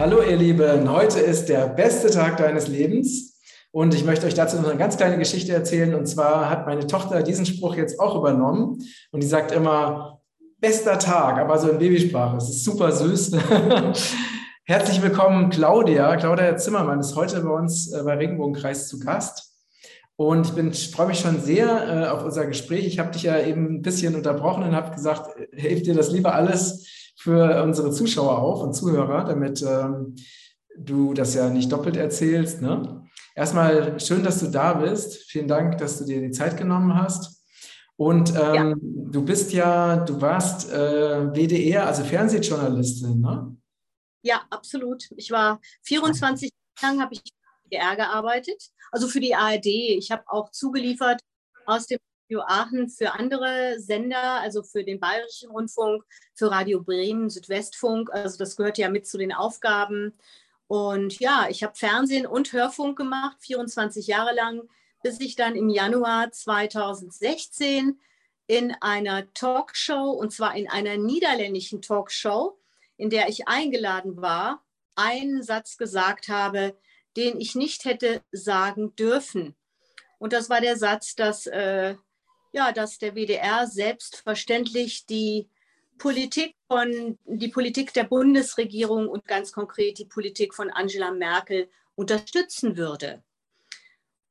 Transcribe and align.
Hallo 0.00 0.22
ihr 0.22 0.38
Lieben, 0.38 0.90
heute 0.90 1.20
ist 1.20 1.50
der 1.50 1.66
beste 1.66 2.08
Tag 2.08 2.38
deines 2.38 2.68
Lebens 2.68 3.38
und 3.70 3.92
ich 3.92 4.02
möchte 4.02 4.26
euch 4.26 4.32
dazu 4.32 4.56
noch 4.56 4.70
eine 4.70 4.78
ganz 4.78 4.96
kleine 4.96 5.18
Geschichte 5.18 5.52
erzählen. 5.52 5.94
Und 5.94 6.06
zwar 6.06 6.48
hat 6.48 6.64
meine 6.64 6.86
Tochter 6.86 7.22
diesen 7.22 7.44
Spruch 7.44 7.74
jetzt 7.74 8.00
auch 8.00 8.16
übernommen 8.16 8.78
und 9.12 9.22
die 9.22 9.26
sagt 9.26 9.52
immer, 9.52 10.22
bester 10.58 10.98
Tag, 10.98 11.36
aber 11.36 11.58
so 11.58 11.68
in 11.68 11.78
Babysprache. 11.78 12.38
Es 12.38 12.48
ist 12.48 12.64
super 12.64 12.92
süß. 12.92 13.32
Herzlich 14.64 15.02
willkommen, 15.02 15.50
Claudia. 15.50 16.16
Claudia 16.16 16.56
Zimmermann 16.56 17.00
ist 17.00 17.14
heute 17.14 17.42
bei 17.42 17.50
uns 17.50 17.92
äh, 17.92 18.02
bei 18.02 18.14
Regenbogenkreis 18.14 18.88
zu 18.88 19.00
Gast. 19.00 19.52
Und 20.16 20.46
ich, 20.46 20.52
bin, 20.54 20.72
freue 20.72 21.08
mich 21.08 21.20
schon 21.20 21.42
sehr 21.42 21.66
äh, 21.66 22.08
auf 22.08 22.24
unser 22.24 22.46
Gespräch. 22.46 22.86
Ich 22.86 22.98
habe 22.98 23.10
dich 23.10 23.24
ja 23.24 23.38
eben 23.38 23.66
ein 23.66 23.82
bisschen 23.82 24.14
unterbrochen 24.14 24.62
und 24.62 24.74
habe 24.74 24.94
gesagt, 24.94 25.36
hilf 25.52 25.82
dir 25.82 25.92
das 25.94 26.10
lieber 26.10 26.34
alles 26.34 26.86
für 27.20 27.62
unsere 27.62 27.90
Zuschauer 27.90 28.38
auf 28.38 28.62
und 28.62 28.72
Zuhörer, 28.72 29.24
damit 29.24 29.60
ähm, 29.60 30.16
du 30.78 31.12
das 31.12 31.34
ja 31.34 31.50
nicht 31.50 31.70
doppelt 31.70 31.98
erzählst. 31.98 32.62
Ne? 32.62 33.04
Erstmal 33.34 34.00
schön, 34.00 34.24
dass 34.24 34.40
du 34.40 34.46
da 34.46 34.72
bist. 34.72 35.30
Vielen 35.30 35.46
Dank, 35.46 35.76
dass 35.76 35.98
du 35.98 36.06
dir 36.06 36.22
die 36.22 36.30
Zeit 36.30 36.56
genommen 36.56 36.94
hast. 36.94 37.44
Und 37.96 38.30
ähm, 38.30 38.54
ja. 38.54 38.74
du 38.80 39.22
bist 39.22 39.52
ja, 39.52 39.96
du 39.96 40.18
warst 40.18 40.72
äh, 40.72 41.26
WDR, 41.34 41.86
also 41.86 42.04
Fernsehjournalistin, 42.04 43.20
ne? 43.20 43.54
Ja, 44.22 44.40
absolut. 44.48 45.04
Ich 45.16 45.30
war 45.30 45.60
24 45.82 46.50
Jahre 46.80 46.94
lang, 46.94 47.02
habe 47.02 47.14
ich 47.14 47.22
WDR 47.64 47.96
gearbeitet, 47.96 48.70
also 48.90 49.08
für 49.08 49.20
die 49.20 49.34
ARD. 49.34 49.66
Ich 49.66 50.10
habe 50.10 50.22
auch 50.26 50.50
zugeliefert 50.52 51.20
aus 51.66 51.86
dem 51.86 51.98
Radio 52.30 52.44
Aachen 52.46 52.88
für 52.88 53.14
andere 53.14 53.80
Sender, 53.80 54.40
also 54.40 54.62
für 54.62 54.84
den 54.84 55.00
Bayerischen 55.00 55.50
Rundfunk, 55.50 56.04
für 56.32 56.48
Radio 56.48 56.80
Bremen, 56.80 57.28
Südwestfunk. 57.28 58.08
Also 58.12 58.38
das 58.38 58.54
gehört 58.54 58.78
ja 58.78 58.88
mit 58.88 59.04
zu 59.08 59.18
den 59.18 59.32
Aufgaben. 59.32 60.16
Und 60.68 61.18
ja, 61.18 61.48
ich 61.50 61.64
habe 61.64 61.74
Fernsehen 61.74 62.28
und 62.28 62.52
Hörfunk 62.52 62.96
gemacht, 62.96 63.38
24 63.40 64.06
Jahre 64.06 64.32
lang, 64.32 64.62
bis 65.02 65.18
ich 65.18 65.34
dann 65.34 65.56
im 65.56 65.70
Januar 65.70 66.30
2016 66.30 67.98
in 68.46 68.76
einer 68.80 69.32
Talkshow, 69.34 70.10
und 70.12 70.32
zwar 70.32 70.54
in 70.54 70.70
einer 70.70 70.98
niederländischen 70.98 71.82
Talkshow, 71.82 72.60
in 72.96 73.10
der 73.10 73.28
ich 73.28 73.48
eingeladen 73.48 74.22
war, 74.22 74.64
einen 74.94 75.42
Satz 75.42 75.76
gesagt 75.76 76.28
habe, 76.28 76.78
den 77.16 77.40
ich 77.40 77.56
nicht 77.56 77.86
hätte 77.86 78.22
sagen 78.30 78.94
dürfen. 78.94 79.56
Und 80.20 80.32
das 80.32 80.48
war 80.48 80.60
der 80.60 80.76
Satz, 80.76 81.16
dass, 81.16 81.48
äh, 81.48 81.96
ja, 82.52 82.72
dass 82.72 82.98
der 82.98 83.14
WDR 83.14 83.66
selbstverständlich 83.66 85.06
die 85.06 85.48
Politik 85.98 86.54
von, 86.66 87.18
die 87.26 87.48
Politik 87.48 87.92
der 87.92 88.04
Bundesregierung 88.04 89.08
und 89.08 89.26
ganz 89.26 89.52
konkret 89.52 89.98
die 89.98 90.06
Politik 90.06 90.54
von 90.54 90.70
Angela 90.70 91.10
Merkel 91.10 91.68
unterstützen 91.94 92.76
würde. 92.76 93.22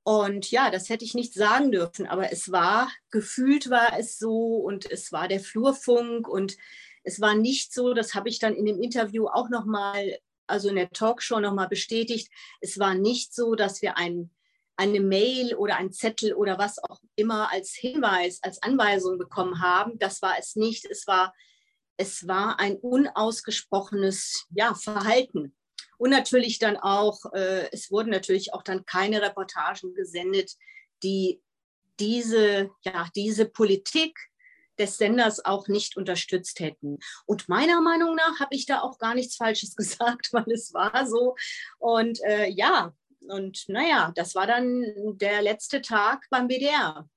Und 0.03 0.49
ja, 0.49 0.71
das 0.71 0.89
hätte 0.89 1.05
ich 1.05 1.13
nicht 1.13 1.33
sagen 1.33 1.71
dürfen, 1.71 2.07
aber 2.07 2.31
es 2.31 2.51
war, 2.51 2.89
gefühlt 3.11 3.69
war 3.69 3.97
es 3.99 4.17
so 4.17 4.55
und 4.55 4.89
es 4.89 5.11
war 5.11 5.27
der 5.27 5.39
Flurfunk 5.39 6.27
und 6.27 6.57
es 7.03 7.21
war 7.21 7.35
nicht 7.35 7.73
so, 7.73 7.93
das 7.93 8.15
habe 8.15 8.29
ich 8.29 8.39
dann 8.39 8.55
in 8.55 8.65
dem 8.65 8.81
Interview 8.81 9.27
auch 9.27 9.49
nochmal 9.49 10.19
also 10.49 10.69
in 10.69 10.75
der 10.75 10.89
Talkshow 10.89 11.39
nochmal 11.39 11.67
bestätigt, 11.67 12.31
es 12.59 12.79
war 12.79 12.95
nicht 12.95 13.33
so, 13.33 13.55
dass 13.55 13.81
wir 13.81 13.97
ein, 13.97 14.29
eine 14.79 15.01
Mail 15.01 15.55
oder 15.55 15.75
ein 15.75 15.91
Zettel 15.91 16.33
oder 16.33 16.57
was 16.57 16.81
auch 16.81 17.01
immer 17.17 17.51
als 17.51 17.73
Hinweis, 17.73 18.39
als 18.41 18.63
Anweisung 18.63 19.17
bekommen 19.17 19.61
haben. 19.61 19.99
Das 19.99 20.21
war 20.21 20.39
es 20.39 20.55
nicht. 20.55 20.85
Es 20.85 21.05
war, 21.05 21.35
es 21.97 22.29
war 22.29 22.61
ein 22.61 22.77
unausgesprochenes 22.77 24.45
ja, 24.51 24.73
Verhalten. 24.73 25.53
Und 25.97 26.11
natürlich 26.11 26.59
dann 26.59 26.77
auch, 26.77 27.19
äh, 27.33 27.69
es 27.73 27.91
wurden 27.91 28.09
natürlich 28.09 28.53
auch 28.53 28.63
dann 28.63 28.85
keine 28.85 29.21
Reportagen 29.21 29.93
gesendet, 29.95 30.53
die 31.03 31.41
diese, 31.99 32.69
ja, 32.83 33.09
diese 33.13 33.45
Politik 33.49 34.17
des 34.77 34.95
Senders 34.95 35.43
auch 35.43 35.67
nicht 35.67 35.97
unterstützt 35.97 36.61
hätten. 36.61 36.99
Und 37.25 37.49
meiner 37.49 37.81
Meinung 37.81 38.15
nach 38.15 38.39
habe 38.39 38.55
ich 38.55 38.65
da 38.65 38.79
auch 38.79 38.97
gar 38.97 39.13
nichts 39.13 39.35
Falsches 39.35 39.75
gesagt, 39.75 40.31
weil 40.31 40.49
es 40.53 40.73
war 40.73 41.05
so. 41.05 41.35
Und 41.79 42.23
äh, 42.23 42.47
ja, 42.47 42.93
und 43.21 43.65
naja, 43.67 44.11
das 44.15 44.35
war 44.35 44.47
dann 44.47 44.83
der 45.17 45.41
letzte 45.41 45.81
Tag 45.81 46.25
beim 46.29 46.47
BDR. 46.47 47.07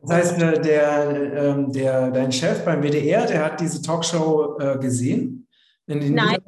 Das 0.00 0.10
heißt, 0.10 0.42
äh, 0.42 0.60
der, 0.60 1.32
ähm, 1.34 1.72
der, 1.72 2.10
dein 2.10 2.32
Chef 2.32 2.64
beim 2.64 2.82
WDR, 2.82 3.24
der 3.26 3.44
hat 3.44 3.60
diese 3.60 3.80
Talkshow 3.80 4.58
äh, 4.58 4.78
gesehen? 4.78 5.48
Nein, 5.86 6.38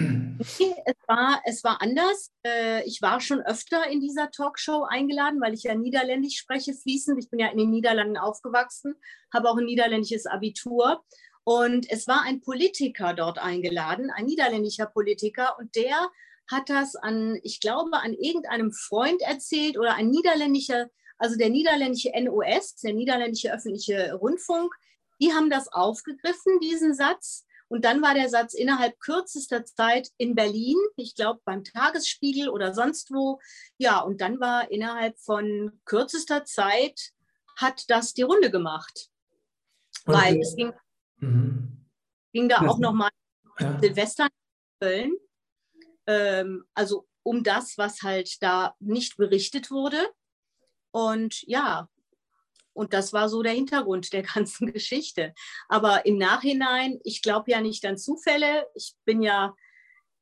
Nee, 0.00 0.74
es 0.84 0.94
war, 1.08 1.42
es 1.44 1.64
war 1.64 1.82
anders. 1.82 2.30
Äh, 2.46 2.84
ich 2.84 3.02
war 3.02 3.20
schon 3.20 3.40
öfter 3.40 3.88
in 3.90 4.00
dieser 4.00 4.30
Talkshow 4.30 4.84
eingeladen, 4.88 5.40
weil 5.40 5.54
ich 5.54 5.64
ja 5.64 5.74
Niederländisch 5.74 6.38
spreche 6.38 6.72
fließend. 6.72 7.18
Ich 7.18 7.30
bin 7.30 7.40
ja 7.40 7.48
in 7.48 7.58
den 7.58 7.70
Niederlanden 7.70 8.16
aufgewachsen, 8.16 8.94
habe 9.34 9.50
auch 9.50 9.58
ein 9.58 9.64
niederländisches 9.64 10.26
Abitur. 10.26 11.02
Und 11.42 11.90
es 11.90 12.06
war 12.06 12.22
ein 12.22 12.40
Politiker 12.40 13.14
dort 13.14 13.38
eingeladen, 13.38 14.10
ein 14.14 14.26
niederländischer 14.26 14.86
Politiker. 14.86 15.58
Und 15.58 15.74
der 15.74 16.08
hat 16.50 16.70
das 16.70 16.96
an, 16.96 17.38
ich 17.42 17.60
glaube, 17.60 17.98
an 17.98 18.14
irgendeinem 18.14 18.72
Freund 18.72 19.20
erzählt 19.22 19.78
oder 19.78 19.94
ein 19.94 20.10
niederländischer, 20.10 20.88
also 21.18 21.36
der 21.36 21.50
niederländische 21.50 22.10
NOS, 22.18 22.76
der 22.76 22.94
niederländische 22.94 23.52
öffentliche 23.52 24.14
Rundfunk, 24.14 24.74
die 25.20 25.32
haben 25.32 25.50
das 25.50 25.68
aufgegriffen, 25.68 26.60
diesen 26.60 26.94
Satz 26.94 27.44
und 27.68 27.84
dann 27.84 28.00
war 28.00 28.14
der 28.14 28.28
Satz 28.30 28.54
innerhalb 28.54 28.98
kürzester 28.98 29.64
Zeit 29.64 30.08
in 30.16 30.34
Berlin, 30.34 30.76
ich 30.96 31.14
glaube 31.14 31.40
beim 31.44 31.64
Tagesspiegel 31.64 32.48
oder 32.48 32.72
sonst 32.74 33.10
wo. 33.12 33.40
Ja, 33.76 34.00
und 34.00 34.20
dann 34.22 34.40
war 34.40 34.70
innerhalb 34.70 35.18
von 35.20 35.78
kürzester 35.84 36.44
Zeit, 36.44 37.12
hat 37.56 37.84
das 37.90 38.14
die 38.14 38.22
Runde 38.22 38.50
gemacht. 38.50 39.10
Und 40.06 40.14
Weil 40.14 40.40
es 40.40 40.56
ging, 40.56 40.72
mhm. 41.18 41.86
ging 42.32 42.48
da 42.48 42.66
auch 42.66 42.78
nochmal 42.78 43.10
ja. 43.58 43.78
Silvester 43.78 44.24
in 44.24 44.30
Köln. 44.80 45.12
Ähm, 46.08 46.64
also 46.74 47.06
um 47.22 47.44
das, 47.44 47.76
was 47.78 48.02
halt 48.02 48.42
da 48.42 48.74
nicht 48.80 49.18
berichtet 49.18 49.70
wurde. 49.70 49.98
Und 50.90 51.42
ja, 51.42 51.88
und 52.72 52.94
das 52.94 53.12
war 53.12 53.28
so 53.28 53.42
der 53.42 53.52
Hintergrund 53.52 54.12
der 54.12 54.22
ganzen 54.34 54.72
Geschichte. 54.72 55.34
Aber 55.68 56.06
im 56.06 56.16
Nachhinein, 56.16 56.98
ich 57.04 57.22
glaube 57.22 57.50
ja 57.50 57.60
nicht 57.60 57.84
an 57.84 57.98
Zufälle. 57.98 58.66
Ich 58.74 58.94
bin 59.04 59.20
ja, 59.20 59.54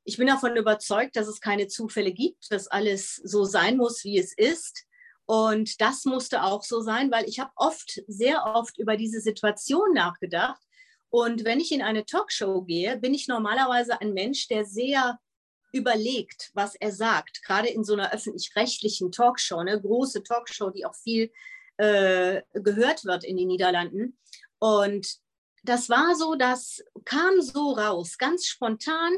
ich 0.04 0.16
bin 0.16 0.26
davon 0.26 0.56
überzeugt, 0.56 1.16
dass 1.16 1.28
es 1.28 1.40
keine 1.40 1.68
Zufälle 1.68 2.12
gibt, 2.12 2.50
dass 2.50 2.66
alles 2.66 3.16
so 3.16 3.44
sein 3.44 3.76
muss, 3.76 4.04
wie 4.04 4.18
es 4.18 4.36
ist. 4.36 4.84
Und 5.26 5.80
das 5.80 6.04
musste 6.04 6.44
auch 6.44 6.62
so 6.62 6.80
sein, 6.80 7.10
weil 7.10 7.28
ich 7.28 7.40
habe 7.40 7.50
oft, 7.56 8.02
sehr 8.06 8.44
oft 8.46 8.78
über 8.78 8.96
diese 8.96 9.20
Situation 9.20 9.92
nachgedacht. 9.92 10.62
Und 11.10 11.44
wenn 11.44 11.60
ich 11.60 11.72
in 11.72 11.82
eine 11.82 12.04
Talkshow 12.04 12.62
gehe, 12.62 12.96
bin 12.98 13.12
ich 13.12 13.28
normalerweise 13.28 14.00
ein 14.00 14.12
Mensch, 14.12 14.48
der 14.48 14.64
sehr 14.64 15.18
überlegt, 15.76 16.50
was 16.54 16.74
er 16.74 16.92
sagt. 16.92 17.42
Gerade 17.42 17.68
in 17.68 17.84
so 17.84 17.92
einer 17.92 18.12
öffentlich-rechtlichen 18.12 19.12
Talkshow, 19.12 19.58
eine 19.58 19.80
große 19.80 20.22
Talkshow, 20.22 20.70
die 20.70 20.84
auch 20.84 20.94
viel 20.94 21.30
äh, 21.76 22.42
gehört 22.54 23.04
wird 23.04 23.24
in 23.24 23.36
den 23.36 23.48
Niederlanden. 23.48 24.18
Und 24.58 25.18
das 25.62 25.88
war 25.88 26.14
so, 26.14 26.34
das 26.34 26.82
kam 27.04 27.40
so 27.40 27.72
raus, 27.72 28.18
ganz 28.18 28.46
spontan, 28.46 29.12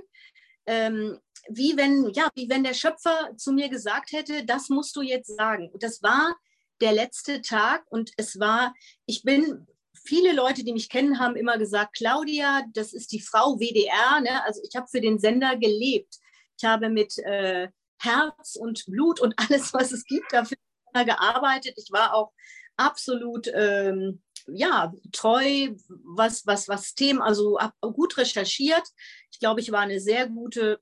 ähm, 0.66 1.18
wie 1.48 1.76
wenn, 1.76 2.10
ja, 2.12 2.28
wie 2.34 2.48
wenn 2.48 2.64
der 2.64 2.74
Schöpfer 2.74 3.32
zu 3.36 3.52
mir 3.52 3.68
gesagt 3.68 4.12
hätte, 4.12 4.44
das 4.44 4.68
musst 4.68 4.96
du 4.96 5.02
jetzt 5.02 5.34
sagen. 5.36 5.70
Und 5.70 5.82
das 5.82 6.02
war 6.02 6.36
der 6.80 6.92
letzte 6.92 7.42
Tag 7.42 7.84
und 7.90 8.12
es 8.16 8.38
war, 8.38 8.74
ich 9.06 9.22
bin, 9.22 9.66
viele 10.04 10.32
Leute, 10.32 10.64
die 10.64 10.72
mich 10.72 10.88
kennen, 10.88 11.18
haben 11.18 11.36
immer 11.36 11.58
gesagt, 11.58 11.96
Claudia, 11.96 12.64
das 12.72 12.92
ist 12.92 13.12
die 13.12 13.20
Frau 13.20 13.58
WDR. 13.58 14.20
Ne? 14.20 14.44
Also 14.44 14.62
ich 14.66 14.74
habe 14.76 14.88
für 14.88 15.00
den 15.00 15.18
Sender 15.18 15.56
gelebt. 15.56 16.18
Ich 16.58 16.64
habe 16.64 16.90
mit 16.90 17.18
äh, 17.18 17.68
Herz 18.00 18.56
und 18.56 18.84
Blut 18.86 19.20
und 19.20 19.34
alles, 19.38 19.72
was 19.72 19.92
es 19.92 20.04
gibt, 20.04 20.32
dafür 20.32 20.58
gearbeitet. 20.92 21.74
Ich 21.76 21.90
war 21.92 22.14
auch 22.14 22.32
absolut 22.76 23.48
ähm, 23.54 24.22
ja, 24.46 24.92
treu, 25.12 25.74
was, 25.88 26.46
was, 26.46 26.68
was 26.68 26.94
Themen, 26.94 27.20
also 27.20 27.58
gut 27.80 28.16
recherchiert. 28.16 28.86
Ich 29.30 29.38
glaube, 29.38 29.60
ich 29.60 29.70
war 29.72 29.80
eine 29.80 30.00
sehr 30.00 30.28
gute 30.28 30.80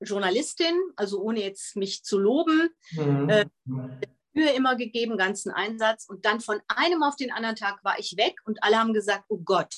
Journalistin, 0.00 0.74
also 0.96 1.20
ohne 1.20 1.40
jetzt 1.40 1.76
mich 1.76 2.02
zu 2.02 2.18
loben. 2.18 2.70
Mhm. 2.92 3.28
Äh, 3.28 3.46
Mühe 4.32 4.50
immer 4.52 4.76
gegeben, 4.76 5.18
ganzen 5.18 5.50
Einsatz. 5.50 6.06
Und 6.08 6.24
dann 6.24 6.40
von 6.40 6.60
einem 6.68 7.02
auf 7.02 7.16
den 7.16 7.32
anderen 7.32 7.56
Tag 7.56 7.82
war 7.82 7.98
ich 7.98 8.16
weg 8.16 8.36
und 8.44 8.62
alle 8.62 8.78
haben 8.78 8.92
gesagt, 8.92 9.24
oh 9.28 9.38
Gott, 9.38 9.74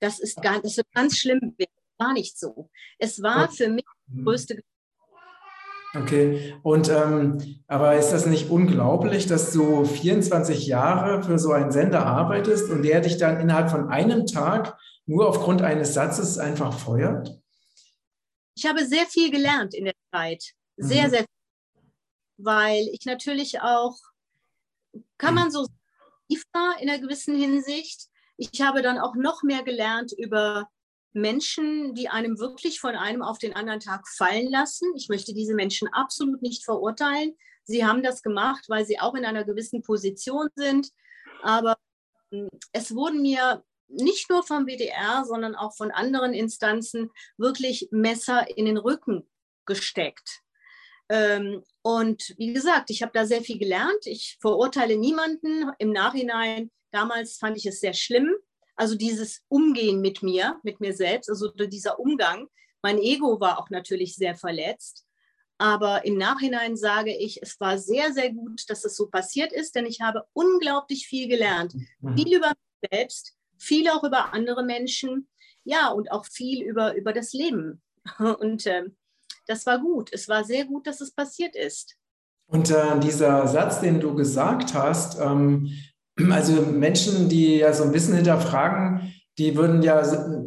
das 0.00 0.20
ist 0.20 0.40
ganz, 0.42 0.62
das 0.62 0.76
wird 0.76 0.86
ganz 0.92 1.18
schlimm. 1.18 1.56
War 1.98 2.12
nicht 2.12 2.38
so. 2.38 2.70
Es 2.98 3.22
war 3.22 3.50
für 3.50 3.68
mich 3.68 3.84
größte 4.24 4.60
Okay, 5.94 6.54
und 6.62 6.90
ähm, 6.90 7.62
aber 7.68 7.96
ist 7.96 8.10
das 8.10 8.26
nicht 8.26 8.50
unglaublich, 8.50 9.26
dass 9.26 9.52
du 9.52 9.84
24 9.84 10.66
Jahre 10.66 11.22
für 11.22 11.38
so 11.38 11.52
einen 11.52 11.72
Sender 11.72 12.04
arbeitest 12.04 12.70
und 12.70 12.82
der 12.82 13.00
dich 13.00 13.16
dann 13.16 13.40
innerhalb 13.40 13.70
von 13.70 13.88
einem 13.88 14.26
Tag 14.26 14.76
nur 15.06 15.26
aufgrund 15.26 15.62
eines 15.62 15.94
Satzes 15.94 16.36
einfach 16.36 16.78
feuert? 16.78 17.40
ich 18.56 18.66
habe 18.66 18.84
sehr 18.84 19.06
viel 19.06 19.30
gelernt 19.30 19.74
in 19.74 19.84
der 19.84 19.94
Zeit. 20.12 20.42
Sehr, 20.76 21.06
mhm. 21.06 21.10
sehr 21.10 21.18
viel. 21.20 21.26
Weil 22.38 22.88
ich 22.88 23.04
natürlich 23.04 23.60
auch, 23.60 23.96
kann 25.18 25.34
man 25.34 25.50
so 25.50 25.66
in 26.28 26.90
einer 26.90 26.98
gewissen 26.98 27.38
Hinsicht. 27.38 28.08
Ich 28.36 28.60
habe 28.60 28.82
dann 28.82 28.98
auch 28.98 29.14
noch 29.14 29.42
mehr 29.42 29.62
gelernt 29.62 30.12
über 30.18 30.68
Menschen, 31.16 31.94
die 31.94 32.08
einem 32.08 32.38
wirklich 32.38 32.78
von 32.78 32.94
einem 32.94 33.22
auf 33.22 33.38
den 33.38 33.56
anderen 33.56 33.80
Tag 33.80 34.06
fallen 34.06 34.50
lassen. 34.50 34.92
Ich 34.96 35.08
möchte 35.08 35.32
diese 35.32 35.54
Menschen 35.54 35.88
absolut 35.92 36.42
nicht 36.42 36.64
verurteilen. 36.64 37.34
Sie 37.64 37.84
haben 37.84 38.02
das 38.02 38.22
gemacht, 38.22 38.66
weil 38.68 38.84
sie 38.84 39.00
auch 39.00 39.14
in 39.14 39.24
einer 39.24 39.44
gewissen 39.44 39.82
Position 39.82 40.48
sind. 40.54 40.90
Aber 41.42 41.76
hm, 42.30 42.48
es 42.72 42.94
wurden 42.94 43.22
mir 43.22 43.64
nicht 43.88 44.28
nur 44.28 44.42
vom 44.42 44.66
WDR, 44.66 45.24
sondern 45.24 45.54
auch 45.54 45.74
von 45.74 45.90
anderen 45.90 46.34
Instanzen 46.34 47.10
wirklich 47.38 47.88
Messer 47.90 48.46
in 48.56 48.66
den 48.66 48.76
Rücken 48.76 49.26
gesteckt. 49.64 50.42
Ähm, 51.08 51.64
und 51.82 52.34
wie 52.36 52.52
gesagt, 52.52 52.90
ich 52.90 53.02
habe 53.02 53.12
da 53.14 53.24
sehr 53.24 53.40
viel 53.40 53.58
gelernt. 53.58 54.04
Ich 54.06 54.36
verurteile 54.40 54.98
niemanden 54.98 55.70
im 55.78 55.92
Nachhinein. 55.92 56.70
Damals 56.90 57.38
fand 57.38 57.56
ich 57.56 57.64
es 57.64 57.80
sehr 57.80 57.94
schlimm. 57.94 58.34
Also 58.76 58.94
dieses 58.94 59.42
Umgehen 59.48 60.00
mit 60.00 60.22
mir, 60.22 60.60
mit 60.62 60.80
mir 60.80 60.94
selbst, 60.94 61.28
also 61.30 61.48
dieser 61.50 61.98
Umgang. 61.98 62.48
Mein 62.82 62.98
Ego 62.98 63.40
war 63.40 63.58
auch 63.58 63.70
natürlich 63.70 64.14
sehr 64.14 64.36
verletzt. 64.36 65.04
Aber 65.58 66.04
im 66.04 66.18
Nachhinein 66.18 66.76
sage 66.76 67.16
ich, 67.16 67.42
es 67.42 67.58
war 67.60 67.78
sehr, 67.78 68.12
sehr 68.12 68.32
gut, 68.32 68.68
dass 68.68 68.84
es 68.84 68.94
so 68.94 69.08
passiert 69.08 69.52
ist, 69.52 69.74
denn 69.74 69.86
ich 69.86 70.02
habe 70.02 70.24
unglaublich 70.34 71.06
viel 71.06 71.28
gelernt. 71.28 71.74
Mhm. 72.00 72.16
Viel 72.16 72.36
über 72.36 72.48
mich 72.48 72.90
selbst, 72.90 73.34
viel 73.58 73.88
auch 73.88 74.04
über 74.04 74.34
andere 74.34 74.62
Menschen, 74.62 75.28
ja, 75.64 75.88
und 75.88 76.12
auch 76.12 76.26
viel 76.26 76.62
über, 76.62 76.94
über 76.94 77.12
das 77.12 77.32
Leben. 77.32 77.82
Und 78.18 78.66
äh, 78.66 78.84
das 79.46 79.66
war 79.66 79.80
gut. 79.80 80.10
Es 80.12 80.28
war 80.28 80.44
sehr 80.44 80.64
gut, 80.64 80.86
dass 80.86 81.00
es 81.00 81.10
passiert 81.10 81.56
ist. 81.56 81.96
Und 82.46 82.70
äh, 82.70 83.00
dieser 83.00 83.48
Satz, 83.48 83.80
den 83.80 84.00
du 84.00 84.14
gesagt 84.14 84.74
hast, 84.74 85.18
ähm, 85.18 85.72
also 86.30 86.62
Menschen, 86.62 87.28
die 87.28 87.58
ja 87.58 87.72
so 87.72 87.84
ein 87.84 87.92
bisschen 87.92 88.14
hinterfragen, 88.14 89.12
die 89.38 89.56
würden 89.56 89.82
ja 89.82 90.02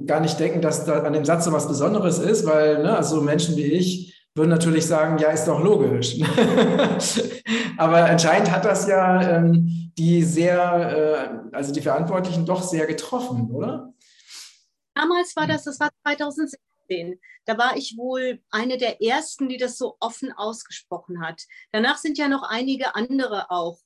gar 0.06 0.20
nicht 0.20 0.40
denken, 0.40 0.62
dass 0.62 0.86
da 0.86 1.04
an 1.04 1.14
dem 1.14 1.26
Satz 1.26 1.46
so 1.46 1.52
was 1.52 1.68
Besonderes 1.68 2.18
ist, 2.18 2.46
weil 2.46 2.82
ne, 2.82 2.98
also 2.98 3.22
Menschen 3.22 3.56
wie 3.56 3.64
ich 3.64 4.28
würden 4.36 4.50
natürlich 4.50 4.86
sagen, 4.86 5.18
ja, 5.18 5.30
ist 5.32 5.46
doch 5.46 5.62
logisch. 5.62 6.16
Aber 7.78 8.06
anscheinend 8.06 8.52
hat 8.52 8.66
das 8.66 8.88
ja 8.88 9.38
ähm, 9.38 9.92
die 9.98 10.24
sehr, 10.24 11.42
äh, 11.52 11.56
also 11.56 11.74
die 11.74 11.82
Verantwortlichen 11.82 12.46
doch 12.46 12.64
sehr 12.64 12.88
getroffen, 12.88 13.52
oder? 13.52 13.94
Damals 14.96 15.36
war 15.36 15.48
das, 15.48 15.66
das 15.66 15.80
war 15.80 15.90
2016. 16.04 17.20
Da 17.46 17.58
war 17.58 17.76
ich 17.76 17.96
wohl 17.98 18.40
eine 18.50 18.78
der 18.78 19.02
ersten, 19.02 19.50
die 19.50 19.58
das 19.58 19.78
so 19.78 19.98
offen 20.00 20.32
ausgesprochen 20.32 21.22
hat. 21.22 21.42
Danach 21.72 21.98
sind 21.98 22.18
ja 22.18 22.28
noch 22.28 22.44
einige 22.44 22.96
andere 22.96 23.52
auch 23.52 23.80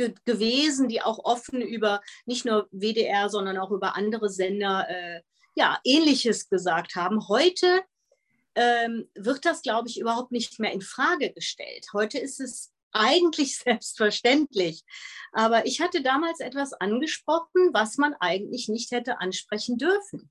ge 0.00 0.14
gewesen, 0.24 0.88
die 0.88 1.02
auch 1.02 1.18
offen 1.24 1.60
über 1.60 2.00
nicht 2.24 2.46
nur 2.46 2.68
WDR, 2.70 3.28
sondern 3.28 3.58
auch 3.58 3.70
über 3.70 3.96
andere 3.96 4.30
Sender 4.30 4.88
äh, 4.88 5.20
ja 5.54 5.78
Ähnliches 5.84 6.48
gesagt 6.48 6.94
haben. 6.94 7.28
Heute 7.28 7.82
ähm, 8.54 9.08
wird 9.14 9.44
das, 9.44 9.62
glaube 9.62 9.88
ich, 9.88 10.00
überhaupt 10.00 10.32
nicht 10.32 10.58
mehr 10.58 10.72
in 10.72 10.80
Frage 10.80 11.32
gestellt. 11.32 11.86
Heute 11.92 12.18
ist 12.18 12.40
es 12.40 12.72
eigentlich 12.92 13.58
selbstverständlich. 13.58 14.84
Aber 15.32 15.66
ich 15.66 15.80
hatte 15.80 16.02
damals 16.02 16.40
etwas 16.40 16.72
angesprochen, 16.72 17.70
was 17.72 17.98
man 17.98 18.14
eigentlich 18.20 18.68
nicht 18.68 18.90
hätte 18.90 19.20
ansprechen 19.20 19.78
dürfen. 19.78 20.30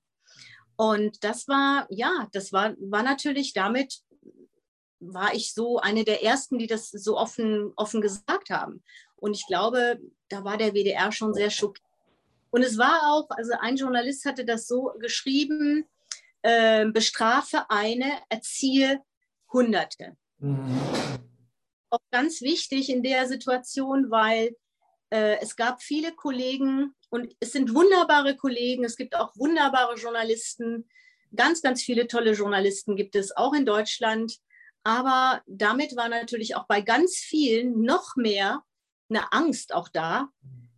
Und 0.75 1.23
das 1.23 1.47
war, 1.47 1.87
ja, 1.89 2.27
das 2.31 2.53
war, 2.53 2.73
war 2.79 3.03
natürlich 3.03 3.53
damit, 3.53 3.99
war 5.01 5.33
ich 5.33 5.53
so 5.53 5.79
eine 5.79 6.03
der 6.03 6.23
ersten, 6.23 6.57
die 6.57 6.67
das 6.67 6.89
so 6.89 7.17
offen, 7.17 7.73
offen 7.75 8.01
gesagt 8.01 8.49
haben. 8.49 8.83
Und 9.19 9.33
ich 9.33 9.45
glaube, 9.47 9.99
da 10.29 10.43
war 10.43 10.57
der 10.57 10.73
WDR 10.73 11.11
schon 11.11 11.33
sehr 11.33 11.49
schockiert. 11.49 11.85
Und 12.51 12.63
es 12.63 12.77
war 12.77 13.11
auch, 13.11 13.29
also 13.29 13.53
ein 13.59 13.75
Journalist 13.75 14.25
hatte 14.25 14.43
das 14.45 14.67
so 14.67 14.93
geschrieben, 14.99 15.85
äh, 16.41 16.85
bestrafe 16.87 17.69
eine, 17.69 18.11
erziehe 18.29 19.01
Hunderte. 19.51 20.15
Mhm. 20.39 20.79
Auch 21.91 21.99
ganz 22.11 22.41
wichtig 22.41 22.89
in 22.89 23.03
der 23.03 23.27
Situation, 23.27 24.09
weil 24.09 24.55
äh, 25.09 25.37
es 25.41 25.55
gab 25.55 25.81
viele 25.81 26.13
Kollegen 26.13 26.93
und 27.09 27.35
es 27.39 27.51
sind 27.51 27.73
wunderbare 27.73 28.35
Kollegen, 28.35 28.83
es 28.83 28.95
gibt 28.95 29.15
auch 29.15 29.35
wunderbare 29.35 29.95
Journalisten, 29.95 30.87
ganz, 31.35 31.61
ganz 31.61 31.83
viele 31.83 32.07
tolle 32.07 32.33
Journalisten 32.33 32.95
gibt 32.95 33.15
es 33.15 33.35
auch 33.35 33.53
in 33.53 33.65
Deutschland. 33.65 34.37
Aber 34.83 35.41
damit 35.45 35.95
war 35.95 36.09
natürlich 36.09 36.55
auch 36.55 36.65
bei 36.67 36.81
ganz 36.81 37.17
vielen 37.17 37.81
noch 37.81 38.15
mehr 38.15 38.63
eine 39.09 39.31
Angst 39.33 39.73
auch 39.73 39.89
da, 39.89 40.29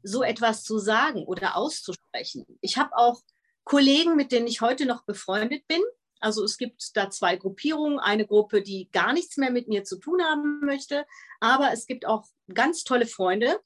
so 0.04 0.24
etwas 0.24 0.63
zu 0.63 0.80
sagen 0.80 1.24
oder 1.25 1.56
auszusprechen. 1.56 2.45
Ich 2.62 2.78
habe 2.78 2.95
auch 2.95 3.22
Kollegen, 3.63 4.16
mit 4.16 4.31
denen 4.31 4.48
ich 4.48 4.62
heute 4.62 4.86
noch 4.86 5.04
befreundet 5.04 5.68
bin. 5.68 5.81
Also 6.19 6.44
es 6.44 6.57
gibt 6.57 6.95
da 6.95 7.10
zwei 7.10 7.36
Gruppierungen. 7.36 8.00
Eine 8.00 8.25
Gruppe, 8.25 8.62
die 8.62 8.89
gar 8.92 9.13
nichts 9.13 9.38
mehr 9.38 9.51
mit 9.51 9.68
mir 9.68 9.83
zu 9.83 9.98
tun 9.98 10.22
haben 10.24 10.60
möchte, 10.62 11.06
aber 11.39 11.72
es 11.74 11.86
gibt 11.88 12.06
auch 12.06 12.25
ganz 12.54 12.83
tolle 12.83 13.07
Freunde, 13.07 13.60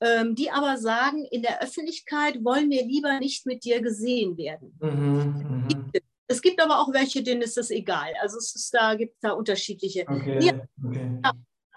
ähm, 0.00 0.34
die 0.34 0.50
aber 0.50 0.76
sagen, 0.76 1.24
in 1.30 1.42
der 1.42 1.62
Öffentlichkeit 1.62 2.44
wollen 2.44 2.70
wir 2.70 2.84
lieber 2.84 3.18
nicht 3.18 3.46
mit 3.46 3.64
dir 3.64 3.80
gesehen 3.80 4.36
werden. 4.36 4.78
Mhm, 4.80 5.68
mhm. 5.68 6.02
es 6.26 6.42
gibt 6.42 6.60
aber 6.60 6.80
auch 6.80 6.92
welche, 6.92 7.22
denen 7.22 7.42
ist 7.42 7.56
das 7.56 7.70
egal. 7.70 8.12
Also 8.20 8.36
es 8.36 8.54
ist, 8.54 8.74
da 8.74 8.94
gibt 8.94 9.14
es 9.14 9.20
da 9.20 9.30
unterschiedliche. 9.30 10.04
Okay, 10.06 10.60
okay. 10.84 11.20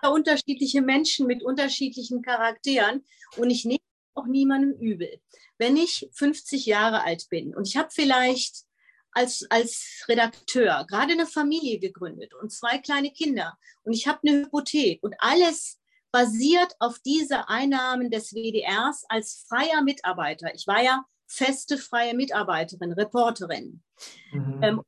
Unterschiedliche 0.07 0.81
Menschen 0.81 1.28
mit 1.28 1.44
unterschiedlichen 1.44 2.22
Charakteren 2.22 3.04
und 3.38 3.50
ich 3.50 3.66
nehme 3.66 3.80
auch 4.16 4.25
niemandem 4.25 4.80
übel. 4.80 5.22
Wenn 5.57 5.78
ich 5.78 6.10
50 6.13 6.66
Jahre 6.66 7.04
alt 7.04 7.28
bin 7.30 7.56
und 7.56 7.68
ich 7.68 7.78
habe 7.78 7.90
vielleicht 7.92 8.63
als, 9.12 9.46
als 9.50 10.06
Redakteur 10.07 10.86
gerade 10.88 11.13
eine 11.13 11.25
Familie 11.25 11.80
gegründet 11.80 12.34
und 12.34 12.51
zwei 12.51 12.78
kleine 12.78 13.12
Kinder 13.12 13.57
und 13.84 13.94
ich 13.94 14.07
habe 14.07 14.19
eine 14.25 14.44
Hypothek 14.44 15.04
und 15.04 15.16
alles 15.19 15.80
basiert 16.12 16.76
auf 16.80 17.00
diese 17.00 17.50
Einnahmen 17.50 18.09
des 18.09 18.33
WDRs 18.33 19.06
als 19.09 19.45
freier 19.47 19.81
Mitarbeiter. 19.83 20.54
Ich 20.56 20.66
war 20.68 20.81
ja 20.81 21.06
feste 21.28 21.78
freie 21.78 22.16
Mitarbeiterin, 22.16 22.94
Reporterin. 22.94 23.83
Mhm. 24.31 24.59
Ähm, 24.64 24.81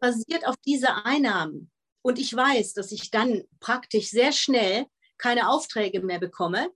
basiert 0.00 0.46
auf 0.46 0.56
diese 0.64 1.04
Einnahmen. 1.04 1.70
Und 2.02 2.18
ich 2.18 2.34
weiß, 2.34 2.74
dass 2.74 2.92
ich 2.92 3.10
dann 3.10 3.44
praktisch 3.60 4.10
sehr 4.10 4.32
schnell 4.32 4.86
keine 5.18 5.48
Aufträge 5.48 6.00
mehr 6.00 6.18
bekomme, 6.18 6.68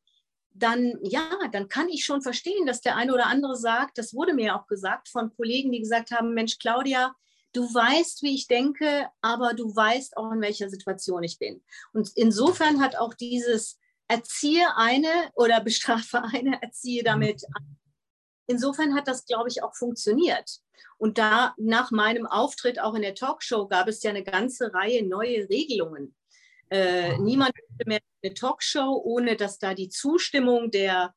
dann 0.54 0.99
ja, 1.02 1.28
dann 1.52 1.68
kann 1.68 1.88
ich 1.88 2.04
schon 2.04 2.23
verstehen, 2.23 2.66
dass 2.66 2.80
der 2.80 2.97
eine 2.97 3.12
oder 3.12 3.26
andere 3.26 3.56
sagt, 3.56 3.99
das 3.99 4.14
wurde 4.14 4.33
mir 4.33 4.56
auch 4.56 4.66
gesagt 4.66 5.09
von 5.09 5.35
Kollegen, 5.37 5.71
die 5.71 5.80
gesagt 5.80 6.12
haben, 6.12 6.33
Mensch, 6.33 6.59
Claudia, 6.59 7.14
du 7.52 7.62
weißt, 7.62 8.23
wie 8.23 8.35
ich 8.35 8.47
denke, 8.47 9.09
aber 9.21 9.54
du 9.54 9.75
weißt 9.75 10.16
auch, 10.16 10.33
in 10.33 10.40
welcher 10.40 10.71
Situation 10.71 11.23
ich 11.23 11.38
bin. 11.38 11.62
Und 11.92 12.11
insofern 12.14 12.80
hat 12.80 12.97
auch 12.97 13.14
dieses 13.14 13.78
Erziehe 14.09 14.76
eine 14.76 15.30
oder 15.35 15.61
bestrafe 15.61 16.23
eine, 16.23 16.62
erziehe 16.62 17.02
damit 17.02 17.42
an. 17.54 17.76
Insofern 18.46 18.94
hat 18.94 19.08
das, 19.08 19.26
glaube 19.26 19.48
ich, 19.48 19.62
auch 19.62 19.74
funktioniert. 19.74 20.60
Und 20.98 21.18
da 21.18 21.54
nach 21.58 21.90
meinem 21.90 22.26
Auftritt 22.26 22.80
auch 22.80 22.94
in 22.94 23.02
der 23.02 23.14
Talkshow 23.14 23.66
gab 23.66 23.88
es 23.88 24.02
ja 24.02 24.10
eine 24.10 24.24
ganze 24.24 24.72
Reihe 24.72 25.06
neue 25.06 25.48
Regelungen. 25.48 26.14
Äh, 26.70 27.18
niemand 27.18 27.52
mehr 27.84 28.00
eine 28.22 28.34
Talkshow, 28.34 29.00
ohne 29.04 29.36
dass 29.36 29.58
da 29.58 29.74
die 29.74 29.88
Zustimmung 29.88 30.70
der 30.70 31.14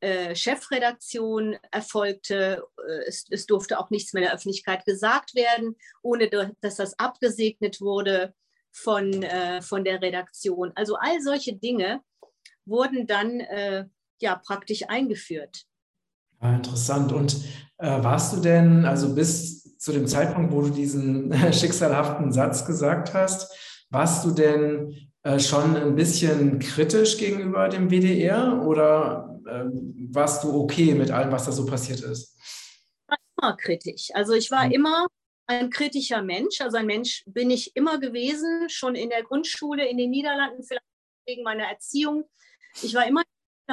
äh, 0.00 0.34
Chefredaktion 0.34 1.56
erfolgte. 1.70 2.62
Äh, 2.86 3.04
es, 3.06 3.26
es, 3.30 3.46
durfte 3.46 3.78
auch 3.78 3.90
nichts 3.90 4.12
mehr 4.12 4.22
in 4.22 4.28
der 4.28 4.34
Öffentlichkeit 4.34 4.84
gesagt 4.84 5.34
werden, 5.34 5.76
ohne 6.02 6.30
dass 6.60 6.76
das 6.76 6.98
abgesegnet 6.98 7.80
wurde 7.80 8.34
von, 8.72 9.22
äh, 9.22 9.62
von 9.62 9.84
der 9.84 10.00
Redaktion. 10.00 10.72
Also 10.74 10.96
all 10.96 11.20
solche 11.20 11.56
Dinge 11.56 12.02
wurden 12.64 13.06
dann 13.06 13.40
äh, 13.40 13.86
ja 14.20 14.36
praktisch 14.36 14.82
eingeführt. 14.88 15.64
Ja, 16.46 16.54
interessant. 16.54 17.12
Und 17.12 17.36
äh, 17.78 18.02
warst 18.02 18.36
du 18.36 18.40
denn, 18.40 18.84
also 18.84 19.14
bis 19.14 19.76
zu 19.78 19.92
dem 19.92 20.06
Zeitpunkt, 20.06 20.52
wo 20.52 20.62
du 20.62 20.70
diesen 20.70 21.32
schicksalhaften 21.52 22.32
Satz 22.32 22.64
gesagt 22.64 23.14
hast, 23.14 23.52
warst 23.90 24.24
du 24.24 24.30
denn 24.30 25.10
äh, 25.22 25.40
schon 25.40 25.76
ein 25.76 25.96
bisschen 25.96 26.58
kritisch 26.60 27.18
gegenüber 27.18 27.68
dem 27.68 27.90
WDR 27.90 28.62
oder 28.64 29.40
äh, 29.46 29.64
warst 30.12 30.44
du 30.44 30.54
okay 30.54 30.94
mit 30.94 31.10
allem, 31.10 31.32
was 31.32 31.46
da 31.46 31.52
so 31.52 31.66
passiert 31.66 32.00
ist? 32.00 32.38
Ich 32.38 33.08
war 33.08 33.18
immer 33.42 33.56
kritisch. 33.56 34.08
Also 34.14 34.34
ich 34.34 34.50
war 34.50 34.66
mhm. 34.66 34.72
immer 34.72 35.06
ein 35.48 35.70
kritischer 35.70 36.22
Mensch. 36.22 36.60
Also 36.60 36.76
ein 36.76 36.86
Mensch 36.86 37.24
bin 37.26 37.50
ich 37.50 37.74
immer 37.74 37.98
gewesen, 37.98 38.68
schon 38.68 38.94
in 38.94 39.10
der 39.10 39.24
Grundschule 39.24 39.88
in 39.88 39.98
den 39.98 40.10
Niederlanden, 40.10 40.62
vielleicht 40.62 40.84
wegen 41.26 41.42
meiner 41.42 41.64
Erziehung. 41.64 42.24
Ich 42.82 42.94
war 42.94 43.06
immer 43.06 43.22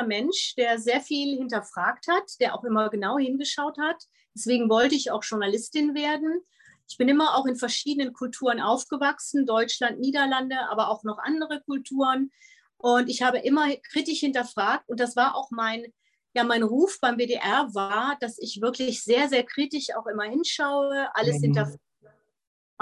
Mensch, 0.01 0.55
der 0.55 0.79
sehr 0.79 1.01
viel 1.01 1.37
hinterfragt 1.37 2.07
hat, 2.07 2.39
der 2.39 2.55
auch 2.55 2.63
immer 2.63 2.89
genau 2.89 3.19
hingeschaut 3.19 3.77
hat. 3.77 4.03
Deswegen 4.35 4.69
wollte 4.69 4.95
ich 4.95 5.11
auch 5.11 5.23
Journalistin 5.23 5.93
werden. 5.93 6.41
Ich 6.89 6.97
bin 6.97 7.07
immer 7.07 7.37
auch 7.37 7.45
in 7.45 7.55
verschiedenen 7.55 8.13
Kulturen 8.13 8.59
aufgewachsen, 8.59 9.45
Deutschland, 9.45 9.99
Niederlande, 9.99 10.57
aber 10.69 10.89
auch 10.89 11.03
noch 11.03 11.19
andere 11.19 11.61
Kulturen. 11.61 12.31
Und 12.77 13.09
ich 13.09 13.21
habe 13.21 13.37
immer 13.37 13.67
kritisch 13.91 14.19
hinterfragt 14.21 14.89
und 14.89 14.99
das 14.99 15.15
war 15.15 15.35
auch 15.35 15.51
mein, 15.51 15.85
ja, 16.33 16.43
mein 16.43 16.63
Ruf 16.63 16.97
beim 16.99 17.17
WDR 17.17 17.69
war, 17.73 18.17
dass 18.19 18.39
ich 18.39 18.59
wirklich 18.61 19.03
sehr, 19.03 19.29
sehr 19.29 19.43
kritisch 19.43 19.95
auch 19.95 20.07
immer 20.07 20.23
hinschaue, 20.23 21.07
alles 21.15 21.37
mhm. 21.37 21.43
hinterfrage 21.43 21.79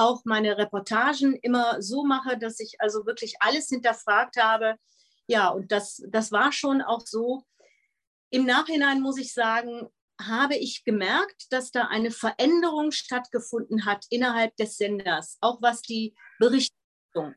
auch 0.01 0.25
meine 0.25 0.57
Reportagen 0.57 1.35
immer 1.35 1.81
so 1.81 2.03
mache, 2.03 2.37
dass 2.37 2.59
ich 2.59 2.75
also 2.79 3.05
wirklich 3.05 3.35
alles 3.39 3.67
hinterfragt 3.69 4.37
habe. 4.37 4.75
Ja, 5.27 5.49
und 5.49 5.71
das, 5.71 6.03
das 6.09 6.31
war 6.31 6.51
schon 6.51 6.81
auch 6.81 7.01
so. 7.05 7.43
Im 8.29 8.45
Nachhinein 8.45 9.01
muss 9.01 9.17
ich 9.17 9.33
sagen, 9.33 9.89
habe 10.19 10.55
ich 10.55 10.83
gemerkt, 10.83 11.51
dass 11.51 11.71
da 11.71 11.87
eine 11.87 12.11
Veränderung 12.11 12.91
stattgefunden 12.91 13.85
hat 13.85 14.05
innerhalb 14.09 14.55
des 14.57 14.77
Senders, 14.77 15.37
auch 15.41 15.61
was 15.61 15.81
die 15.81 16.13
Berichterstattung 16.39 17.35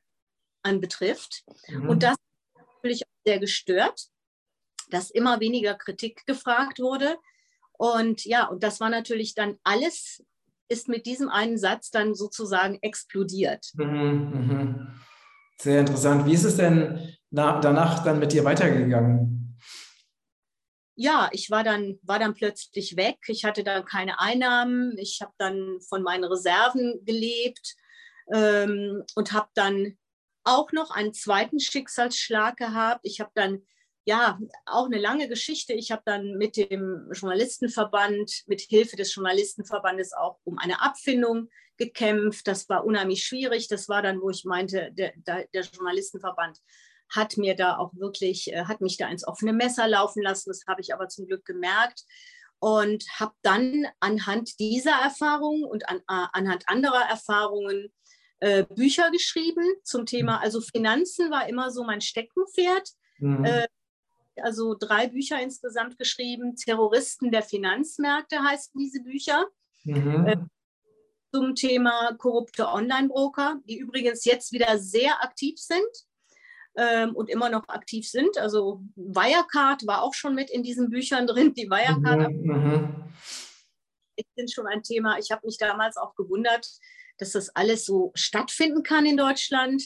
anbetrifft. 0.62 1.44
Mhm. 1.68 1.88
Und 1.88 2.02
das 2.02 2.12
hat 2.12 2.66
natürlich 2.74 3.02
sehr 3.24 3.38
gestört, 3.38 4.08
dass 4.90 5.10
immer 5.10 5.40
weniger 5.40 5.74
Kritik 5.74 6.26
gefragt 6.26 6.78
wurde. 6.78 7.16
Und 7.72 8.24
ja, 8.24 8.46
und 8.46 8.62
das 8.62 8.80
war 8.80 8.90
natürlich 8.90 9.34
dann 9.34 9.58
alles 9.64 10.22
ist 10.68 10.88
mit 10.88 11.06
diesem 11.06 11.28
einen 11.28 11.58
Satz 11.58 11.90
dann 11.90 12.14
sozusagen 12.14 12.78
explodiert. 12.80 13.70
Mhm, 13.74 13.84
mhm. 13.84 15.00
Sehr 15.64 15.80
interessant. 15.80 16.26
Wie 16.26 16.34
ist 16.34 16.44
es 16.44 16.58
denn 16.58 17.16
danach 17.30 18.04
dann 18.04 18.18
mit 18.18 18.34
dir 18.34 18.44
weitergegangen? 18.44 19.58
Ja, 20.94 21.30
ich 21.32 21.50
war 21.50 21.64
dann, 21.64 21.98
war 22.02 22.18
dann 22.18 22.34
plötzlich 22.34 22.98
weg. 22.98 23.16
Ich 23.28 23.46
hatte 23.46 23.64
dann 23.64 23.86
keine 23.86 24.20
Einnahmen. 24.20 24.94
Ich 24.98 25.20
habe 25.22 25.32
dann 25.38 25.78
von 25.88 26.02
meinen 26.02 26.24
Reserven 26.24 27.00
gelebt 27.06 27.76
ähm, 28.30 29.04
und 29.14 29.32
habe 29.32 29.48
dann 29.54 29.96
auch 30.44 30.70
noch 30.72 30.90
einen 30.90 31.14
zweiten 31.14 31.58
Schicksalsschlag 31.58 32.58
gehabt. 32.58 33.00
Ich 33.04 33.20
habe 33.20 33.30
dann 33.34 33.62
ja, 34.04 34.38
auch 34.66 34.84
eine 34.84 34.98
lange 34.98 35.28
Geschichte. 35.28 35.72
Ich 35.72 35.90
habe 35.90 36.02
dann 36.04 36.36
mit 36.36 36.58
dem 36.58 37.08
Journalistenverband, 37.10 38.42
mit 38.48 38.60
Hilfe 38.60 38.96
des 38.96 39.14
Journalistenverbandes 39.14 40.12
auch 40.12 40.40
um 40.44 40.58
eine 40.58 40.82
Abfindung 40.82 41.48
gekämpft. 41.76 42.46
Das 42.46 42.68
war 42.68 42.84
unheimlich 42.84 43.24
schwierig. 43.24 43.68
Das 43.68 43.88
war 43.88 44.02
dann, 44.02 44.20
wo 44.20 44.30
ich 44.30 44.44
meinte, 44.44 44.90
der, 44.92 45.12
der 45.16 45.62
Journalistenverband 45.62 46.58
hat 47.14 47.36
mir 47.36 47.54
da 47.54 47.76
auch 47.76 47.92
wirklich, 47.94 48.52
äh, 48.52 48.64
hat 48.64 48.80
mich 48.80 48.96
da 48.96 49.08
ins 49.08 49.26
offene 49.26 49.52
Messer 49.52 49.86
laufen 49.88 50.22
lassen. 50.22 50.50
Das 50.50 50.64
habe 50.66 50.80
ich 50.80 50.94
aber 50.94 51.08
zum 51.08 51.26
Glück 51.26 51.44
gemerkt 51.44 52.04
und 52.58 53.04
habe 53.18 53.34
dann 53.42 53.86
anhand 54.00 54.58
dieser 54.58 54.98
Erfahrungen 55.02 55.64
und 55.64 55.88
an, 55.88 55.98
äh, 55.98 56.26
anhand 56.32 56.68
anderer 56.68 57.02
Erfahrungen 57.08 57.92
äh, 58.40 58.64
Bücher 58.64 59.10
geschrieben 59.10 59.64
zum 59.84 60.06
Thema, 60.06 60.40
also 60.42 60.60
Finanzen 60.60 61.30
war 61.30 61.48
immer 61.48 61.70
so 61.70 61.84
mein 61.84 62.00
Steckenpferd. 62.00 62.90
Mhm. 63.18 63.44
Äh, 63.44 63.66
also 64.42 64.74
drei 64.74 65.06
Bücher 65.06 65.40
insgesamt 65.40 65.98
geschrieben. 65.98 66.56
Terroristen 66.56 67.30
der 67.30 67.42
Finanzmärkte 67.42 68.42
heißen 68.42 68.72
diese 68.76 69.02
Bücher. 69.02 69.46
Mhm. 69.84 70.50
Zum 71.34 71.56
Thema 71.56 72.14
korrupte 72.16 72.68
Online-Broker, 72.68 73.60
die 73.64 73.78
übrigens 73.78 74.24
jetzt 74.24 74.52
wieder 74.52 74.78
sehr 74.78 75.20
aktiv 75.24 75.58
sind 75.58 75.82
ähm, 76.76 77.16
und 77.16 77.28
immer 77.28 77.48
noch 77.48 77.66
aktiv 77.66 78.08
sind. 78.08 78.38
Also 78.38 78.82
Wirecard 78.94 79.84
war 79.84 80.02
auch 80.02 80.14
schon 80.14 80.36
mit 80.36 80.48
in 80.48 80.62
diesen 80.62 80.90
Büchern 80.90 81.26
drin. 81.26 81.52
Die 81.52 81.68
Wirecard 81.68 82.30
mhm. 82.30 82.46
mhm. 82.46 83.04
sind 84.36 84.52
schon 84.52 84.68
ein 84.68 84.84
Thema. 84.84 85.18
Ich 85.18 85.32
habe 85.32 85.44
mich 85.44 85.58
damals 85.58 85.96
auch 85.96 86.14
gewundert, 86.14 86.68
dass 87.18 87.32
das 87.32 87.48
alles 87.56 87.84
so 87.84 88.12
stattfinden 88.14 88.84
kann 88.84 89.04
in 89.04 89.16
Deutschland. 89.16 89.82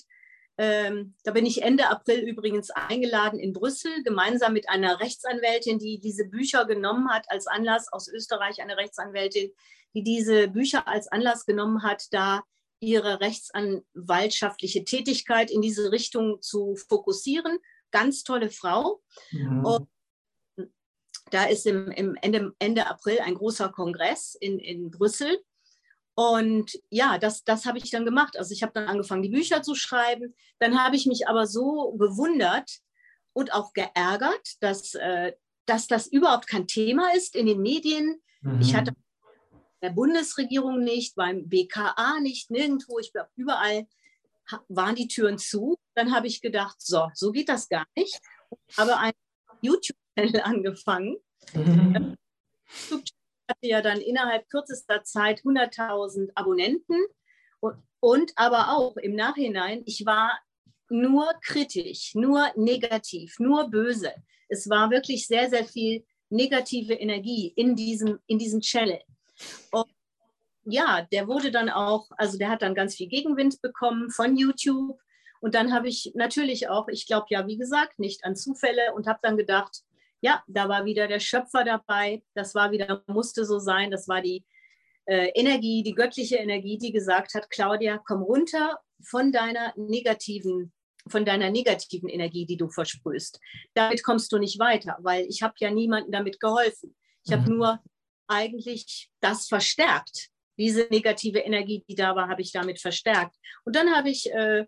Ähm, 0.59 1.15
da 1.25 1.31
bin 1.31 1.47
ich 1.47 1.63
Ende 1.63 1.89
April 1.89 2.29
übrigens 2.29 2.69
eingeladen 2.71 3.39
in 3.39 3.55
Brüssel, 3.55 4.03
gemeinsam 4.03 4.53
mit 4.53 4.69
einer 4.69 5.01
Rechtsanwältin, 5.01 5.79
die 5.79 5.99
diese 5.99 6.27
Bücher 6.27 6.67
genommen 6.67 7.09
hat 7.09 7.25
als 7.31 7.47
Anlass, 7.47 7.91
aus 7.91 8.07
Österreich 8.07 8.61
eine 8.61 8.77
Rechtsanwältin, 8.77 9.51
die 9.95 10.03
diese 10.03 10.49
Bücher 10.49 10.87
als 10.87 11.09
Anlass 11.09 11.47
genommen 11.47 11.83
hat, 11.83 12.07
da 12.13 12.43
ihre 12.81 13.21
rechtsanwaltschaftliche 13.21 14.85
Tätigkeit 14.85 15.51
in 15.51 15.63
diese 15.63 15.91
Richtung 15.91 16.41
zu 16.41 16.77
fokussieren. 16.77 17.59
Ganz 17.91 18.23
tolle 18.23 18.51
Frau. 18.51 19.03
Mhm. 19.33 19.65
Und 19.65 19.89
da 21.31 21.45
ist 21.45 21.67
im, 21.67 21.91
im 21.91 22.17
Ende, 22.23 22.55
Ende, 22.59 22.87
April 22.87 23.21
ein 23.21 23.35
großer 23.35 23.69
Kongress 23.71 24.35
in, 24.35 24.59
in 24.59 24.91
Brüssel. 24.91 25.39
Und 26.15 26.73
ja, 26.91 27.19
das, 27.19 27.45
das 27.45 27.67
habe 27.67 27.79
ich 27.79 27.91
dann 27.91 28.05
gemacht. 28.05 28.37
Also 28.37 28.53
ich 28.53 28.63
habe 28.63 28.73
dann 28.75 28.89
angefangen, 28.89 29.23
die 29.23 29.29
Bücher 29.29 29.63
zu 29.63 29.75
schreiben. 29.75 30.35
Dann 30.59 30.83
habe 30.83 30.97
ich 30.97 31.07
mich 31.07 31.29
aber 31.29 31.47
so 31.47 31.93
gewundert 31.93 32.81
und 33.33 33.53
auch 33.53 33.73
geärgert, 33.73 34.57
dass, 34.61 34.95
äh, 34.95 35.33
dass 35.67 35.87
das 35.87 36.07
überhaupt 36.07 36.49
kein 36.49 36.67
Thema 36.67 37.15
ist 37.15 37.37
in 37.37 37.47
den 37.47 37.61
Medien. 37.61 38.21
Mhm. 38.41 38.61
Ich 38.61 38.75
hatte 38.75 38.95
der 39.83 39.91
Bundesregierung 39.91 40.83
nicht, 40.83 41.15
beim 41.15 41.49
BKA 41.49 42.21
nicht, 42.21 42.51
nirgendwo. 42.51 42.99
Ich 42.99 43.13
überall 43.37 43.87
waren 44.69 44.95
die 44.95 45.09
Türen 45.09 45.39
zu. 45.39 45.77
Dann 45.95 46.15
habe 46.15 46.27
ich 46.27 46.41
gedacht, 46.41 46.77
so, 46.81 47.09
so 47.15 47.33
geht 47.33 47.49
das 47.49 47.69
gar 47.69 47.87
nicht. 47.97 48.19
Ich 48.69 48.79
habe 48.79 48.97
einen 48.97 49.13
YouTube-Channel 49.63 50.41
angefangen. 50.45 51.17
Mhm 51.53 52.17
hatte 53.49 53.67
ja 53.67 53.81
dann 53.81 54.01
innerhalb 54.01 54.49
kürzester 54.51 55.03
Zeit 55.03 55.41
100.000 55.41 56.31
Abonnenten 56.35 56.97
und, 57.61 57.77
und 58.01 58.33
aber 58.37 58.77
auch 58.77 58.97
im 58.99 59.15
Nachhinein, 59.15 59.83
ich 59.87 60.05
war 60.05 60.39
nur 60.91 61.29
kritisch, 61.43 62.15
nur 62.15 62.51
negativ, 62.57 63.39
nur 63.39 63.71
böse. 63.71 64.13
Es 64.49 64.69
war 64.69 64.91
wirklich 64.91 65.27
sehr, 65.27 65.51
sehr 65.51 65.65
viel 65.65 66.05
negative 66.31 66.95
Energie 66.95 67.53
in 67.57 67.75
diesem, 67.75 68.19
in 68.27 68.39
diesem 68.39 68.61
Channel. 68.61 69.01
Und 69.71 69.87
ja, 70.65 71.07
der 71.13 71.29
wurde 71.29 71.51
dann 71.51 71.69
auch, 71.69 72.09
also 72.17 72.39
der 72.39 72.51
hat 72.51 72.63
dann 72.63 72.75
ganz 72.75 72.95
viel 72.95 73.09
Gegenwind 73.09 73.61
bekommen 73.63 74.11
von 74.11 74.37
YouTube. 74.37 74.99
Und 75.41 75.55
dann 75.55 75.73
habe 75.73 75.89
ich 75.89 76.13
natürlich 76.15 76.69
auch, 76.69 76.89
ich 76.89 77.07
glaube 77.07 77.27
ja, 77.31 77.47
wie 77.47 77.57
gesagt, 77.57 77.99
nicht 77.99 78.25
an 78.25 78.37
Zufälle 78.37 78.93
und 78.95 79.07
habe 79.07 79.21
dann 79.23 79.37
gedacht, 79.37 79.83
ja, 80.21 80.43
da 80.49 80.69
war 80.69 80.85
wieder 80.85 81.07
der 81.07 81.21
Schöpfer 81.21 81.65
dabei. 81.65 82.23
Das 82.35 82.55
war 82.55 82.73
wieder, 82.73 83.03
musste 83.07 83.45
so 83.45 83.59
sein. 83.59 83.91
Das 83.91 84.09
war 84.09 84.21
die 84.21 84.45
äh, 85.07 85.31
Energie, 85.35 85.83
die 85.83 85.95
göttliche 85.95 86.37
Energie, 86.37 86.77
die 86.77 86.93
gesagt 86.93 87.35
hat, 87.35 87.51
Claudia, 87.51 87.99
komm 88.05 88.23
runter 88.23 88.79
von 89.03 89.33
deiner 89.33 89.73
negativen, 89.77 90.73
von 91.07 91.25
deiner 91.25 91.51
negativen 91.51 92.09
Energie, 92.09 92.47
die 92.47 92.57
du 92.57 92.69
versprühst. 92.69 93.41
Damit 93.75 94.03
kommst 94.03 94.33
du 94.33 94.39
nicht 94.39 94.59
weiter, 94.59 94.99
weil 95.01 95.25
ich 95.27 95.43
habe 95.43 95.55
ja 95.61 95.71
niemandem 95.71 96.13
damit 96.13 96.41
geholfen. 96.41 96.97
Ich 97.25 97.33
habe 97.33 97.49
mhm. 97.49 97.57
nur 97.57 97.81
eigentlich 98.29 99.11
das 99.21 99.49
verstärkt. 99.49 100.29
Diese 100.57 100.89
negative 100.91 101.39
Energie, 101.41 101.85
die 101.89 101.95
da 101.95 102.17
war, 102.17 102.29
habe 102.29 102.43
ich 102.43 102.53
damit 102.53 102.81
verstärkt. 102.81 103.37
Und 103.65 103.77
dann 103.77 103.95
habe 103.95 104.11
ich 104.11 104.31
äh, 104.33 104.67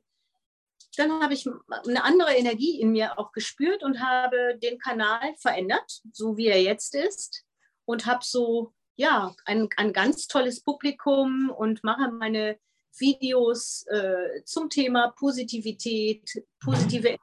dann 0.97 1.23
habe 1.23 1.35
ich 1.35 1.47
eine 1.87 2.05
andere 2.05 2.35
Energie 2.35 2.81
in 2.81 2.91
mir 2.91 3.19
auch 3.19 3.33
gespürt 3.33 3.83
und 3.83 4.01
habe 4.01 4.59
den 4.61 4.79
Kanal 4.79 5.35
verändert, 5.39 6.01
so 6.13 6.37
wie 6.37 6.49
er 6.49 6.61
jetzt 6.61 6.95
ist. 6.95 7.45
Und 7.85 8.07
habe 8.07 8.25
so, 8.25 8.73
ja, 8.97 9.35
ein, 9.45 9.69
ein 9.77 9.93
ganz 9.93 10.27
tolles 10.27 10.63
Publikum 10.63 11.51
und 11.51 11.83
mache 11.85 12.11
meine 12.11 12.59
Videos 12.99 13.87
äh, 13.89 14.45
zum 14.45 14.69
Thema 14.69 15.13
Positivität, 15.17 16.45
positive, 16.61 17.17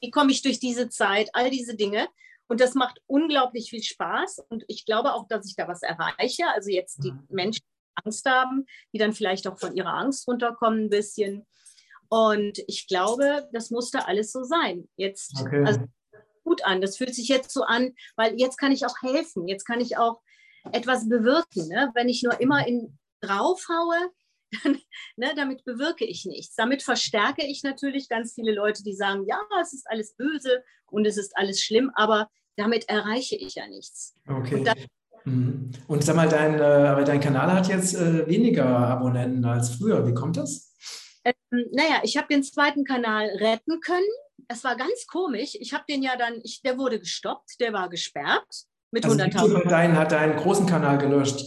wie 0.00 0.10
komme 0.10 0.32
ich 0.32 0.42
durch 0.42 0.60
diese 0.60 0.88
Zeit, 0.88 1.28
all 1.34 1.50
diese 1.50 1.76
Dinge. 1.76 2.08
Und 2.48 2.60
das 2.60 2.74
macht 2.74 3.00
unglaublich 3.06 3.70
viel 3.70 3.82
Spaß. 3.82 4.44
Und 4.48 4.64
ich 4.68 4.86
glaube 4.86 5.12
auch, 5.12 5.28
dass 5.28 5.46
ich 5.46 5.54
da 5.54 5.68
was 5.68 5.82
erreiche. 5.82 6.48
Also 6.54 6.70
jetzt 6.70 7.04
die 7.04 7.12
mhm. 7.12 7.26
Menschen, 7.28 7.62
die 7.62 8.02
Angst 8.04 8.26
haben, 8.26 8.66
die 8.92 8.98
dann 8.98 9.12
vielleicht 9.12 9.46
auch 9.46 9.58
von 9.58 9.76
ihrer 9.76 9.94
Angst 9.94 10.26
runterkommen 10.26 10.86
ein 10.86 10.90
bisschen. 10.90 11.46
Und 12.08 12.58
ich 12.66 12.88
glaube, 12.88 13.48
das 13.52 13.70
musste 13.70 14.06
alles 14.06 14.32
so 14.32 14.42
sein. 14.42 14.88
Jetzt, 14.96 15.40
okay. 15.40 15.64
also 15.64 15.80
gut 16.42 16.64
an. 16.64 16.80
Das 16.80 16.96
fühlt 16.96 17.14
sich 17.14 17.28
jetzt 17.28 17.50
so 17.50 17.62
an, 17.62 17.94
weil 18.16 18.34
jetzt 18.40 18.56
kann 18.56 18.72
ich 18.72 18.86
auch 18.86 19.02
helfen. 19.02 19.46
Jetzt 19.46 19.66
kann 19.66 19.80
ich 19.80 19.98
auch 19.98 20.22
etwas 20.72 21.08
bewirken. 21.08 21.68
Ne? 21.68 21.90
Wenn 21.94 22.08
ich 22.08 22.22
nur 22.22 22.40
immer 22.40 22.66
in 22.66 22.98
draufhaue, 23.20 24.10
dann, 24.62 24.78
ne, 25.16 25.32
damit 25.36 25.64
bewirke 25.64 26.04
ich 26.04 26.24
nichts. 26.24 26.54
Damit 26.54 26.82
verstärke 26.82 27.44
ich 27.46 27.62
natürlich 27.62 28.08
ganz 28.08 28.34
viele 28.34 28.54
Leute, 28.54 28.82
die 28.82 28.94
sagen, 28.94 29.24
ja, 29.26 29.40
es 29.60 29.72
ist 29.72 29.86
alles 29.88 30.14
böse 30.14 30.62
und 30.86 31.06
es 31.06 31.16
ist 31.16 31.36
alles 31.36 31.62
schlimm, 31.62 31.90
aber 31.94 32.28
damit 32.56 32.88
erreiche 32.88 33.36
ich 33.36 33.54
ja 33.54 33.66
nichts. 33.66 34.14
Okay. 34.26 34.56
Und, 34.56 34.64
das, 34.64 34.74
mhm. 35.24 35.70
und 35.86 36.04
sag 36.04 36.16
mal, 36.16 36.28
dein, 36.28 36.54
äh, 36.54 37.04
dein 37.04 37.20
Kanal 37.20 37.52
hat 37.52 37.68
jetzt 37.68 37.94
äh, 37.94 38.26
weniger 38.26 38.66
Abonnenten 38.66 39.44
als 39.44 39.70
früher. 39.76 40.06
Wie 40.06 40.14
kommt 40.14 40.36
das? 40.36 40.74
Ähm, 41.24 41.34
naja, 41.72 42.00
ich 42.02 42.16
habe 42.16 42.28
den 42.28 42.42
zweiten 42.42 42.84
Kanal 42.84 43.26
retten 43.26 43.80
können. 43.80 44.08
Es 44.48 44.64
war 44.64 44.76
ganz 44.76 45.06
komisch. 45.06 45.54
Ich 45.54 45.72
habe 45.74 45.84
den 45.88 46.02
ja 46.02 46.16
dann, 46.16 46.40
ich, 46.42 46.62
der 46.62 46.78
wurde 46.78 46.98
gestoppt, 46.98 47.60
der 47.60 47.72
war 47.72 47.88
gesperrt 47.88 48.66
mit 48.90 49.04
also 49.04 49.16
100.000. 49.16 49.68
Dein 49.68 49.96
hat 49.96 50.12
deinen 50.12 50.36
großen 50.36 50.66
Kanal 50.66 50.98
gelöscht. 50.98 51.44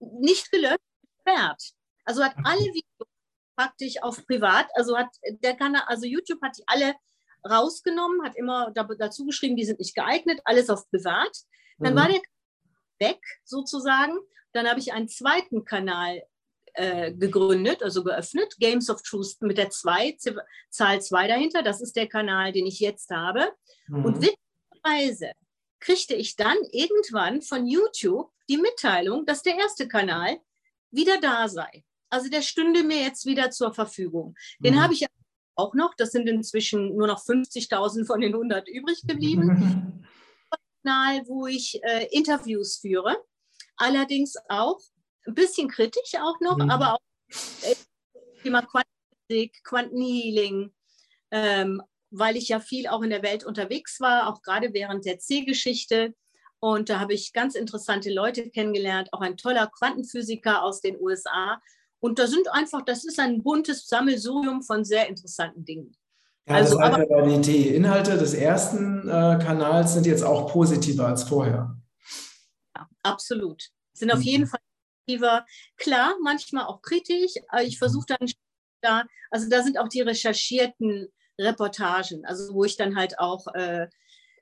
Nicht 0.00 0.50
gelöscht, 0.50 0.78
gesperrt. 1.24 1.72
Also 2.04 2.24
hat 2.24 2.34
alle 2.44 2.60
Videos 2.60 3.08
praktisch 3.56 4.02
auf 4.02 4.26
privat, 4.26 4.66
also 4.74 4.96
hat 4.96 5.08
der 5.42 5.54
Kanal, 5.54 5.82
also 5.86 6.06
YouTube 6.06 6.40
hat 6.42 6.56
die 6.58 6.64
alle 6.66 6.94
rausgenommen, 7.48 8.24
hat 8.24 8.36
immer 8.36 8.72
dazu 8.72 9.26
geschrieben, 9.26 9.56
die 9.56 9.64
sind 9.64 9.78
nicht 9.78 9.94
geeignet, 9.94 10.40
alles 10.44 10.70
auf 10.70 10.88
privat. 10.90 11.30
Dann 11.78 11.94
mhm. 11.94 11.98
war 11.98 12.08
der 12.08 12.20
weg 13.00 13.20
sozusagen. 13.44 14.16
Dann 14.52 14.68
habe 14.68 14.80
ich 14.80 14.92
einen 14.92 15.08
zweiten 15.08 15.64
Kanal 15.64 16.22
äh, 16.74 17.12
gegründet, 17.12 17.82
also 17.82 18.04
geöffnet, 18.04 18.56
Games 18.58 18.88
of 18.88 19.02
Truth 19.02 19.40
mit 19.40 19.58
der 19.58 19.70
2, 19.70 20.16
Zahl 20.70 21.02
2 21.02 21.28
dahinter. 21.28 21.62
Das 21.62 21.80
ist 21.80 21.96
der 21.96 22.08
Kanal, 22.08 22.52
den 22.52 22.66
ich 22.66 22.80
jetzt 22.80 23.10
habe. 23.10 23.52
Mhm. 23.88 24.04
Und 24.04 24.22
witzigerweise 24.22 25.32
kriegte 25.80 26.14
ich 26.14 26.36
dann 26.36 26.56
irgendwann 26.70 27.42
von 27.42 27.66
YouTube 27.66 28.30
die 28.48 28.56
Mitteilung, 28.56 29.26
dass 29.26 29.42
der 29.42 29.56
erste 29.56 29.88
Kanal 29.88 30.38
wieder 30.90 31.20
da 31.20 31.48
sei. 31.48 31.84
Also 32.12 32.28
der 32.28 32.42
stünde 32.42 32.84
mir 32.84 33.00
jetzt 33.00 33.24
wieder 33.24 33.50
zur 33.50 33.72
Verfügung. 33.72 34.34
Den 34.58 34.74
mhm. 34.74 34.82
habe 34.82 34.92
ich 34.92 35.06
auch 35.54 35.72
noch. 35.72 35.94
Das 35.96 36.12
sind 36.12 36.28
inzwischen 36.28 36.94
nur 36.94 37.06
noch 37.06 37.24
50.000 37.24 38.06
von 38.06 38.20
den 38.20 38.34
100 38.34 38.68
übrig 38.68 39.00
geblieben. 39.06 40.06
Kanal, 40.84 41.22
wo 41.26 41.46
ich 41.46 41.82
äh, 41.82 42.06
Interviews 42.10 42.76
führe. 42.76 43.16
Allerdings 43.76 44.34
auch 44.48 44.78
ein 45.26 45.34
bisschen 45.34 45.68
kritisch 45.68 46.14
auch 46.20 46.38
noch, 46.40 46.58
mhm. 46.58 46.70
aber 46.70 46.94
auch 46.94 47.00
äh, 47.62 47.74
Thema 48.42 48.60
Quantenphysik, 48.60 49.64
Quantenhealing, 49.64 50.74
ähm, 51.30 51.80
weil 52.10 52.36
ich 52.36 52.48
ja 52.48 52.60
viel 52.60 52.88
auch 52.88 53.00
in 53.00 53.10
der 53.10 53.22
Welt 53.22 53.44
unterwegs 53.44 54.00
war, 54.00 54.28
auch 54.28 54.42
gerade 54.42 54.74
während 54.74 55.06
der 55.06 55.18
C-Geschichte. 55.18 56.14
Und 56.60 56.90
da 56.90 57.00
habe 57.00 57.14
ich 57.14 57.32
ganz 57.32 57.54
interessante 57.54 58.12
Leute 58.12 58.50
kennengelernt, 58.50 59.08
auch 59.12 59.20
ein 59.20 59.38
toller 59.38 59.68
Quantenphysiker 59.68 60.62
aus 60.62 60.80
den 60.80 61.00
USA. 61.00 61.60
Und 62.02 62.18
da 62.18 62.26
sind 62.26 62.50
einfach, 62.50 62.82
das 62.82 63.04
ist 63.04 63.20
ein 63.20 63.44
buntes 63.44 63.86
Sammelsurium 63.86 64.62
von 64.62 64.84
sehr 64.84 65.08
interessanten 65.08 65.64
Dingen. 65.64 65.96
Ja, 66.48 66.56
also, 66.56 66.76
das 66.76 66.90
aber, 66.90 67.22
die, 67.22 67.40
die, 67.40 67.68
Inhalte 67.68 68.18
des 68.18 68.34
ersten 68.34 69.08
äh, 69.08 69.38
Kanals 69.40 69.94
sind 69.94 70.06
jetzt 70.06 70.24
auch 70.24 70.50
positiver 70.50 71.06
als 71.06 71.22
vorher. 71.22 71.76
Ja, 72.76 72.88
absolut. 73.04 73.62
Sind 73.92 74.10
auf 74.12 74.18
mhm. 74.18 74.24
jeden 74.24 74.46
Fall 74.48 74.58
positiver. 75.06 75.46
Klar, 75.76 76.16
manchmal 76.20 76.64
auch 76.64 76.82
kritisch, 76.82 77.34
ich 77.62 77.78
versuche 77.78 78.06
dann 78.08 78.28
da, 78.80 79.04
also 79.30 79.48
da 79.48 79.62
sind 79.62 79.78
auch 79.78 79.88
die 79.88 80.00
recherchierten 80.00 81.06
Reportagen, 81.40 82.24
also 82.26 82.52
wo 82.52 82.64
ich 82.64 82.76
dann 82.76 82.96
halt 82.96 83.20
auch 83.20 83.46
äh, 83.54 83.86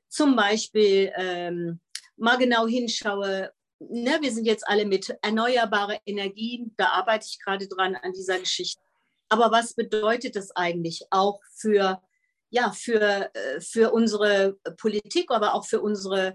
zum 0.08 0.34
Beispiel 0.34 1.12
ähm, 1.14 1.80
mal 2.16 2.38
genau 2.38 2.66
hinschaue, 2.66 3.52
ne, 3.80 4.18
wir 4.20 4.32
sind 4.32 4.44
jetzt 4.44 4.66
alle 4.68 4.84
mit 4.84 5.16
erneuerbaren 5.22 5.98
Energien, 6.06 6.74
da 6.76 6.90
arbeite 6.90 7.26
ich 7.28 7.38
gerade 7.40 7.66
dran 7.66 7.96
an 7.96 8.12
dieser 8.12 8.38
Geschichte. 8.38 8.80
Aber 9.28 9.50
was 9.50 9.74
bedeutet 9.74 10.36
das 10.36 10.50
eigentlich 10.56 11.04
auch 11.10 11.40
für, 11.54 12.02
ja, 12.50 12.72
für, 12.72 13.34
äh, 13.34 13.60
für 13.60 13.92
unsere 13.92 14.58
Politik, 14.76 15.30
aber 15.30 15.54
auch 15.54 15.64
für 15.64 15.80
unsere, 15.80 16.34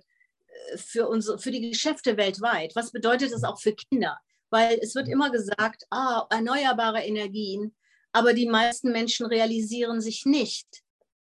äh, 0.72 0.78
für, 0.78 1.08
unsere, 1.08 1.38
für 1.38 1.52
die 1.52 1.70
Geschäfte 1.70 2.18
weltweit? 2.18 2.76
Was 2.76 2.92
bedeutet 2.92 3.32
das 3.32 3.44
auch 3.44 3.60
für 3.60 3.74
Kinder? 3.74 4.18
Weil 4.50 4.80
es 4.82 4.96
wird 4.96 5.08
immer 5.08 5.30
gesagt, 5.30 5.86
ah, 5.92 6.26
erneuerbare 6.30 7.04
Energien, 7.04 7.76
aber 8.14 8.34
die 8.34 8.48
meisten 8.48 8.92
Menschen 8.92 9.26
realisieren 9.26 10.00
sich 10.00 10.26
nicht, 10.26 10.84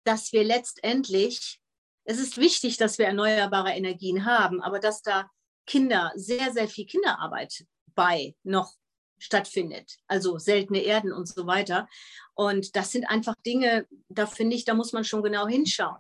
dass 0.05 0.33
wir 0.33 0.45
letztendlich, 0.45 1.61
es 2.05 2.19
ist 2.19 2.37
wichtig, 2.37 2.77
dass 2.77 2.99
wir 2.99 3.07
erneuerbare 3.07 3.71
Energien 3.71 4.27
haben, 4.27 4.61
aber 4.61 4.81
dass 4.81 5.01
da 5.01 5.31
Kinder, 5.67 6.13
sehr, 6.15 6.53
sehr 6.53 6.69
viel 6.69 6.87
Kinderarbeit 6.87 7.65
bei 7.95 8.35
noch 8.43 8.73
stattfindet. 9.19 9.97
Also 10.07 10.39
seltene 10.39 10.81
Erden 10.81 11.13
und 11.13 11.29
so 11.29 11.47
weiter. 11.47 11.89
Und 12.35 12.77
das 12.77 12.93
sind 12.93 13.09
einfach 13.09 13.35
Dinge, 13.47 13.87
da 14.09 14.27
finde 14.27 14.57
ich, 14.57 14.65
da 14.65 14.75
muss 14.75 14.93
man 14.93 15.05
schon 15.05 15.23
genau 15.23 15.47
hinschauen. 15.47 15.97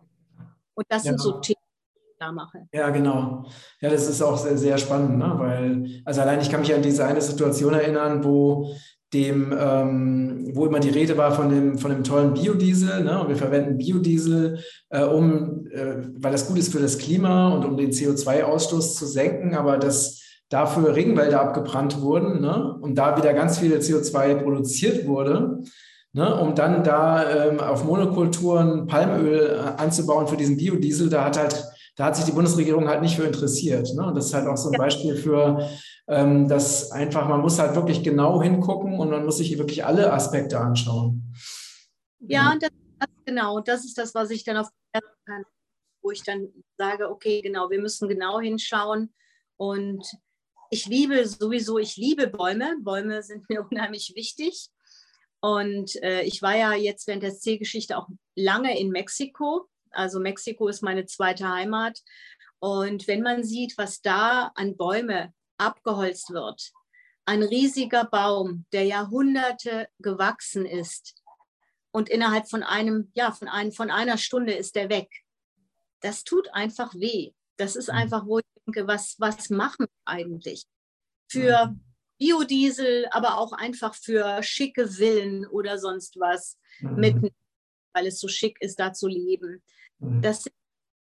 Und 0.75 0.87
das 0.89 1.05
ja. 1.05 1.11
sind 1.11 1.21
so 1.21 1.41
Themen, 1.41 1.57
die 1.95 2.01
ich 2.11 2.17
da 2.19 2.33
mache. 2.33 2.67
Ja, 2.73 2.91
genau. 2.91 3.47
Ja, 3.81 3.91
das 3.91 4.09
ist 4.09 4.21
auch 4.21 4.37
sehr, 4.37 4.59
sehr 4.59 4.79
spannend, 4.79 5.19
ne? 5.19 5.35
weil, 5.37 6.03
also 6.05 6.21
allein 6.21 6.41
ich 6.41 6.51
kann 6.51 6.61
mich 6.61 6.75
an 6.75 6.83
diese 6.83 7.05
eine 7.05 7.23
Situation 7.23 7.75
erinnern, 7.75 8.25
wo 8.25 8.75
dem, 9.15 9.55
ähm, 9.59 10.51
wo 10.53 10.67
immer 10.67 10.81
die 10.81 10.91
Rede 10.91 11.17
war 11.17 11.33
von 11.33 11.49
dem, 11.49 11.79
von 11.79 11.91
dem 11.91 12.05
tollen 12.05 12.35
Biodiesel. 12.35 13.05
Ne? 13.05 13.21
Und 13.21 13.29
wir 13.29 13.37
verwenden 13.37 13.79
Biodiesel, 13.79 14.59
äh, 14.91 15.05
um, 15.05 15.67
äh, 15.69 15.97
weil 16.19 16.33
das 16.33 16.49
gut 16.49 16.59
ist 16.59 16.73
für 16.73 16.81
das 16.81 16.99
Klima 16.99 17.55
und 17.55 17.65
um 17.65 17.77
den 17.77 17.93
CO2-Ausstoß 17.93 18.97
zu 18.97 19.07
senken, 19.07 19.55
aber 19.55 19.79
dass 19.79 20.21
dafür 20.51 20.95
Regenwälder 20.95 21.41
abgebrannt 21.41 22.03
wurden 22.03 22.41
ne? 22.41 22.77
und 22.81 22.97
da 22.97 23.17
wieder 23.17 23.33
ganz 23.33 23.59
viel 23.59 23.75
CO2 23.77 24.43
produziert 24.43 25.07
wurde. 25.07 25.61
Ne, 26.17 26.33
um 26.33 26.55
dann 26.55 26.85
da 26.85 27.29
ähm, 27.29 27.59
auf 27.59 27.85
Monokulturen 27.85 28.87
Palmöl 28.87 29.59
äh, 29.59 29.83
anzubauen 29.83 30.29
für 30.29 30.37
diesen 30.37 30.57
Biodiesel, 30.57 31.09
da 31.09 31.25
hat 31.25 31.37
halt, 31.37 31.65
da 31.97 32.05
hat 32.05 32.15
sich 32.15 32.25
die 32.25 32.31
Bundesregierung 32.31 32.87
halt 32.87 33.03
nicht 33.03 33.17
für 33.17 33.25
interessiert. 33.25 33.93
Ne? 33.97 34.07
Und 34.07 34.17
das 34.17 34.27
ist 34.27 34.35
halt 34.35 34.47
auch 34.47 34.57
so 34.57 34.71
ein 34.71 34.79
Beispiel 34.79 35.17
für, 35.17 35.67
ähm, 36.07 36.47
dass 36.47 36.93
einfach, 36.93 37.29
man 37.29 37.41
muss 37.41 37.59
halt 37.59 37.75
wirklich 37.75 38.05
genau 38.05 38.41
hingucken 38.41 38.84
und 38.99 39.11
man 39.11 39.25
muss 39.25 39.39
sich 39.39 39.57
wirklich 39.59 39.85
alle 39.85 40.13
Aspekte 40.13 40.59
anschauen. 40.59 41.35
Ja, 42.21 42.53
und 42.53 42.63
das, 42.63 42.71
genau, 43.25 43.61
das 43.61 43.85
ist 43.85 43.99
das, 43.99 44.15
was 44.15 44.31
ich 44.31 44.45
dann 44.45 44.59
auf 44.59 44.69
wo 46.03 46.11
ich 46.11 46.23
dann 46.23 46.53
sage, 46.77 47.09
okay, 47.09 47.41
genau, 47.41 47.71
wir 47.71 47.81
müssen 47.81 48.11
genau 48.11 48.39
hinschauen 48.39 49.15
und 49.57 50.07
ich 50.71 50.87
liebe 50.87 51.27
sowieso, 51.27 51.79
ich 51.79 51.97
liebe 51.97 52.27
Bäume. 52.27 52.77
Bäume 52.81 53.23
sind 53.23 53.49
mir 53.49 53.67
unheimlich 53.71 54.13
wichtig. 54.17 54.69
Und 55.41 56.03
äh, 56.03 56.23
ich 56.23 56.43
war 56.43 56.57
ja 56.57 56.73
jetzt 56.75 57.07
während 57.07 57.23
der 57.23 57.35
C-Geschichte 57.35 57.97
auch 57.97 58.09
lange 58.35 58.79
in 58.79 58.91
Mexiko. 58.91 59.69
Also 59.91 60.19
Mexiko 60.19 60.69
ist 60.69 60.83
meine 60.83 61.07
zweite 61.07 61.49
Heimat. 61.49 62.01
Und 62.59 63.07
wenn 63.07 63.23
man 63.23 63.45
sieht, 63.45 63.77
was 63.77 64.01
da 64.01 64.53
an 64.55 64.77
Bäume 64.77 65.33
abgeholzt 65.59 66.31
wird, 66.31 66.73
ein 67.27 67.43
riesiger 67.43 68.05
Baum, 68.05 68.67
der 68.73 68.85
Jahrhunderte 68.85 69.89
gewachsen 69.99 70.67
ist 70.67 71.15
und 71.91 72.09
innerhalb 72.09 72.49
von 72.49 72.63
einem, 72.63 73.11
ja, 73.15 73.33
von, 73.33 73.49
einem, 73.49 73.73
von 73.73 73.91
einer 73.91 74.19
Stunde 74.19 74.55
ist 74.55 74.77
der 74.77 74.91
weg. 74.91 75.11
Das 76.01 76.25
tut 76.25 76.53
einfach 76.53 76.95
weh. 76.95 77.33
Das 77.57 77.77
ist 77.77 77.89
mhm. 77.89 77.95
einfach, 77.95 78.27
wo 78.27 78.39
ich 78.39 78.45
denke, 78.67 78.87
was, 78.87 79.17
was 79.19 79.49
machen 79.51 79.87
wir 79.87 80.13
eigentlich? 80.13 80.65
Für. 81.29 81.75
Biodiesel, 82.19 83.07
aber 83.11 83.39
auch 83.39 83.53
einfach 83.53 83.95
für 83.95 84.43
schicke 84.43 84.89
Villen 84.89 85.47
oder 85.47 85.79
sonst 85.79 86.19
was, 86.19 86.59
mhm. 86.81 86.95
mit, 86.97 87.33
weil 87.93 88.07
es 88.07 88.21
so 88.21 88.29
schick 88.29 88.57
ist, 88.61 88.79
da 88.79 88.93
zu 88.93 89.09
leben. 89.09 89.63
Mhm. 89.99 90.23
Das 90.23 90.43
sind 90.43 90.55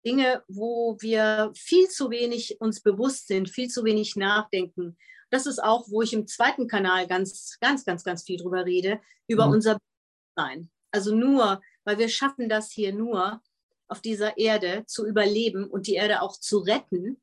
Dinge, 0.06 0.44
wo 0.48 0.98
wir 1.00 1.52
viel 1.56 1.88
zu 1.90 2.10
wenig 2.10 2.62
uns 2.62 2.82
bewusst 2.82 3.28
sind, 3.28 3.50
viel 3.50 3.70
zu 3.70 3.84
wenig 3.84 4.16
nachdenken. 4.16 4.98
Das 5.30 5.46
ist 5.46 5.64
auch, 5.64 5.90
wo 5.90 6.02
ich 6.02 6.14
im 6.14 6.28
zweiten 6.28 6.68
Kanal 6.68 7.08
ganz, 7.08 7.58
ganz, 7.60 7.86
ganz, 7.86 8.04
ganz 8.04 8.24
viel 8.24 8.38
drüber 8.38 8.66
rede, 8.66 9.00
über 9.28 9.48
mhm. 9.48 9.54
unser 9.54 9.78
Bewusstsein. 9.78 10.70
Also 10.92 11.16
nur, 11.16 11.62
weil 11.84 11.98
wir 11.98 12.10
schaffen 12.10 12.50
das 12.50 12.72
hier 12.72 12.94
nur, 12.94 13.42
auf 13.88 14.02
dieser 14.02 14.38
Erde 14.38 14.84
zu 14.86 15.06
überleben 15.06 15.68
und 15.68 15.88
die 15.88 15.96
Erde 15.96 16.22
auch 16.22 16.40
zu 16.40 16.60
retten, 16.60 17.20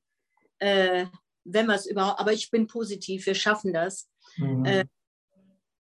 äh, 0.58 1.06
wenn 1.44 1.66
wir 1.66 1.74
es 1.74 1.86
überhaupt, 1.86 2.18
aber 2.18 2.32
ich 2.32 2.50
bin 2.50 2.66
positiv, 2.66 3.26
wir 3.26 3.36
schaffen 3.36 3.72
das. 3.72 4.08
Mhm. 4.36 4.64
Äh, 4.64 4.84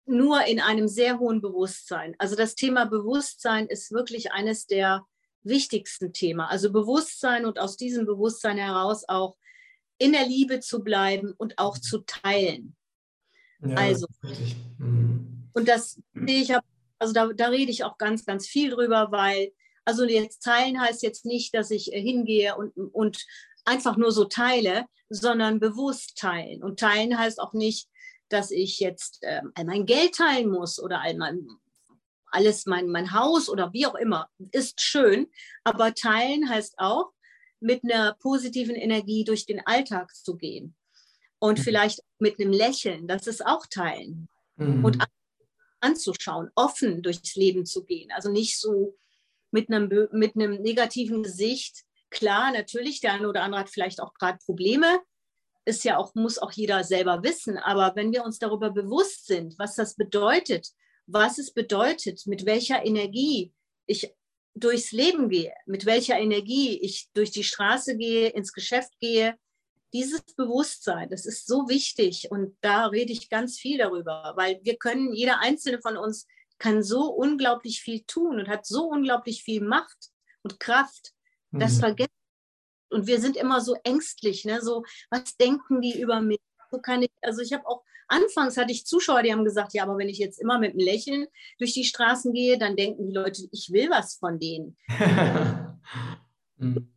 nur 0.05 0.45
in 0.45 0.59
einem 0.59 0.87
sehr 0.87 1.17
hohen 1.17 1.41
Bewusstsein. 1.41 2.13
Also 2.19 2.35
das 2.35 2.55
Thema 2.55 2.85
Bewusstsein 2.85 3.67
ist 3.67 3.91
wirklich 3.91 4.33
eines 4.33 4.67
der 4.67 5.05
wichtigsten 5.43 6.13
Themen. 6.13 6.41
Also 6.41 6.71
Bewusstsein 6.71 7.45
und 7.45 7.57
aus 7.57 7.77
diesem 7.77 8.05
Bewusstsein 8.05 8.57
heraus 8.57 9.05
auch 9.07 9.37
in 9.97 10.11
der 10.11 10.25
Liebe 10.25 10.59
zu 10.59 10.83
bleiben 10.83 11.33
und 11.37 11.57
auch 11.57 11.77
zu 11.77 11.99
teilen. 11.99 12.75
Ja, 13.61 13.75
also, 13.75 14.07
mhm. 14.77 15.49
und 15.53 15.67
das 15.67 16.01
sehe 16.13 16.41
ich, 16.41 16.53
also 16.99 17.13
da, 17.13 17.27
da 17.33 17.47
rede 17.47 17.71
ich 17.71 17.83
auch 17.83 17.97
ganz, 17.97 18.25
ganz 18.25 18.47
viel 18.47 18.71
drüber, 18.71 19.11
weil 19.11 19.51
also 19.85 20.03
jetzt 20.03 20.43
teilen 20.43 20.81
heißt 20.81 21.03
jetzt 21.03 21.25
nicht, 21.25 21.53
dass 21.53 21.71
ich 21.71 21.93
äh, 21.93 22.01
hingehe 22.01 22.55
und, 22.55 22.75
und 22.75 23.23
einfach 23.63 23.97
nur 23.97 24.11
so 24.11 24.25
teile, 24.25 24.85
sondern 25.09 25.59
bewusst 25.59 26.17
teilen. 26.17 26.63
Und 26.63 26.79
teilen 26.79 27.17
heißt 27.17 27.39
auch 27.39 27.53
nicht, 27.53 27.87
dass 28.29 28.49
ich 28.49 28.79
jetzt 28.79 29.19
äh, 29.21 29.41
all 29.53 29.65
mein 29.65 29.85
Geld 29.85 30.15
teilen 30.15 30.49
muss 30.49 30.81
oder 30.81 31.01
all 31.01 31.15
mein, 31.15 31.47
alles, 32.31 32.65
mein, 32.65 32.89
mein 32.89 33.13
Haus 33.13 33.47
oder 33.47 33.71
wie 33.73 33.85
auch 33.85 33.95
immer. 33.95 34.27
Ist 34.51 34.81
schön, 34.81 35.27
aber 35.63 35.93
teilen 35.93 36.49
heißt 36.49 36.79
auch, 36.79 37.11
mit 37.65 37.83
einer 37.83 38.13
positiven 38.13 38.75
Energie 38.75 39.23
durch 39.23 39.45
den 39.45 39.65
Alltag 39.65 40.15
zu 40.15 40.37
gehen. 40.37 40.75
Und 41.39 41.59
mhm. 41.59 41.63
vielleicht 41.63 42.01
mit 42.19 42.39
einem 42.39 42.51
Lächeln, 42.51 43.07
das 43.07 43.27
ist 43.27 43.45
auch 43.45 43.65
teilen. 43.65 44.29
Mhm. 44.57 44.85
Und 44.85 44.97
anzuschauen, 45.81 46.49
offen 46.55 47.01
durchs 47.01 47.35
Leben 47.35 47.65
zu 47.65 47.83
gehen. 47.83 48.11
Also 48.11 48.31
nicht 48.31 48.59
so 48.59 48.95
mit 49.51 49.69
einem, 49.69 50.07
mit 50.11 50.35
einem 50.35 50.61
negativen 50.61 51.23
Gesicht. 51.23 51.83
Klar, 52.09 52.51
natürlich, 52.51 53.01
der 53.01 53.13
eine 53.13 53.27
oder 53.27 53.43
andere 53.43 53.61
hat 53.61 53.69
vielleicht 53.69 53.99
auch 53.99 54.13
gerade 54.13 54.37
Probleme, 54.45 54.99
ist 55.65 55.83
ja 55.83 55.97
auch, 55.97 56.13
muss 56.13 56.37
auch 56.37 56.51
jeder 56.51 56.83
selber 56.83 57.23
wissen. 57.23 57.57
Aber 57.57 57.95
wenn 57.95 58.13
wir 58.13 58.23
uns 58.23 58.37
darüber 58.37 58.69
bewusst 58.69 59.25
sind, 59.25 59.57
was 59.57 59.75
das 59.75 59.95
bedeutet, 59.95 60.69
was 61.07 61.39
es 61.39 61.51
bedeutet, 61.51 62.25
mit 62.27 62.45
welcher 62.45 62.85
Energie 62.85 63.53
ich 63.87 64.13
durchs 64.55 64.91
Leben 64.91 65.29
gehe, 65.29 65.53
mit 65.65 65.85
welcher 65.85 66.17
Energie 66.17 66.79
ich 66.79 67.09
durch 67.13 67.31
die 67.31 67.43
Straße 67.43 67.97
gehe, 67.97 68.29
ins 68.29 68.53
Geschäft 68.53 68.93
gehe, 68.99 69.37
dieses 69.93 70.21
Bewusstsein, 70.35 71.09
das 71.09 71.25
ist 71.25 71.45
so 71.45 71.69
wichtig 71.69 72.29
und 72.31 72.57
da 72.61 72.87
rede 72.87 73.13
ich 73.13 73.29
ganz 73.29 73.59
viel 73.59 73.77
darüber, 73.77 74.33
weil 74.35 74.59
wir 74.63 74.77
können, 74.77 75.13
jeder 75.13 75.39
einzelne 75.39 75.81
von 75.81 75.97
uns 75.97 76.27
kann 76.57 76.83
so 76.83 77.11
unglaublich 77.11 77.81
viel 77.81 78.03
tun 78.03 78.39
und 78.39 78.47
hat 78.47 78.65
so 78.65 78.87
unglaublich 78.87 79.43
viel 79.43 79.61
Macht 79.61 80.09
und 80.41 80.59
Kraft. 80.59 81.11
Das 81.51 81.75
mhm. 81.75 81.79
vergessen 81.79 82.11
und 82.89 83.07
wir 83.07 83.19
sind 83.19 83.35
immer 83.35 83.61
so 83.61 83.75
ängstlich, 83.83 84.45
ne? 84.45 84.61
so, 84.61 84.83
was 85.09 85.35
denken 85.37 85.81
die 85.81 85.99
über 85.99 86.21
mich? 86.21 86.39
So 86.71 86.79
kann 86.79 87.01
ich, 87.01 87.11
also 87.21 87.41
ich 87.41 87.53
habe 87.53 87.65
auch, 87.67 87.83
anfangs 88.07 88.57
hatte 88.57 88.71
ich 88.71 88.85
Zuschauer, 88.85 89.23
die 89.23 89.31
haben 89.31 89.43
gesagt, 89.43 89.73
ja, 89.73 89.83
aber 89.83 89.97
wenn 89.97 90.09
ich 90.09 90.17
jetzt 90.17 90.39
immer 90.39 90.59
mit 90.59 90.71
einem 90.71 90.79
Lächeln 90.79 91.27
durch 91.59 91.73
die 91.73 91.83
Straßen 91.83 92.33
gehe, 92.33 92.57
dann 92.57 92.75
denken 92.75 93.07
die 93.07 93.13
Leute, 93.13 93.43
ich 93.51 93.71
will 93.71 93.89
was 93.89 94.15
von 94.15 94.39
denen. 94.39 94.77
mhm. 96.57 96.91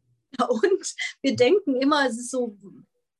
Und 0.49 0.95
wir 1.23 1.37
denken 1.37 1.77
immer, 1.77 2.07
es 2.07 2.19
ist 2.19 2.31
so, 2.31 2.57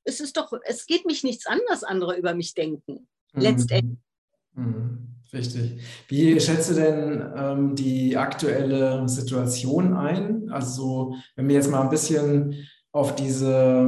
es 0.05 0.21
ist 0.21 0.37
doch, 0.37 0.53
es 0.65 0.87
geht 0.87 1.05
mich 1.05 1.25
nichts 1.25 1.47
an, 1.47 1.59
was 1.69 1.85
andere 1.85 2.17
über 2.17 2.35
mich 2.35 2.55
denken. 2.55 3.09
Mhm. 3.33 3.43
Letztendlich. 3.43 3.99
Mhm. 4.55 5.09
Richtig. 5.33 5.83
Wie 6.09 6.41
schätzt 6.41 6.71
du 6.71 6.75
denn 6.75 7.33
ähm, 7.37 7.75
die 7.75 8.17
aktuelle 8.17 9.07
Situation 9.09 9.93
ein? 9.93 10.49
Also, 10.51 11.17
wenn 11.37 11.49
wir 11.49 11.57
jetzt 11.57 11.71
mal 11.71 11.83
ein 11.83 11.91
bisschen 11.91 12.67
auf 12.93 13.15
diese 13.15 13.87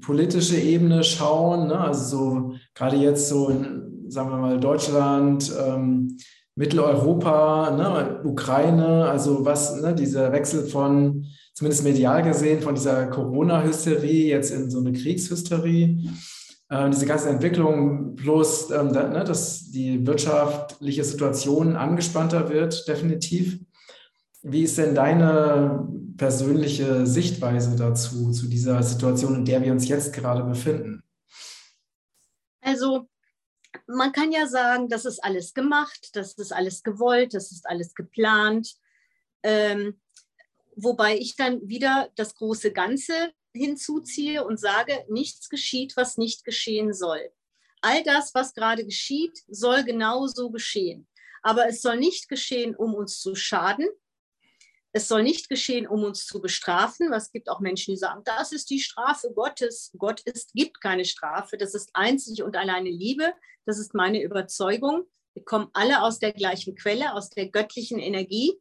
politische 0.00 0.56
Ebene 0.56 1.04
schauen, 1.04 1.68
ne? 1.68 1.78
also 1.78 2.04
so 2.04 2.54
gerade 2.76 2.96
jetzt 2.96 3.28
so 3.28 3.48
in, 3.48 4.04
sagen 4.08 4.30
wir 4.30 4.36
mal, 4.36 4.60
Deutschland, 4.60 5.52
ähm, 5.66 6.16
Mitteleuropa, 6.54 7.70
ne? 7.70 8.20
Ukraine, 8.24 9.06
also 9.06 9.44
was, 9.44 9.80
ne? 9.80 9.94
dieser 9.94 10.32
Wechsel 10.32 10.66
von, 10.66 11.26
zumindest 11.54 11.84
medial 11.84 12.22
gesehen, 12.22 12.62
von 12.62 12.74
dieser 12.74 13.06
Corona-Hysterie 13.06 14.28
jetzt 14.28 14.52
in 14.52 14.70
so 14.70 14.78
eine 14.78 14.92
Kriegshysterie. 14.92 16.08
Äh, 16.68 16.90
diese 16.90 17.06
ganze 17.06 17.28
Entwicklung 17.28 18.14
plus, 18.16 18.70
ähm, 18.70 18.92
da, 18.92 19.08
ne, 19.08 19.24
dass 19.24 19.70
die 19.70 20.06
wirtschaftliche 20.06 21.04
Situation 21.04 21.76
angespannter 21.76 22.48
wird, 22.48 22.88
definitiv. 22.88 23.58
Wie 24.42 24.62
ist 24.62 24.78
denn 24.78 24.94
deine 24.94 25.88
persönliche 26.16 27.06
Sichtweise 27.06 27.76
dazu, 27.76 28.30
zu 28.30 28.48
dieser 28.48 28.82
Situation, 28.82 29.34
in 29.34 29.44
der 29.44 29.62
wir 29.62 29.72
uns 29.72 29.88
jetzt 29.88 30.12
gerade 30.12 30.42
befinden? 30.44 31.02
Also, 32.66 33.08
man 33.86 34.10
kann 34.10 34.32
ja 34.32 34.48
sagen, 34.48 34.88
das 34.88 35.04
ist 35.04 35.22
alles 35.22 35.54
gemacht, 35.54 36.10
das 36.14 36.32
ist 36.34 36.52
alles 36.52 36.82
gewollt, 36.82 37.32
das 37.32 37.52
ist 37.52 37.64
alles 37.64 37.94
geplant. 37.94 38.74
Ähm, 39.44 40.00
wobei 40.74 41.16
ich 41.16 41.36
dann 41.36 41.68
wieder 41.68 42.10
das 42.16 42.34
große 42.34 42.72
Ganze 42.72 43.32
hinzuziehe 43.54 44.44
und 44.44 44.58
sage, 44.58 45.04
nichts 45.08 45.48
geschieht, 45.48 45.96
was 45.96 46.16
nicht 46.16 46.44
geschehen 46.44 46.92
soll. 46.92 47.30
All 47.82 48.02
das, 48.02 48.34
was 48.34 48.52
gerade 48.52 48.84
geschieht, 48.84 49.44
soll 49.46 49.84
genauso 49.84 50.50
geschehen. 50.50 51.06
Aber 51.42 51.68
es 51.68 51.82
soll 51.82 51.98
nicht 51.98 52.28
geschehen, 52.28 52.74
um 52.74 52.94
uns 52.94 53.20
zu 53.20 53.36
schaden. 53.36 53.86
Es 54.96 55.08
soll 55.08 55.22
nicht 55.24 55.50
geschehen, 55.50 55.86
um 55.86 56.04
uns 56.04 56.24
zu 56.24 56.40
bestrafen. 56.40 57.10
Was 57.10 57.30
gibt 57.30 57.50
auch 57.50 57.60
Menschen, 57.60 57.92
die 57.92 57.98
sagen, 57.98 58.22
das 58.24 58.50
ist 58.50 58.70
die 58.70 58.80
Strafe 58.80 59.30
Gottes. 59.30 59.92
Gott 59.98 60.22
ist, 60.22 60.54
gibt 60.54 60.80
keine 60.80 61.04
Strafe. 61.04 61.58
Das 61.58 61.74
ist 61.74 61.90
einzig 61.92 62.42
und 62.42 62.56
alleine 62.56 62.88
Liebe. 62.88 63.34
Das 63.66 63.78
ist 63.78 63.92
meine 63.92 64.22
Überzeugung. 64.22 65.04
Wir 65.34 65.44
kommen 65.44 65.68
alle 65.74 66.00
aus 66.00 66.18
der 66.18 66.32
gleichen 66.32 66.76
Quelle, 66.76 67.12
aus 67.12 67.28
der 67.28 67.50
göttlichen 67.50 67.98
Energie. 67.98 68.58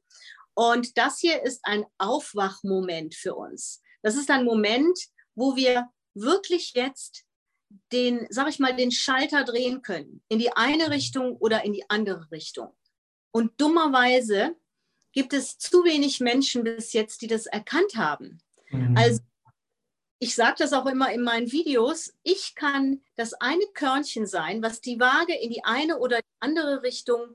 Und 0.55 0.97
das 0.97 1.19
hier 1.19 1.41
ist 1.41 1.61
ein 1.63 1.85
Aufwachmoment 1.99 3.15
für 3.15 3.35
uns. 3.35 3.81
Das 4.01 4.17
ist 4.17 4.29
ein 4.29 4.43
Moment, 4.43 4.99
wo 5.35 5.55
wir 5.55 5.87
wirklich 6.15 6.73
jetzt 6.73 7.23
den, 7.93 8.27
sag 8.29 8.49
ich 8.49 8.59
mal, 8.59 8.75
den 8.75 8.91
Schalter 8.91 9.45
drehen 9.45 9.81
können, 9.83 10.21
in 10.27 10.39
die 10.39 10.51
eine 10.51 10.89
Richtung 10.91 11.37
oder 11.37 11.63
in 11.63 11.71
die 11.71 11.89
andere 11.89 12.29
Richtung. 12.29 12.75
Und 13.31 13.53
dummerweise 13.61 14.57
gibt 15.15 15.33
es 15.33 15.57
zu 15.57 15.83
wenig 15.85 16.19
Menschen 16.19 16.63
bis 16.63 16.93
jetzt, 16.93 17.21
die 17.21 17.27
das 17.27 17.47
erkannt 17.47 17.95
haben. 17.95 18.39
Mhm. 18.69 18.95
Also 18.97 19.21
ich 20.19 20.35
sage 20.35 20.55
das 20.59 20.73
auch 20.73 20.85
immer 20.85 21.11
in 21.11 21.21
meinen 21.21 21.51
Videos, 21.51 22.13
ich 22.23 22.53
kann 22.55 23.01
das 23.15 23.33
eine 23.33 23.65
Körnchen 23.73 24.27
sein, 24.27 24.61
was 24.61 24.81
die 24.81 24.99
Waage 24.99 25.33
in 25.35 25.49
die 25.49 25.63
eine 25.63 25.97
oder 25.99 26.19
die 26.19 26.37
andere 26.39 26.83
Richtung 26.83 27.33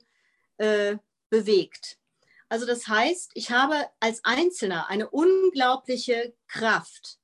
äh, 0.59 0.97
bewegt. 1.31 1.99
Also 2.49 2.67
das 2.67 2.87
heißt, 2.87 3.31
ich 3.35 3.51
habe 3.51 3.87
als 3.99 4.25
Einzelner 4.25 4.89
eine 4.89 5.09
unglaubliche 5.09 6.35
Kraft. 6.49 7.19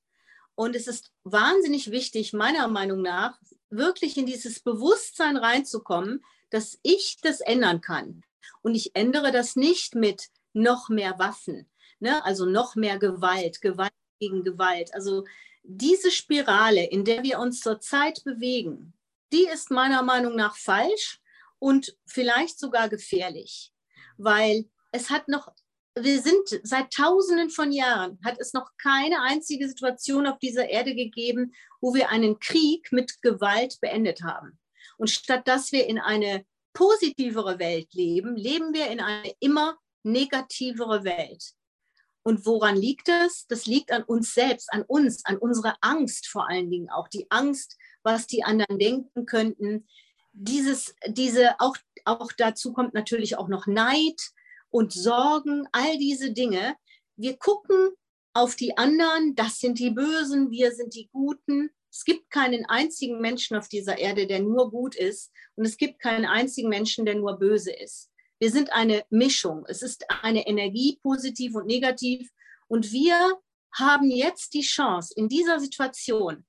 Und 0.55 0.75
es 0.75 0.87
ist 0.87 1.11
wahnsinnig 1.23 1.91
wichtig, 1.91 2.33
meiner 2.33 2.67
Meinung 2.67 3.01
nach, 3.01 3.37
wirklich 3.69 4.17
in 4.17 4.25
dieses 4.25 4.59
Bewusstsein 4.61 5.37
reinzukommen, 5.37 6.23
dass 6.49 6.79
ich 6.81 7.17
das 7.21 7.41
ändern 7.41 7.81
kann. 7.81 8.23
Und 8.61 8.73
ich 8.73 8.95
ändere 8.95 9.31
das 9.31 9.55
nicht 9.55 9.93
mit 9.93 10.29
noch 10.57 10.89
mehr 10.89 11.17
Waffen, 11.19 11.69
ne? 11.99 12.23
also 12.25 12.45
noch 12.45 12.75
mehr 12.75 12.97
Gewalt, 12.97 13.61
Gewalt 13.61 13.91
gegen 14.19 14.43
Gewalt. 14.43 14.93
Also 14.93 15.23
diese 15.63 16.11
Spirale, 16.11 16.85
in 16.85 17.05
der 17.05 17.23
wir 17.23 17.39
uns 17.39 17.61
zurzeit 17.61 18.23
bewegen, 18.23 18.93
die 19.31 19.45
ist 19.45 19.71
meiner 19.71 20.01
Meinung 20.01 20.35
nach 20.35 20.55
falsch 20.55 21.19
und 21.59 21.95
vielleicht 22.05 22.59
sogar 22.59 22.89
gefährlich, 22.89 23.71
weil 24.17 24.65
es 24.91 25.09
hat 25.09 25.27
noch, 25.27 25.53
wir 25.95 26.21
sind 26.21 26.61
seit 26.63 26.91
Tausenden 26.91 27.49
von 27.49 27.71
Jahren, 27.71 28.19
hat 28.23 28.39
es 28.39 28.53
noch 28.53 28.71
keine 28.77 29.21
einzige 29.21 29.67
Situation 29.67 30.27
auf 30.27 30.39
dieser 30.39 30.69
Erde 30.69 30.95
gegeben, 30.95 31.53
wo 31.81 31.93
wir 31.93 32.09
einen 32.09 32.39
Krieg 32.39 32.91
mit 32.91 33.21
Gewalt 33.21 33.79
beendet 33.81 34.23
haben. 34.23 34.57
Und 34.97 35.09
statt 35.09 35.47
dass 35.47 35.71
wir 35.71 35.87
in 35.87 35.99
eine 35.99 36.45
positivere 36.73 37.59
Welt 37.59 37.93
leben, 37.93 38.35
leben 38.35 38.73
wir 38.73 38.87
in 38.87 38.99
eine 38.99 39.33
immer 39.39 39.77
negativere 40.11 41.03
Welt. 41.03 41.53
Und 42.23 42.45
woran 42.45 42.75
liegt 42.75 43.07
es? 43.07 43.45
Das 43.47 43.65
liegt 43.65 43.91
an 43.91 44.03
uns 44.03 44.33
selbst, 44.33 44.71
an 44.73 44.83
uns, 44.83 45.23
an 45.25 45.37
unserer 45.37 45.77
Angst 45.81 46.27
vor 46.27 46.49
allen 46.49 46.69
Dingen 46.69 46.89
auch. 46.89 47.07
Die 47.07 47.27
Angst, 47.29 47.77
was 48.03 48.27
die 48.27 48.43
anderen 48.43 48.79
denken 48.79 49.25
könnten. 49.25 49.87
Dieses, 50.33 50.93
diese, 51.07 51.59
auch, 51.59 51.77
auch 52.03 52.31
dazu 52.37 52.73
kommt 52.73 52.93
natürlich 52.93 53.37
auch 53.37 53.47
noch 53.47 53.65
Neid, 53.65 54.21
und 54.69 54.93
Sorgen, 54.93 55.67
all 55.71 55.97
diese 55.97 56.31
Dinge. 56.31 56.75
Wir 57.15 57.37
gucken 57.37 57.91
auf 58.33 58.55
die 58.55 58.77
anderen, 58.77 59.35
das 59.35 59.59
sind 59.59 59.79
die 59.79 59.89
Bösen, 59.89 60.51
wir 60.51 60.71
sind 60.71 60.93
die 60.93 61.09
Guten. 61.11 61.71
Es 61.91 62.03
gibt 62.03 62.29
keinen 62.29 62.65
einzigen 62.65 63.19
Menschen 63.19 63.57
auf 63.57 63.67
dieser 63.69 63.97
Erde, 63.97 64.27
der 64.27 64.39
nur 64.39 64.69
gut 64.69 64.95
ist 64.95 65.31
und 65.55 65.65
es 65.65 65.77
gibt 65.77 65.99
keinen 65.99 66.25
einzigen 66.25 66.69
Menschen, 66.69 67.05
der 67.05 67.15
nur 67.15 67.39
böse 67.39 67.71
ist. 67.71 68.11
Wir 68.39 68.51
sind 68.51 68.71
eine 68.71 69.03
Mischung. 69.09 69.65
Es 69.67 69.81
ist 69.81 70.05
eine 70.21 70.47
Energie, 70.47 70.99
positiv 71.01 71.55
und 71.55 71.65
negativ. 71.65 72.29
Und 72.67 72.91
wir 72.91 73.39
haben 73.73 74.09
jetzt 74.09 74.53
die 74.53 74.61
Chance 74.61 75.13
in 75.15 75.29
dieser 75.29 75.59
Situation, 75.59 76.45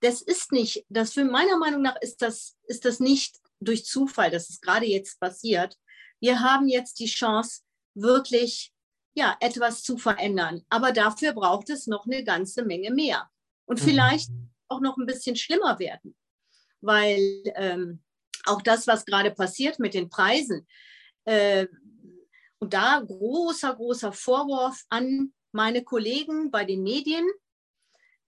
das 0.00 0.20
ist 0.20 0.52
nicht, 0.52 0.84
das 0.88 1.12
für 1.12 1.24
meiner 1.24 1.56
Meinung 1.56 1.82
nach 1.82 1.96
ist 2.00 2.20
das, 2.22 2.56
ist 2.64 2.84
das 2.84 3.00
nicht 3.00 3.38
durch 3.60 3.84
Zufall, 3.84 4.30
dass 4.30 4.50
es 4.50 4.60
gerade 4.60 4.86
jetzt 4.86 5.18
passiert, 5.18 5.76
wir 6.20 6.40
haben 6.40 6.68
jetzt 6.68 6.98
die 6.98 7.06
Chance, 7.06 7.62
wirklich 7.94 8.72
ja, 9.14 9.36
etwas 9.40 9.82
zu 9.82 9.96
verändern. 9.96 10.62
Aber 10.68 10.92
dafür 10.92 11.32
braucht 11.32 11.70
es 11.70 11.86
noch 11.86 12.04
eine 12.04 12.22
ganze 12.22 12.64
Menge 12.64 12.90
mehr. 12.90 13.30
Und 13.64 13.80
mhm. 13.80 13.84
vielleicht 13.84 14.30
auch 14.68 14.80
noch 14.80 14.98
ein 14.98 15.06
bisschen 15.06 15.36
schlimmer 15.36 15.78
werden. 15.78 16.14
Weil 16.82 17.42
ähm, 17.54 18.02
auch 18.44 18.60
das, 18.60 18.86
was 18.86 19.06
gerade 19.06 19.30
passiert 19.30 19.78
mit 19.78 19.94
den 19.94 20.10
Preisen, 20.10 20.66
äh, 21.26 21.66
und 22.58 22.72
da 22.72 23.00
großer, 23.00 23.74
großer 23.74 24.12
Vorwurf 24.12 24.84
an 24.88 25.34
meine 25.52 25.84
Kollegen 25.84 26.50
bei 26.50 26.64
den 26.64 26.82
Medien 26.82 27.28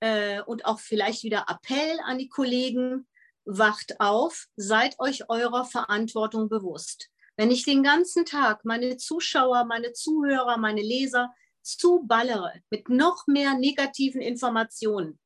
äh, 0.00 0.42
und 0.42 0.66
auch 0.66 0.80
vielleicht 0.80 1.22
wieder 1.22 1.46
Appell 1.48 1.98
an 2.04 2.18
die 2.18 2.28
Kollegen, 2.28 3.06
wacht 3.44 3.98
auf, 3.98 4.46
seid 4.56 4.98
euch 4.98 5.30
eurer 5.30 5.64
Verantwortung 5.64 6.48
bewusst. 6.48 7.08
Wenn 7.36 7.50
ich 7.50 7.64
den 7.64 7.82
ganzen 7.82 8.26
Tag 8.26 8.64
meine 8.64 8.96
Zuschauer, 8.96 9.64
meine 9.64 9.92
Zuhörer, 9.92 10.58
meine 10.58 10.82
Leser 10.82 11.32
zuballere 11.62 12.52
mit 12.68 12.88
noch 12.88 13.26
mehr 13.26 13.54
negativen 13.54 14.20
Informationen, 14.20 15.18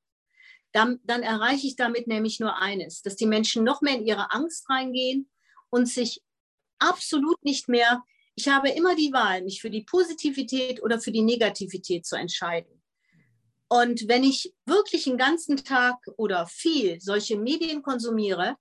dann, 0.73 1.01
dann 1.05 1.23
erreiche 1.23 1.67
ich 1.67 1.77
damit 1.77 2.07
nämlich 2.07 2.39
nur 2.39 2.57
eines, 2.57 3.03
dass 3.03 3.17
die 3.17 3.27
Menschen 3.27 3.65
noch 3.65 3.81
mehr 3.81 3.97
in 3.97 4.07
ihre 4.07 4.31
Angst 4.31 4.69
reingehen 4.71 5.29
und 5.71 5.87
sich 5.87 6.23
absolut 6.83 7.43
nicht 7.45 7.69
mehr, 7.69 8.03
ich 8.35 8.49
habe 8.49 8.71
immer 8.71 8.95
die 8.95 9.13
Wahl, 9.13 9.43
mich 9.43 9.61
für 9.61 9.71
die 9.71 9.85
Positivität 9.85 10.83
oder 10.83 11.01
für 11.01 11.13
die 11.13 11.23
Negativität 11.23 12.07
zu 12.07 12.17
entscheiden. 12.17 12.83
Und 13.69 14.07
wenn 14.09 14.25
ich 14.25 14.53
wirklich 14.67 15.07
einen 15.07 15.19
ganzen 15.19 15.57
Tag 15.57 15.97
oder 16.17 16.47
viel 16.47 17.01
solche 17.01 17.39
Medien 17.39 17.83
konsumiere, 17.83 18.57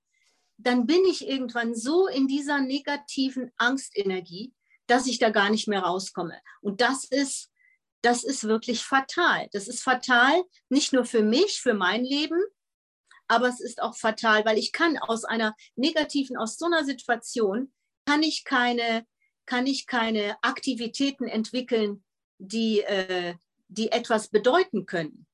dann 0.56 0.86
bin 0.86 1.04
ich 1.04 1.28
irgendwann 1.28 1.74
so 1.74 2.06
in 2.06 2.28
dieser 2.28 2.60
negativen 2.60 3.50
Angstenergie, 3.56 4.54
dass 4.86 5.06
ich 5.06 5.18
da 5.18 5.30
gar 5.30 5.50
nicht 5.50 5.68
mehr 5.68 5.80
rauskomme. 5.80 6.40
Und 6.60 6.80
das 6.80 7.04
ist, 7.04 7.50
das 8.02 8.24
ist 8.24 8.44
wirklich 8.44 8.82
fatal. 8.82 9.48
Das 9.52 9.68
ist 9.68 9.82
fatal, 9.82 10.42
nicht 10.68 10.92
nur 10.92 11.04
für 11.04 11.22
mich, 11.22 11.60
für 11.60 11.74
mein 11.74 12.04
Leben, 12.04 12.40
aber 13.28 13.48
es 13.48 13.60
ist 13.60 13.82
auch 13.82 13.96
fatal, 13.96 14.44
weil 14.44 14.58
ich 14.58 14.72
kann 14.72 14.98
aus 14.98 15.24
einer 15.24 15.54
negativen, 15.76 16.36
aus 16.36 16.58
so 16.58 16.66
einer 16.66 16.84
Situation, 16.84 17.72
kann 18.04 18.22
ich 18.22 18.44
keine, 18.44 19.04
kann 19.46 19.66
ich 19.66 19.86
keine 19.86 20.36
Aktivitäten 20.42 21.26
entwickeln, 21.26 22.02
die, 22.38 22.80
äh, 22.82 23.34
die 23.68 23.92
etwas 23.92 24.28
bedeuten 24.28 24.86
können. 24.86 25.26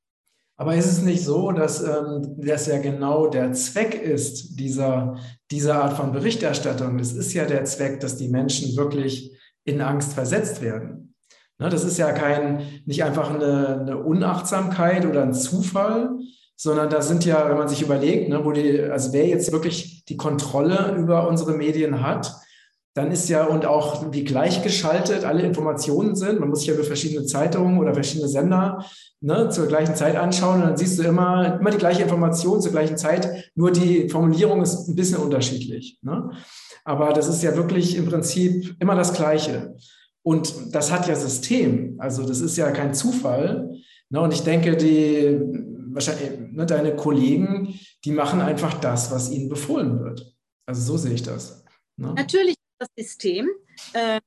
Aber 0.57 0.75
ist 0.75 0.87
es 0.87 1.03
nicht 1.03 1.25
so, 1.25 1.53
dass 1.53 1.83
ähm, 1.83 2.35
das 2.39 2.67
ja 2.67 2.79
genau 2.79 3.29
der 3.29 3.53
Zweck 3.53 3.95
ist 3.95 4.59
dieser, 4.59 5.17
dieser 5.53 5.85
Art 5.85 5.97
von 5.97 6.11
Berichterstattung? 6.11 6.99
Es 6.99 7.13
ist 7.13 7.33
ja 7.33 7.45
der 7.45 7.65
Zweck, 7.65 8.01
dass 8.01 8.17
die 8.17 8.29
Menschen 8.29 8.77
wirklich 8.77 9.39
in 9.65 9.81
Angst 9.81 10.15
versetzt 10.15 10.61
werden. 10.61 11.15
Ne, 11.59 11.69
das 11.69 11.85
ist 11.85 11.99
ja 11.99 12.13
kein, 12.13 12.83
nicht 12.87 13.05
einfach 13.05 13.31
eine, 13.31 13.81
eine 13.81 13.99
Unachtsamkeit 13.99 15.07
oder 15.07 15.23
ein 15.23 15.35
Zufall, 15.35 16.19
sondern 16.57 16.91
da 16.91 17.03
sind 17.03 17.25
ja, 17.25 17.49
wenn 17.49 17.57
man 17.57 17.69
sich 17.69 17.83
überlegt, 17.83 18.29
ne, 18.29 18.45
wo 18.45 18.51
die, 18.51 18.81
also 18.81 19.13
wer 19.13 19.27
jetzt 19.27 19.53
wirklich 19.53 20.05
die 20.07 20.17
Kontrolle 20.17 20.97
über 20.99 21.29
unsere 21.29 21.53
Medien 21.53 22.03
hat, 22.03 22.33
dann 22.99 23.13
ist 23.13 23.29
ja 23.29 23.45
und 23.45 23.65
auch 23.65 24.13
wie 24.13 24.25
gleichgeschaltet 24.25 25.25
alle 25.25 25.43
Informationen 25.43 26.17
sind. 26.17 26.41
Man 26.41 26.49
muss 26.49 26.61
sich 26.61 26.69
ja 26.69 26.75
verschiedene 26.83 27.25
Zeitungen 27.27 27.79
oder 27.79 27.95
verschiedene 27.95 28.29
Sender 28.29 28.85
ne, 29.21 29.49
zur 29.51 29.69
gleichen 29.69 29.95
Zeit 29.95 30.17
anschauen 30.17 30.57
und 30.57 30.67
dann 30.67 30.77
siehst 30.77 30.99
du 30.99 31.05
immer, 31.05 31.61
immer 31.61 31.71
die 31.71 31.79
gleiche 31.79 32.03
Information 32.03 32.61
zur 32.61 32.73
gleichen 32.73 32.97
Zeit, 32.97 33.53
nur 33.55 33.71
die 33.71 34.09
Formulierung 34.09 34.63
ist 34.63 34.89
ein 34.89 34.97
bisschen 34.97 35.19
unterschiedlich. 35.19 35.99
Ne? 36.03 36.31
Aber 36.85 37.13
das 37.13 37.29
ist 37.29 37.41
ja 37.43 37.57
wirklich 37.57 37.97
im 37.97 38.07
Prinzip 38.07 38.75
immer 38.81 38.97
das 38.97 39.15
Gleiche. 39.15 39.77
Und 40.23 40.75
das 40.75 40.91
hat 40.91 41.07
ja 41.07 41.15
System. 41.15 41.95
Also 41.99 42.27
das 42.27 42.41
ist 42.41 42.57
ja 42.57 42.73
kein 42.73 42.95
Zufall. 42.95 43.79
Ne? 44.11 44.21
Und 44.21 44.35
ich 44.35 44.43
denke, 44.43 44.77
die 44.77 45.41
wahrscheinlich 45.93 46.53
ne, 46.53 46.67
deine 46.67 46.97
Kollegen, 46.97 47.79
die 48.05 48.11
machen 48.11 48.41
einfach 48.41 48.75
das, 48.75 49.13
was 49.13 49.31
ihnen 49.31 49.49
befohlen 49.49 50.01
wird. 50.01 50.35
Also 50.67 50.83
so 50.83 50.99
sehe 50.99 51.15
ich 51.15 51.23
das. 51.23 51.65
Ne? 51.97 52.13
Natürlich 52.15 52.58
das 52.79 52.89
System. 52.97 53.49
Äh, 53.93 54.21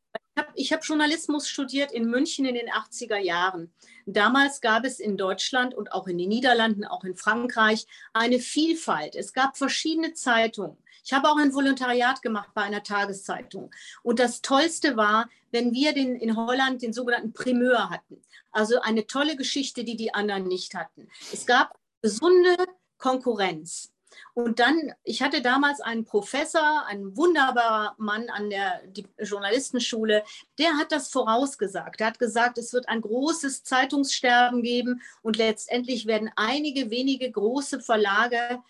ich 0.56 0.72
habe 0.72 0.82
hab 0.82 0.86
Journalismus 0.86 1.48
studiert 1.48 1.92
in 1.92 2.06
München 2.06 2.46
in 2.46 2.56
den 2.56 2.70
80er 2.70 3.18
Jahren. 3.18 3.74
Damals 4.06 4.62
gab 4.62 4.86
es 4.86 5.00
in 5.00 5.18
Deutschland 5.18 5.74
und 5.74 5.92
auch 5.92 6.08
in 6.08 6.18
den 6.18 6.30
Niederlanden, 6.30 6.86
auch 6.86 7.04
in 7.04 7.16
Frankreich 7.16 7.86
eine 8.14 8.40
Vielfalt. 8.40 9.16
Es 9.16 9.34
gab 9.34 9.58
verschiedene 9.58 10.14
Zeitungen. 10.14 10.78
Ich 11.04 11.14
habe 11.14 11.30
auch 11.30 11.38
ein 11.38 11.54
Volontariat 11.54 12.22
gemacht 12.22 12.52
bei 12.54 12.62
einer 12.62 12.84
Tageszeitung. 12.84 13.72
Und 14.04 14.20
das 14.20 14.42
Tollste 14.42 14.98
war, 14.98 15.30
wenn 15.52 15.74
wir 15.74 15.94
den, 15.94 16.16
in 16.16 16.36
Holland 16.36 16.82
den 16.82 16.94
sogenannten 16.94 17.34
Primeur 17.34 17.90
hatten. 17.90 18.22
Also 18.52 18.82
eine 18.82 19.08
tolle 19.08 19.36
Geschichte, 19.36 19.84
die 19.84 19.96
die 19.96 20.14
anderen 20.14 20.48
nicht 20.48 20.76
hatten. 20.76 21.10
Es 21.34 21.46
gab 21.46 21.78
gesunde 22.02 22.56
Konkurrenz. 22.98 23.92
Und 24.34 24.60
dann, 24.60 24.93
ich 25.03 25.21
hatte 25.21 25.41
damals 25.41 25.81
einen 25.81 26.05
Professor, 26.05 26.86
ein 26.88 27.15
wunderbarer 27.15 27.95
Mann 27.97 28.29
an 28.29 28.49
der 28.49 28.81
Journalistenschule, 29.19 30.23
der 30.57 30.77
hat 30.77 30.91
das 30.91 31.10
vorausgesagt. 31.10 32.01
Er 32.01 32.07
hat 32.07 32.19
gesagt, 32.19 32.57
es 32.57 32.73
wird 32.73 32.88
ein 32.88 33.01
großes 33.01 33.63
Zeitungssterben 33.63 34.63
geben 34.63 35.01
und 35.21 35.38
letztendlich 35.38 36.05
werden 36.05 36.31
einige 36.36 36.89
wenige 36.89 37.29
große 37.29 37.81
Verlage 37.81 38.62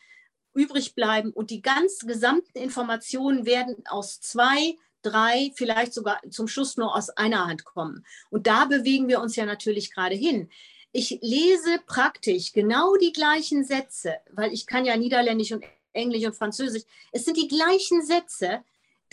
übrig 0.53 0.95
bleiben 0.95 1.31
und 1.31 1.49
die 1.49 1.61
ganz 1.61 1.99
gesamten 1.99 2.57
Informationen 2.57 3.45
werden 3.45 3.83
aus 3.87 4.19
zwei, 4.19 4.75
drei, 5.01 5.51
vielleicht 5.55 5.93
sogar 5.93 6.19
zum 6.29 6.47
Schluss 6.47 6.77
nur 6.77 6.95
aus 6.95 7.09
einer 7.09 7.47
Hand 7.47 7.63
kommen. 7.63 8.05
Und 8.29 8.47
da 8.47 8.65
bewegen 8.65 9.07
wir 9.07 9.21
uns 9.21 9.35
ja 9.35 9.45
natürlich 9.45 9.93
gerade 9.93 10.15
hin 10.15 10.49
ich 10.91 11.19
lese 11.21 11.79
praktisch 11.85 12.51
genau 12.51 12.95
die 12.97 13.13
gleichen 13.13 13.63
Sätze, 13.63 14.15
weil 14.31 14.53
ich 14.53 14.65
kann 14.65 14.85
ja 14.85 14.97
Niederländisch 14.97 15.51
und 15.51 15.63
Englisch 15.93 16.25
und 16.25 16.35
Französisch. 16.35 16.83
Es 17.11 17.25
sind 17.25 17.37
die 17.37 17.47
gleichen 17.47 18.05
Sätze, 18.05 18.63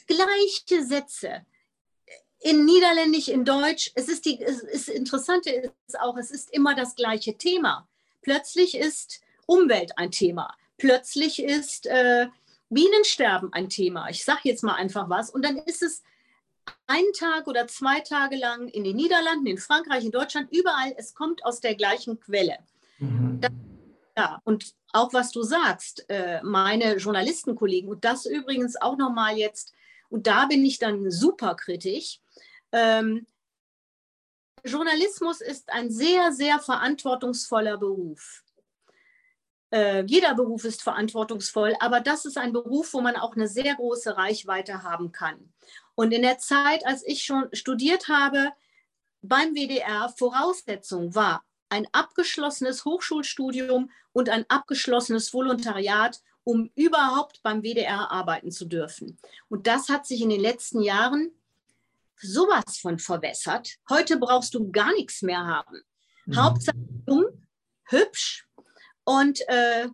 gleiche 0.06 0.84
Sätze. 0.84 1.46
In 2.40 2.64
Niederländisch, 2.64 3.28
in 3.28 3.44
Deutsch. 3.44 3.90
Es 3.94 4.08
ist 4.08 4.24
die, 4.24 4.40
es 4.40 4.60
ist 4.60 4.88
Interessante 4.88 5.50
ist 5.50 6.00
auch, 6.00 6.16
es 6.16 6.30
ist 6.30 6.52
immer 6.52 6.74
das 6.74 6.94
gleiche 6.94 7.36
Thema. 7.36 7.88
Plötzlich 8.22 8.76
ist 8.76 9.20
Umwelt 9.46 9.96
ein 9.98 10.10
Thema. 10.10 10.54
Plötzlich 10.76 11.42
ist 11.42 11.86
äh, 11.86 12.28
Bienensterben 12.70 13.52
ein 13.52 13.68
Thema. 13.68 14.08
Ich 14.08 14.24
sage 14.24 14.40
jetzt 14.44 14.62
mal 14.62 14.74
einfach 14.74 15.08
was. 15.08 15.30
Und 15.30 15.44
dann 15.44 15.58
ist 15.58 15.82
es 15.82 16.02
einen 16.86 17.12
Tag 17.12 17.46
oder 17.46 17.66
zwei 17.66 18.00
Tage 18.00 18.36
lang 18.36 18.68
in 18.68 18.84
den 18.84 18.96
Niederlanden, 18.96 19.46
in 19.46 19.58
Frankreich, 19.58 20.04
in 20.04 20.10
Deutschland, 20.10 20.50
überall, 20.52 20.94
es 20.96 21.14
kommt 21.14 21.44
aus 21.44 21.60
der 21.60 21.74
gleichen 21.74 22.18
Quelle. 22.20 22.58
Mhm. 22.98 23.40
Das, 23.40 23.50
ja, 24.16 24.40
und 24.44 24.74
auch 24.92 25.12
was 25.12 25.30
du 25.30 25.42
sagst, 25.42 26.04
äh, 26.08 26.42
meine 26.42 26.96
Journalistenkollegen, 26.96 27.90
und 27.90 28.04
das 28.04 28.26
übrigens 28.26 28.80
auch 28.80 28.96
nochmal 28.96 29.36
jetzt, 29.36 29.72
und 30.08 30.26
da 30.26 30.46
bin 30.46 30.64
ich 30.64 30.78
dann 30.78 31.10
super 31.10 31.54
kritisch. 31.54 32.20
Ähm, 32.72 33.26
Journalismus 34.64 35.40
ist 35.40 35.70
ein 35.72 35.90
sehr, 35.90 36.32
sehr 36.32 36.58
verantwortungsvoller 36.58 37.78
Beruf. 37.78 38.42
Äh, 39.70 40.04
jeder 40.06 40.34
Beruf 40.34 40.64
ist 40.64 40.82
verantwortungsvoll, 40.82 41.74
aber 41.80 42.00
das 42.00 42.24
ist 42.24 42.38
ein 42.38 42.52
Beruf, 42.52 42.94
wo 42.94 43.00
man 43.00 43.16
auch 43.16 43.36
eine 43.36 43.48
sehr 43.48 43.74
große 43.74 44.16
Reichweite 44.16 44.82
haben 44.82 45.12
kann. 45.12 45.52
Und 45.98 46.12
in 46.12 46.22
der 46.22 46.38
Zeit, 46.38 46.86
als 46.86 47.04
ich 47.04 47.24
schon 47.24 47.48
studiert 47.52 48.06
habe 48.06 48.52
beim 49.20 49.56
WDR, 49.56 50.14
Voraussetzung 50.16 51.12
war 51.16 51.44
ein 51.70 51.88
abgeschlossenes 51.90 52.84
Hochschulstudium 52.84 53.90
und 54.12 54.28
ein 54.28 54.44
abgeschlossenes 54.48 55.34
Volontariat, 55.34 56.20
um 56.44 56.70
überhaupt 56.76 57.42
beim 57.42 57.62
WDR 57.62 58.12
arbeiten 58.12 58.52
zu 58.52 58.66
dürfen. 58.66 59.18
Und 59.48 59.66
das 59.66 59.88
hat 59.88 60.06
sich 60.06 60.20
in 60.20 60.28
den 60.28 60.40
letzten 60.40 60.82
Jahren 60.82 61.32
sowas 62.16 62.78
von 62.80 63.00
verwässert. 63.00 63.78
Heute 63.90 64.18
brauchst 64.18 64.54
du 64.54 64.70
gar 64.70 64.92
nichts 64.92 65.22
mehr 65.22 65.44
haben. 65.44 65.82
Mhm. 66.26 66.36
Hauptsache 66.36 66.78
jung, 67.08 67.44
hübsch 67.86 68.46
und 69.02 69.40
äh, 69.48 69.88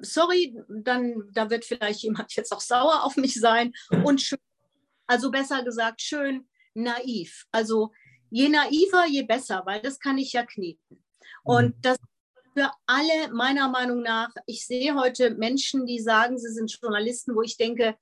sorry, 0.00 0.56
dann 0.70 1.28
da 1.34 1.50
wird 1.50 1.66
vielleicht 1.66 2.00
jemand 2.00 2.32
jetzt 2.34 2.50
auch 2.50 2.62
sauer 2.62 3.04
auf 3.04 3.16
mich 3.16 3.38
sein 3.38 3.74
und 4.04 4.22
schön 4.22 4.38
also 5.12 5.30
besser 5.30 5.62
gesagt, 5.62 6.00
schön 6.00 6.48
naiv. 6.74 7.44
Also 7.52 7.92
je 8.30 8.48
naiver, 8.48 9.06
je 9.06 9.22
besser, 9.24 9.62
weil 9.66 9.82
das 9.82 9.98
kann 9.98 10.16
ich 10.16 10.32
ja 10.32 10.44
kneten. 10.44 11.04
Und 11.44 11.76
mhm. 11.76 11.82
das 11.82 11.98
für 12.54 12.70
alle 12.86 13.32
meiner 13.32 13.68
Meinung 13.68 14.02
nach, 14.02 14.30
ich 14.46 14.66
sehe 14.66 14.94
heute 14.94 15.34
Menschen, 15.34 15.86
die 15.86 16.00
sagen, 16.00 16.38
sie 16.38 16.52
sind 16.52 16.78
Journalisten, 16.80 17.34
wo 17.34 17.42
ich 17.42 17.56
denke, 17.58 17.96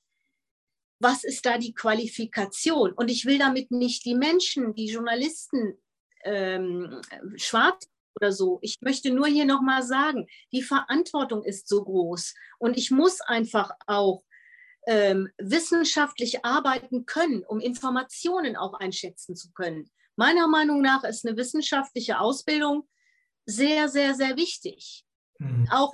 was 1.01 1.25
ist 1.25 1.47
da 1.47 1.59
die 1.59 1.75
Qualifikation? 1.75 2.93
Und 2.93 3.11
ich 3.11 3.25
will 3.25 3.39
damit 3.39 3.71
nicht 3.71 4.05
die 4.05 4.15
Menschen, 4.15 4.75
die 4.75 4.87
Journalisten 4.87 5.79
ähm, 6.25 7.01
schwarz 7.37 7.89
oder 8.15 8.33
so. 8.33 8.59
Ich 8.63 8.77
möchte 8.83 9.11
nur 9.11 9.27
hier 9.27 9.47
nochmal 9.47 9.83
sagen, 9.83 10.29
die 10.53 10.63
Verantwortung 10.63 11.43
ist 11.43 11.69
so 11.69 11.83
groß. 11.83 12.35
Und 12.59 12.77
ich 12.77 12.91
muss 12.91 13.21
einfach 13.21 13.71
auch 13.87 14.23
ähm, 14.87 15.29
wissenschaftlich 15.39 16.45
arbeiten 16.45 17.07
können, 17.07 17.45
um 17.45 17.61
Informationen 17.61 18.57
auch 18.57 18.75
einschätzen 18.75 19.37
zu 19.37 19.51
können. 19.53 19.91
Meiner 20.17 20.49
Meinung 20.49 20.81
nach 20.81 21.05
ist 21.05 21.27
eine 21.27 21.37
wissenschaftliche 21.37 22.21
Ausbildung 22.21 22.89
sehr, 23.47 23.89
sehr, 23.89 24.15
sehr 24.15 24.37
wichtig. 24.37 25.05
Mhm. 25.39 25.69
Auch 25.71 25.93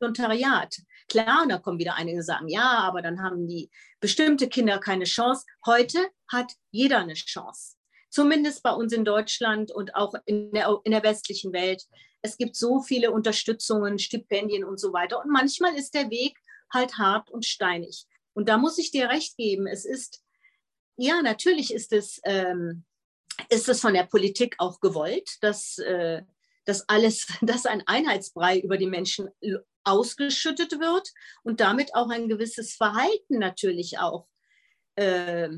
Volontariat. 0.00 0.76
Klar, 1.08 1.46
da 1.48 1.58
kommen 1.58 1.78
wieder 1.78 1.94
einige, 1.94 2.22
sagen, 2.22 2.48
ja, 2.48 2.78
aber 2.80 3.02
dann 3.02 3.22
haben 3.22 3.46
die 3.46 3.70
bestimmte 4.00 4.48
Kinder 4.48 4.78
keine 4.78 5.04
Chance. 5.04 5.44
Heute 5.66 5.98
hat 6.30 6.52
jeder 6.70 7.00
eine 7.00 7.14
Chance. 7.14 7.76
Zumindest 8.10 8.62
bei 8.62 8.72
uns 8.72 8.92
in 8.92 9.04
Deutschland 9.04 9.70
und 9.70 9.94
auch 9.94 10.14
in 10.24 10.52
der, 10.52 10.80
in 10.84 10.92
der 10.92 11.02
westlichen 11.02 11.52
Welt. 11.52 11.82
Es 12.22 12.36
gibt 12.36 12.56
so 12.56 12.80
viele 12.80 13.10
Unterstützungen, 13.10 13.98
Stipendien 13.98 14.64
und 14.64 14.78
so 14.78 14.92
weiter. 14.92 15.20
Und 15.22 15.30
manchmal 15.30 15.74
ist 15.74 15.94
der 15.94 16.10
Weg 16.10 16.38
halt 16.72 16.98
hart 16.98 17.30
und 17.30 17.44
steinig. 17.44 18.06
Und 18.38 18.48
da 18.48 18.56
muss 18.56 18.78
ich 18.78 18.92
dir 18.92 19.08
recht 19.08 19.36
geben. 19.36 19.66
Es 19.66 19.84
ist, 19.84 20.22
ja, 20.96 21.22
natürlich 21.22 21.74
ist 21.74 21.92
es, 21.92 22.20
ähm, 22.22 22.84
ist 23.48 23.68
es 23.68 23.80
von 23.80 23.94
der 23.94 24.04
Politik 24.04 24.54
auch 24.58 24.78
gewollt, 24.78 25.38
dass, 25.40 25.78
äh, 25.78 26.22
dass 26.64 26.88
alles, 26.88 27.26
dass 27.42 27.66
ein 27.66 27.82
Einheitsbrei 27.88 28.60
über 28.60 28.76
die 28.76 28.86
Menschen 28.86 29.28
ausgeschüttet 29.82 30.78
wird 30.78 31.12
und 31.42 31.58
damit 31.58 31.96
auch 31.96 32.10
ein 32.10 32.28
gewisses 32.28 32.76
Verhalten 32.76 33.40
natürlich 33.40 33.98
auch, 33.98 34.28
äh, 34.94 35.48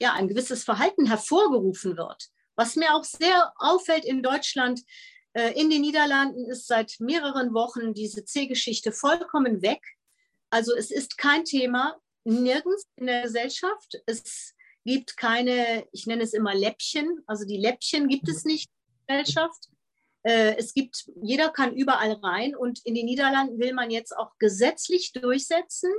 ja, 0.00 0.14
ein 0.14 0.28
gewisses 0.28 0.64
Verhalten 0.64 1.04
hervorgerufen 1.04 1.98
wird. 1.98 2.30
Was 2.56 2.76
mir 2.76 2.94
auch 2.94 3.04
sehr 3.04 3.52
auffällt 3.56 4.06
in 4.06 4.22
Deutschland, 4.22 4.80
Äh, 5.34 5.52
in 5.60 5.68
den 5.68 5.82
Niederlanden 5.82 6.44
ist 6.50 6.66
seit 6.66 6.96
mehreren 6.98 7.52
Wochen 7.52 7.92
diese 7.94 8.24
C-Geschichte 8.24 8.92
vollkommen 8.92 9.60
weg. 9.60 9.82
Also 10.50 10.74
es 10.76 10.90
ist 10.90 11.16
kein 11.16 11.44
Thema 11.44 12.01
nirgends 12.24 12.86
in 12.96 13.06
der 13.06 13.22
Gesellschaft. 13.22 14.02
Es 14.06 14.54
gibt 14.84 15.16
keine, 15.16 15.86
ich 15.92 16.06
nenne 16.06 16.22
es 16.22 16.32
immer 16.32 16.54
Läppchen, 16.54 17.20
also 17.26 17.44
die 17.44 17.58
Läppchen 17.58 18.08
gibt 18.08 18.28
es 18.28 18.44
nicht 18.44 18.68
in 18.68 19.14
der 19.14 19.22
Gesellschaft. 19.22 19.68
Äh, 20.24 20.56
es 20.56 20.72
gibt, 20.72 21.10
jeder 21.22 21.50
kann 21.50 21.74
überall 21.74 22.12
rein 22.12 22.54
und 22.54 22.84
in 22.84 22.94
den 22.94 23.06
Niederlanden 23.06 23.58
will 23.58 23.72
man 23.72 23.90
jetzt 23.90 24.16
auch 24.16 24.32
gesetzlich 24.38 25.12
durchsetzen, 25.12 25.90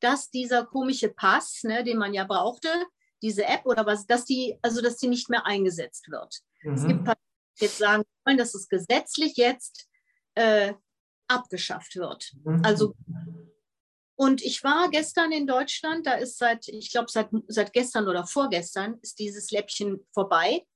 dass 0.00 0.30
dieser 0.30 0.64
komische 0.66 1.08
Pass, 1.08 1.62
ne, 1.62 1.84
den 1.84 1.98
man 1.98 2.14
ja 2.14 2.24
brauchte, 2.24 2.68
diese 3.22 3.44
App 3.44 3.66
oder 3.66 3.86
was, 3.86 4.06
dass 4.06 4.24
die, 4.24 4.58
also 4.62 4.80
dass 4.80 4.96
die 4.96 5.08
nicht 5.08 5.28
mehr 5.28 5.46
eingesetzt 5.46 6.08
wird. 6.10 6.40
Mhm. 6.62 6.74
Es 6.74 6.86
gibt 6.86 7.08
die 7.08 7.64
jetzt 7.64 7.78
sagen 7.78 8.04
wollen, 8.24 8.38
dass 8.38 8.54
es 8.54 8.68
gesetzlich 8.68 9.36
jetzt 9.36 9.88
äh, 10.34 10.74
abgeschafft 11.26 11.96
wird. 11.96 12.32
Mhm. 12.44 12.62
Also 12.64 12.94
und 14.20 14.42
ich 14.42 14.64
war 14.64 14.90
gestern 14.90 15.30
in 15.30 15.46
Deutschland, 15.46 16.04
da 16.04 16.14
ist 16.14 16.38
seit, 16.38 16.66
ich 16.66 16.90
glaube, 16.90 17.08
seit, 17.08 17.28
seit 17.46 17.72
gestern 17.72 18.08
oder 18.08 18.26
vorgestern 18.26 18.98
ist 19.00 19.20
dieses 19.20 19.52
Läppchen 19.52 20.04
vorbei. 20.12 20.66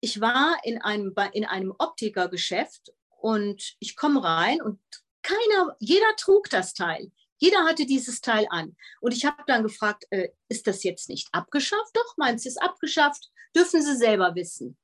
Ich 0.00 0.20
war 0.20 0.56
in 0.64 0.82
einem, 0.82 1.14
in 1.34 1.44
einem 1.44 1.72
Optikergeschäft 1.78 2.92
und 3.20 3.76
ich 3.78 3.94
komme 3.94 4.24
rein 4.24 4.60
und 4.60 4.80
keiner, 5.22 5.76
jeder 5.78 6.16
trug 6.16 6.50
das 6.50 6.74
Teil. 6.74 7.12
Jeder 7.38 7.64
hatte 7.64 7.86
dieses 7.86 8.20
Teil 8.20 8.44
an. 8.50 8.74
Und 9.00 9.14
ich 9.14 9.24
habe 9.24 9.44
dann 9.46 9.62
gefragt, 9.62 10.06
äh, 10.10 10.30
ist 10.48 10.66
das 10.66 10.82
jetzt 10.82 11.08
nicht 11.08 11.28
abgeschafft? 11.30 11.94
Doch, 11.94 12.16
meins 12.16 12.44
ist 12.44 12.60
abgeschafft. 12.60 13.30
Dürfen 13.54 13.82
Sie 13.82 13.96
selber 13.96 14.34
wissen. 14.34 14.76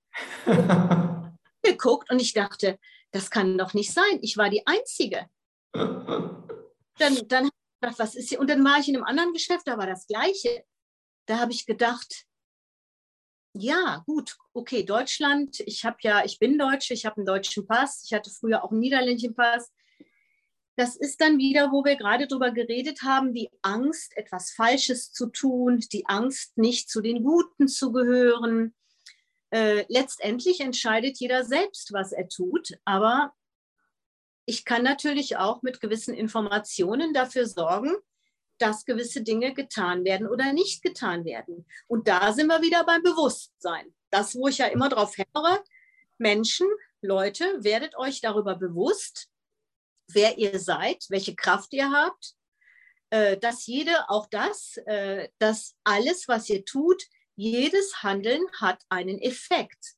Geguckt 1.62 2.09
und 2.09 2.20
ich 2.20 2.35
dachte, 2.35 2.79
das 3.11 3.31
kann 3.31 3.59
doch 3.59 3.74
nicht 3.74 3.92
sein. 3.92 4.20
Ich 4.22 4.37
war 4.37 4.48
die 4.48 4.64
Einzige. 4.64 5.29
Dann, 5.72 7.26
dann 7.26 7.50
gedacht, 7.81 7.99
was 7.99 8.14
ist 8.14 8.29
hier? 8.29 8.40
Und 8.40 8.51
dann 8.51 8.64
war 8.64 8.79
ich 8.79 8.88
in 8.88 8.97
einem 8.97 9.05
anderen 9.05 9.33
Geschäft, 9.33 9.66
da 9.66 9.79
war 9.79 9.87
das 9.87 10.07
Gleiche. 10.07 10.64
Da 11.27 11.38
habe 11.38 11.53
ich 11.53 11.66
gedacht, 11.66 12.27
ja, 13.53 14.03
gut, 14.07 14.37
okay, 14.53 14.85
Deutschland, 14.85 15.61
ich 15.61 15.85
habe 15.85 15.97
ja, 16.03 16.25
ich 16.25 16.38
bin 16.38 16.59
Deutsche, 16.59 16.95
ich 16.95 17.05
habe 17.05 17.16
einen 17.16 17.27
deutschen 17.27 17.66
Pass, 17.66 18.05
ich 18.05 18.12
hatte 18.12 18.31
früher 18.31 18.62
auch 18.62 18.71
einen 18.71 18.81
niederländischen 18.81 19.35
Pass. 19.35 19.73
Das 20.77 20.97
ist 20.97 21.21
dann 21.21 21.38
wieder, 21.38 21.73
wo 21.73 21.85
wir 21.85 21.97
gerade 21.97 22.27
drüber 22.27 22.53
geredet 22.53 23.03
haben, 23.03 23.35
die 23.35 23.51
Angst, 23.62 24.16
etwas 24.16 24.53
Falsches 24.53 25.12
zu 25.12 25.27
tun, 25.27 25.81
die 25.93 26.07
Angst, 26.07 26.57
nicht 26.57 26.88
zu 26.88 27.01
den 27.01 27.25
Guten 27.25 27.69
zu 27.69 27.93
gehören. 27.93 28.75
Äh, 29.51 29.85
letztendlich 29.88 30.61
entscheidet 30.61 31.19
jeder 31.19 31.45
selbst, 31.45 31.93
was 31.93 32.12
er 32.12 32.29
tut, 32.29 32.79
aber 32.85 33.35
ich 34.51 34.65
kann 34.65 34.83
natürlich 34.83 35.37
auch 35.37 35.63
mit 35.63 35.81
gewissen 35.81 36.13
Informationen 36.13 37.15
dafür 37.15 37.47
sorgen, 37.47 37.95
dass 38.59 38.85
gewisse 38.85 39.23
Dinge 39.23 39.55
getan 39.55 40.05
werden 40.05 40.27
oder 40.27 40.53
nicht 40.53 40.83
getan 40.83 41.25
werden. 41.25 41.65
Und 41.87 42.09
da 42.09 42.33
sind 42.33 42.49
wir 42.49 42.61
wieder 42.61 42.83
beim 42.85 43.01
Bewusstsein. 43.05 43.95
Das, 44.11 44.35
wo 44.35 44.49
ich 44.49 44.59
ja 44.59 44.67
immer 44.67 44.89
drauf 44.89 45.17
hämmere, 45.17 45.63
Menschen, 46.19 46.67
Leute, 47.01 47.45
werdet 47.63 47.97
euch 47.97 48.21
darüber 48.21 48.57
bewusst, 48.57 49.29
wer 50.09 50.37
ihr 50.37 50.59
seid, 50.59 51.07
welche 51.11 51.37
Kraft 51.37 51.73
ihr 51.73 51.93
habt, 51.93 52.35
äh, 53.11 53.37
dass 53.37 53.69
jede, 53.69 54.11
auch 54.11 54.27
das, 54.27 54.79
äh, 54.87 55.29
dass 55.39 55.77
alles, 55.85 56.27
was 56.27 56.51
ihr 56.51 56.65
tut, 56.65 57.05
jedes 57.37 58.03
Handeln 58.03 58.43
hat 58.61 58.83
einen 58.89 59.21
Effekt. 59.21 59.95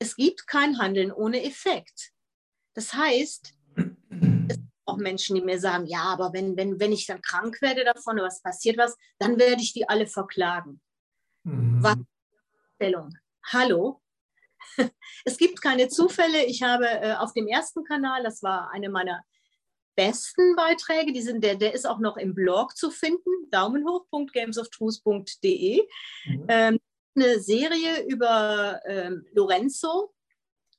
Es 0.00 0.16
gibt 0.16 0.48
kein 0.48 0.78
Handeln 0.80 1.12
ohne 1.12 1.44
Effekt. 1.44 2.12
Das 2.76 2.94
heißt, 2.94 3.54
es 3.74 4.56
gibt 4.56 4.68
auch 4.84 4.98
Menschen, 4.98 5.34
die 5.34 5.40
mir 5.40 5.58
sagen, 5.58 5.86
ja, 5.86 6.02
aber 6.02 6.32
wenn, 6.34 6.56
wenn, 6.56 6.78
wenn 6.78 6.92
ich 6.92 7.06
dann 7.06 7.22
krank 7.22 7.60
werde 7.62 7.84
davon 7.84 8.16
oder 8.16 8.26
was 8.26 8.42
passiert 8.42 8.76
was, 8.76 8.96
dann 9.18 9.38
werde 9.38 9.62
ich 9.62 9.72
die 9.72 9.88
alle 9.88 10.06
verklagen. 10.06 10.82
Mhm. 11.42 11.82
Was? 11.82 11.96
Hallo? 13.52 14.02
Es 15.24 15.38
gibt 15.38 15.62
keine 15.62 15.88
Zufälle. 15.88 16.44
Ich 16.44 16.62
habe 16.62 16.86
äh, 16.86 17.14
auf 17.14 17.32
dem 17.32 17.48
ersten 17.48 17.82
Kanal, 17.84 18.22
das 18.22 18.42
war 18.42 18.70
eine 18.72 18.90
meiner 18.90 19.24
besten 19.96 20.54
Beiträge, 20.56 21.12
die 21.12 21.22
sind, 21.22 21.42
der, 21.42 21.56
der 21.56 21.72
ist 21.72 21.86
auch 21.86 21.98
noch 21.98 22.18
im 22.18 22.34
Blog 22.34 22.76
zu 22.76 22.90
finden, 22.90 23.30
daumenhoch.gamesoftruth.de, 23.50 25.88
mhm. 26.26 26.44
ähm, 26.48 26.78
eine 27.14 27.40
Serie 27.40 28.04
über 28.06 28.82
ähm, 28.86 29.24
Lorenzo, 29.32 30.12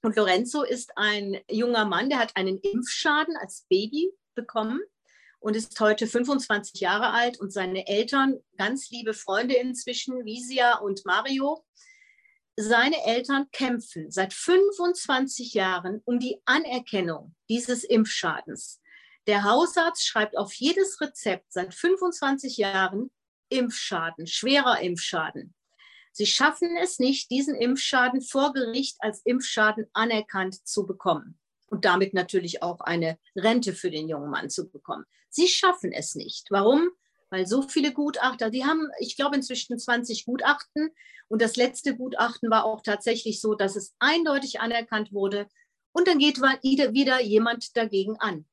und 0.08 0.15
Lorenzo 0.15 0.63
ist 0.63 0.98
ein 0.98 1.38
junger 1.52 1.84
Mann, 1.84 2.08
der 2.08 2.20
hat 2.20 2.38
einen 2.38 2.60
Impfschaden 2.60 3.36
als 3.36 3.65
Baby 3.67 4.10
bekommen 4.36 4.80
und 5.39 5.54
ist 5.54 5.78
heute 5.82 6.08
25 6.08 6.80
Jahre 6.80 7.10
alt 7.12 7.41
und 7.41 7.52
seine 7.52 7.86
Eltern, 7.88 8.39
ganz 8.58 8.89
liebe 8.89 9.13
Freunde 9.13 9.56
inzwischen, 9.56 10.24
Visia 10.24 10.78
und 10.78 11.06
Mario, 11.06 11.65
seine 12.56 13.04
Eltern 13.06 13.48
kämpfen 13.52 14.10
seit 14.10 14.34
25 14.34 15.54
Jahren 15.54 16.02
um 16.06 16.22
die 16.22 16.41
Anerkennung 16.46 17.36
dieses 17.50 17.84
Impfschadens. 17.84 18.80
Der 19.28 19.43
Hausarzt 19.43 20.08
schreibt 20.08 20.38
auf 20.38 20.54
jedes 20.54 21.02
Rezept 21.02 21.52
seit 21.52 21.74
25 21.74 22.56
Jahren 22.56 23.12
Impfschaden, 23.50 24.26
schwerer 24.26 24.80
Impfschaden. 24.80 25.54
Sie 26.18 26.26
schaffen 26.26 26.76
es 26.82 26.98
nicht, 26.98 27.30
diesen 27.30 27.54
Impfschaden 27.54 28.24
vor 28.24 28.52
Gericht 28.52 28.96
als 29.02 29.22
Impfschaden 29.24 29.86
anerkannt 29.94 30.68
zu 30.68 30.88
bekommen 30.88 31.38
und 31.68 31.86
damit 31.86 32.16
natürlich 32.16 32.64
auch 32.64 32.80
eine 32.80 33.20
Rente 33.36 33.72
für 33.72 33.92
den 33.92 34.10
jungen 34.10 34.32
Mann 34.32 34.50
zu 34.50 34.68
bekommen. 34.68 35.06
Sie 35.30 35.48
schaffen 35.48 35.92
es 35.92 36.16
nicht. 36.16 36.48
Warum? 36.50 36.90
Weil 37.30 37.46
so 37.46 37.62
viele 37.62 37.94
Gutachter, 37.94 38.50
die 38.50 38.66
haben, 38.66 38.90
ich 39.00 39.16
glaube, 39.16 39.36
inzwischen 39.36 39.78
20 39.78 40.26
Gutachten. 40.26 40.90
Und 41.28 41.40
das 41.40 41.56
letzte 41.56 41.96
Gutachten 41.96 42.50
war 42.50 42.66
auch 42.66 42.82
tatsächlich 42.82 43.40
so, 43.40 43.54
dass 43.54 43.76
es 43.76 43.94
eindeutig 44.00 44.60
anerkannt 44.60 45.14
wurde. 45.14 45.48
Und 45.92 46.08
dann 46.08 46.18
geht 46.18 46.42
wieder 46.42 47.22
jemand 47.22 47.78
dagegen 47.78 48.18
an. 48.18 48.48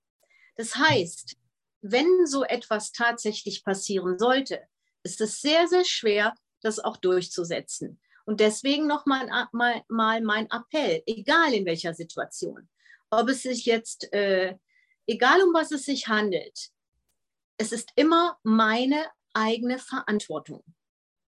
Das 0.57 0.77
heißt, 0.77 1.39
wenn 1.81 2.27
so 2.27 2.45
etwas 2.45 2.93
tatsächlich 2.93 3.65
passieren 3.65 4.19
sollte, 4.19 4.61
ist 5.03 5.23
es 5.23 5.41
sehr, 5.41 5.67
sehr 5.67 5.87
schwer, 5.87 6.35
das 6.65 6.79
auch 6.79 6.97
durchzusetzen. 6.97 8.01
Und 8.25 8.41
deswegen 8.41 8.87
nochmal 8.87 9.29
mal, 9.53 9.83
mal 9.89 10.21
mein 10.23 10.49
Appell, 10.51 11.03
egal 11.07 11.53
in 11.53 11.67
welcher 11.67 11.95
Situation, 11.95 12.69
ob 13.11 13.29
es 13.29 13.43
sich 13.43 13.67
jetzt, 13.67 14.13
äh, 14.13 14.57
egal 15.07 15.43
um 15.43 15.53
was 15.53 15.71
es 15.73 15.85
sich 15.85 16.09
handelt, 16.09 16.71
es 17.59 17.73
ist 17.73 17.91
immer 17.97 18.39
meine 18.43 19.07
eigene 19.35 19.79
Verantwortung. 19.79 20.65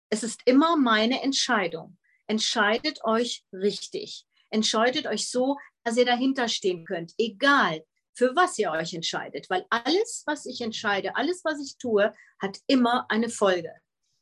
Es 0.10 0.24
ist 0.24 0.42
immer 0.46 0.78
meine 0.78 1.22
Entscheidung. 1.22 1.98
Entscheidet 2.28 3.04
euch 3.04 3.44
richtig. 3.52 4.26
Entscheidet 4.50 5.06
euch 5.08 5.30
so, 5.30 5.58
dass 5.84 5.98
ihr 5.98 6.06
dahinter 6.06 6.48
stehen 6.48 6.86
könnt, 6.86 7.14
egal 7.18 7.84
für 8.14 8.36
was 8.36 8.58
ihr 8.58 8.72
euch 8.72 8.94
entscheidet, 8.94 9.50
weil 9.50 9.66
alles, 9.70 10.24
was 10.26 10.46
ich 10.46 10.62
entscheide, 10.62 11.16
alles, 11.16 11.42
was 11.44 11.60
ich 11.60 11.78
tue, 11.78 12.14
hat 12.40 12.58
immer 12.66 13.06
eine 13.10 13.30
Folge. 13.30 13.72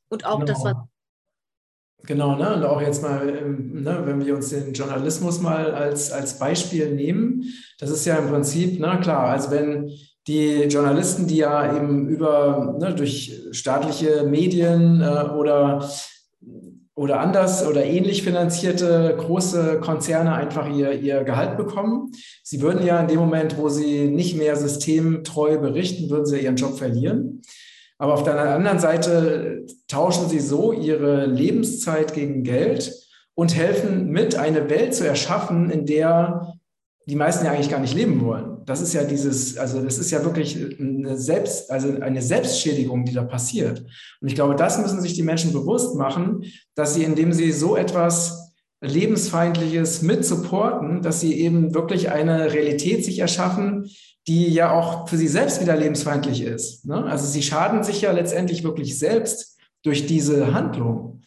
Und 0.09 0.25
auch 0.25 0.39
genau. 0.39 0.51
das, 0.51 0.63
was 0.63 0.75
Genau, 2.03 2.35
ne? 2.35 2.55
und 2.55 2.63
auch 2.63 2.81
jetzt 2.81 3.01
mal, 3.01 3.27
ähm, 3.29 3.81
ne, 3.81 4.01
wenn 4.05 4.23
wir 4.23 4.35
uns 4.35 4.49
den 4.49 4.73
Journalismus 4.73 5.41
mal 5.41 5.71
als, 5.71 6.11
als 6.11 6.37
Beispiel 6.37 6.93
nehmen, 6.93 7.43
das 7.79 7.89
ist 7.89 8.05
ja 8.05 8.17
im 8.17 8.29
Prinzip, 8.29 8.79
na 8.79 8.95
ne, 8.95 9.01
klar, 9.01 9.29
also 9.29 9.51
wenn 9.51 9.89
die 10.27 10.63
Journalisten, 10.63 11.27
die 11.27 11.37
ja 11.37 11.75
eben 11.75 12.07
über, 12.07 12.77
ne, 12.79 12.93
durch 12.93 13.41
staatliche 13.51 14.23
Medien 14.23 15.01
äh, 15.01 15.29
oder, 15.31 15.87
oder 16.95 17.19
anders 17.19 17.65
oder 17.67 17.83
ähnlich 17.83 18.23
finanzierte 18.23 19.15
große 19.17 19.79
Konzerne 19.81 20.33
einfach 20.33 20.69
ihr, 20.69 20.93
ihr 20.93 21.23
Gehalt 21.23 21.57
bekommen, 21.57 22.11
sie 22.43 22.61
würden 22.61 22.85
ja 22.85 22.99
in 22.99 23.07
dem 23.07 23.19
Moment, 23.19 23.57
wo 23.57 23.69
sie 23.69 24.07
nicht 24.07 24.37
mehr 24.37 24.55
systemtreu 24.55 25.57
berichten, 25.57 26.09
würden 26.09 26.25
sie 26.25 26.39
ihren 26.39 26.55
Job 26.55 26.77
verlieren. 26.77 27.41
Aber 27.97 28.13
auf 28.13 28.23
der 28.23 28.37
anderen 28.37 28.79
Seite 28.79 29.65
tauschen 29.87 30.27
sie 30.29 30.39
so 30.39 30.73
ihre 30.73 31.25
Lebenszeit 31.25 32.13
gegen 32.13 32.43
Geld 32.43 32.93
und 33.35 33.55
helfen 33.55 34.07
mit, 34.09 34.35
eine 34.35 34.69
Welt 34.69 34.93
zu 34.93 35.07
erschaffen, 35.07 35.69
in 35.69 35.85
der 35.85 36.55
die 37.07 37.15
meisten 37.15 37.45
ja 37.45 37.51
eigentlich 37.51 37.69
gar 37.69 37.79
nicht 37.79 37.93
leben 37.93 38.21
wollen. 38.25 38.63
Das 38.65 38.81
ist 38.81 38.93
ja 38.93 39.03
dieses, 39.03 39.57
also 39.57 39.81
das 39.81 39.99
ist 39.99 40.09
ja 40.09 40.23
wirklich 40.25 40.57
eine 40.79 41.17
Selbst, 41.17 41.69
also 41.69 41.99
eine 42.01 42.21
Selbstschädigung, 42.21 43.05
die 43.05 43.13
da 43.13 43.23
passiert. 43.23 43.85
Und 44.21 44.27
ich 44.27 44.33
glaube, 44.33 44.55
das 44.55 44.79
müssen 44.79 45.01
sich 45.01 45.13
die 45.13 45.23
Menschen 45.23 45.53
bewusst 45.53 45.95
machen, 45.95 46.45
dass 46.73 46.95
sie, 46.95 47.03
indem 47.03 47.31
sie 47.31 47.51
so 47.51 47.75
etwas 47.75 48.53
lebensfeindliches 48.81 50.01
mit 50.01 50.25
supporten, 50.25 51.03
dass 51.03 51.21
sie 51.21 51.39
eben 51.39 51.75
wirklich 51.75 52.09
eine 52.09 52.53
Realität 52.53 53.05
sich 53.05 53.19
erschaffen, 53.19 53.89
die 54.27 54.47
ja 54.47 54.71
auch 54.71 55.07
für 55.07 55.17
sie 55.17 55.27
selbst 55.27 55.61
wieder 55.61 55.75
lebensfeindlich 55.75 56.41
ist. 56.41 56.85
Ne? 56.85 57.03
Also 57.05 57.25
sie 57.25 57.43
schaden 57.43 57.83
sich 57.83 58.01
ja 58.01 58.11
letztendlich 58.11 58.63
wirklich 58.63 58.97
selbst 58.97 59.59
durch 59.83 60.07
diese 60.07 60.53
Handlung. 60.53 61.21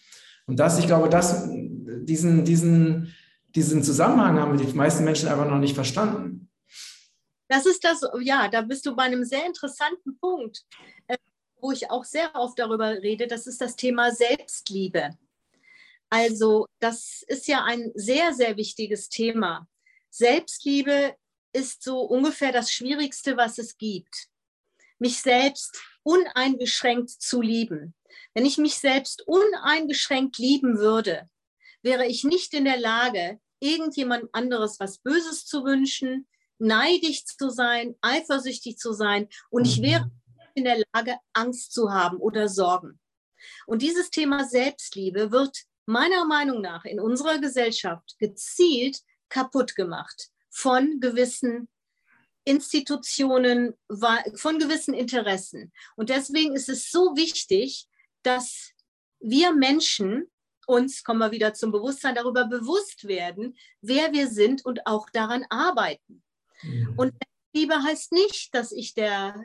Und 0.46 0.58
das, 0.58 0.78
ich 0.78 0.86
glaube, 0.86 1.08
das, 1.08 1.48
diesen, 1.48 2.44
diesen, 2.44 3.14
diesen 3.54 3.82
Zusammenhang 3.84 4.40
haben 4.40 4.58
die 4.58 4.66
meisten 4.74 5.04
Menschen 5.04 5.28
einfach 5.28 5.48
noch 5.48 5.58
nicht 5.58 5.74
verstanden. 5.74 6.50
Das 7.48 7.66
ist 7.66 7.84
das, 7.84 8.02
ja, 8.20 8.48
da 8.48 8.62
bist 8.62 8.84
du 8.84 8.96
bei 8.96 9.04
einem 9.04 9.24
sehr 9.24 9.46
interessanten 9.46 10.18
Punkt, 10.18 10.64
äh, 11.06 11.16
wo 11.60 11.70
ich 11.70 11.90
auch 11.90 12.04
sehr 12.04 12.34
oft 12.34 12.58
darüber 12.58 12.90
rede. 12.90 13.26
Das 13.26 13.46
ist 13.46 13.60
das 13.60 13.76
Thema 13.76 14.10
Selbstliebe. 14.10 15.10
Also, 16.10 16.66
das 16.78 17.22
ist 17.26 17.48
ja 17.48 17.64
ein 17.64 17.92
sehr, 17.94 18.32
sehr 18.34 18.56
wichtiges 18.56 19.08
Thema. 19.08 19.66
Selbstliebe 20.10 21.14
ist 21.52 21.82
so 21.82 22.00
ungefähr 22.00 22.52
das 22.52 22.70
Schwierigste, 22.70 23.36
was 23.36 23.58
es 23.58 23.76
gibt. 23.78 24.28
Mich 24.98 25.20
selbst 25.20 25.80
uneingeschränkt 26.02 27.10
zu 27.10 27.40
lieben. 27.40 27.94
Wenn 28.34 28.46
ich 28.46 28.58
mich 28.58 28.78
selbst 28.78 29.22
uneingeschränkt 29.26 30.38
lieben 30.38 30.78
würde, 30.78 31.28
wäre 31.82 32.06
ich 32.06 32.24
nicht 32.24 32.54
in 32.54 32.64
der 32.64 32.78
Lage, 32.78 33.40
irgendjemand 33.60 34.28
anderes 34.32 34.78
was 34.80 34.98
Böses 34.98 35.44
zu 35.44 35.64
wünschen, 35.64 36.26
neidisch 36.58 37.24
zu 37.24 37.50
sein, 37.50 37.96
eifersüchtig 38.00 38.78
zu 38.78 38.92
sein 38.92 39.28
und 39.50 39.66
ich 39.66 39.80
wäre 39.82 40.06
mhm. 40.06 40.12
in 40.54 40.64
der 40.64 40.82
Lage, 40.92 41.16
Angst 41.32 41.72
zu 41.72 41.92
haben 41.92 42.18
oder 42.18 42.48
Sorgen. 42.48 42.98
Und 43.66 43.82
dieses 43.82 44.10
Thema 44.10 44.44
Selbstliebe 44.44 45.30
wird 45.30 45.64
meiner 45.86 46.24
Meinung 46.26 46.60
nach 46.60 46.84
in 46.84 47.00
unserer 47.00 47.38
Gesellschaft 47.38 48.16
gezielt 48.18 49.00
kaputt 49.28 49.76
gemacht 49.76 50.30
von 50.58 50.98
gewissen 50.98 51.68
Institutionen, 52.44 53.74
von 54.34 54.58
gewissen 54.58 54.92
Interessen. 54.92 55.72
Und 55.94 56.08
deswegen 56.08 56.56
ist 56.56 56.68
es 56.68 56.90
so 56.90 57.16
wichtig, 57.16 57.86
dass 58.24 58.72
wir 59.20 59.52
Menschen 59.52 60.26
uns, 60.66 61.04
kommen 61.04 61.20
wir 61.20 61.30
wieder 61.30 61.54
zum 61.54 61.70
Bewusstsein, 61.70 62.16
darüber 62.16 62.46
bewusst 62.46 63.06
werden, 63.06 63.56
wer 63.82 64.12
wir 64.12 64.26
sind 64.28 64.64
und 64.64 64.84
auch 64.86 65.08
daran 65.10 65.46
arbeiten. 65.48 66.24
Mhm. 66.62 66.94
Und 66.96 67.14
Liebe 67.52 67.80
heißt 67.80 68.10
nicht, 68.10 68.52
dass 68.52 68.72
ich 68.72 68.94
der, 68.94 69.44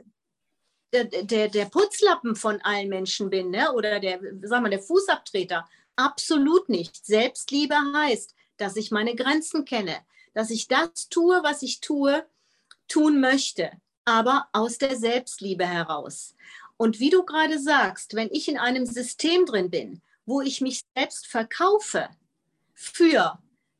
der, 0.93 1.05
der, 1.05 1.47
der 1.47 1.65
Putzlappen 1.65 2.35
von 2.35 2.59
allen 2.61 2.89
Menschen 2.89 3.29
bin 3.29 3.51
ne? 3.51 3.71
oder 3.71 3.99
der, 3.99 4.19
sagen 4.41 4.65
wir, 4.65 4.69
der 4.69 4.81
Fußabtreter. 4.81 5.69
Absolut 5.95 6.69
nicht. 6.69 7.05
Selbstliebe 7.05 7.75
heißt, 7.75 8.35
dass 8.57 8.75
ich 8.77 8.89
meine 8.89 9.15
Grenzen 9.15 9.63
kenne, 9.63 10.03
dass 10.33 10.49
ich 10.49 10.67
das 10.67 11.09
tue, 11.09 11.41
was 11.43 11.61
ich 11.61 11.79
tue, 11.79 12.25
tun 12.87 13.19
möchte, 13.19 13.71
aber 14.05 14.47
aus 14.51 14.77
der 14.77 14.95
Selbstliebe 14.95 15.65
heraus. 15.65 16.35
Und 16.77 16.99
wie 16.99 17.09
du 17.09 17.23
gerade 17.23 17.59
sagst, 17.59 18.15
wenn 18.15 18.29
ich 18.31 18.47
in 18.47 18.57
einem 18.57 18.85
System 18.85 19.45
drin 19.45 19.69
bin, 19.69 20.01
wo 20.25 20.41
ich 20.41 20.61
mich 20.61 20.83
selbst 20.95 21.27
verkaufe 21.27 22.09
für 22.73 23.39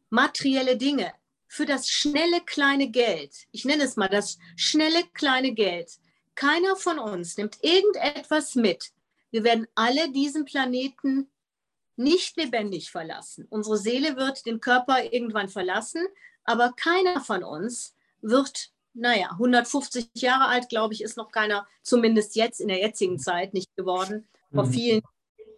materielle 0.10 0.78
Dinge, 0.78 1.14
für 1.48 1.66
das 1.66 1.90
schnelle 1.90 2.42
kleine 2.42 2.90
Geld, 2.90 3.32
ich 3.52 3.66
nenne 3.66 3.84
es 3.84 3.96
mal 3.96 4.10
das 4.10 4.40
schnelle 4.56 5.04
kleine 5.14 5.54
Geld, 5.54 6.00
keiner 6.36 6.76
von 6.76 7.00
uns 7.00 7.38
nimmt 7.38 7.58
irgendetwas 7.62 8.56
mit. 8.56 8.92
Wir 9.32 9.44
werden 9.44 9.68
alle 9.76 10.12
diesen 10.12 10.46
Planeten 10.46 11.30
nicht 11.96 12.38
lebendig 12.38 12.90
verlassen. 12.90 13.46
Unsere 13.50 13.78
Seele 13.78 14.16
wird 14.16 14.46
den 14.46 14.60
Körper 14.60 15.04
irgendwann 15.12 15.50
verlassen, 15.50 16.08
aber 16.44 16.74
keiner 16.74 17.22
von 17.22 17.44
uns 17.44 17.96
wird, 18.22 18.70
naja, 18.94 19.32
150 19.32 20.10
Jahre 20.16 20.48
alt, 20.48 20.70
glaube 20.70 20.94
ich, 20.94 21.02
ist 21.02 21.18
noch 21.18 21.32
keiner, 21.32 21.68
zumindest 21.82 22.36
jetzt 22.36 22.62
in 22.62 22.68
der 22.68 22.80
jetzigen 22.80 23.20
Zeit 23.20 23.54
nicht 23.54 23.76
geworden. 23.76 24.28
Vor 24.54 24.66
mhm. 24.66 24.72
vielen 24.72 25.02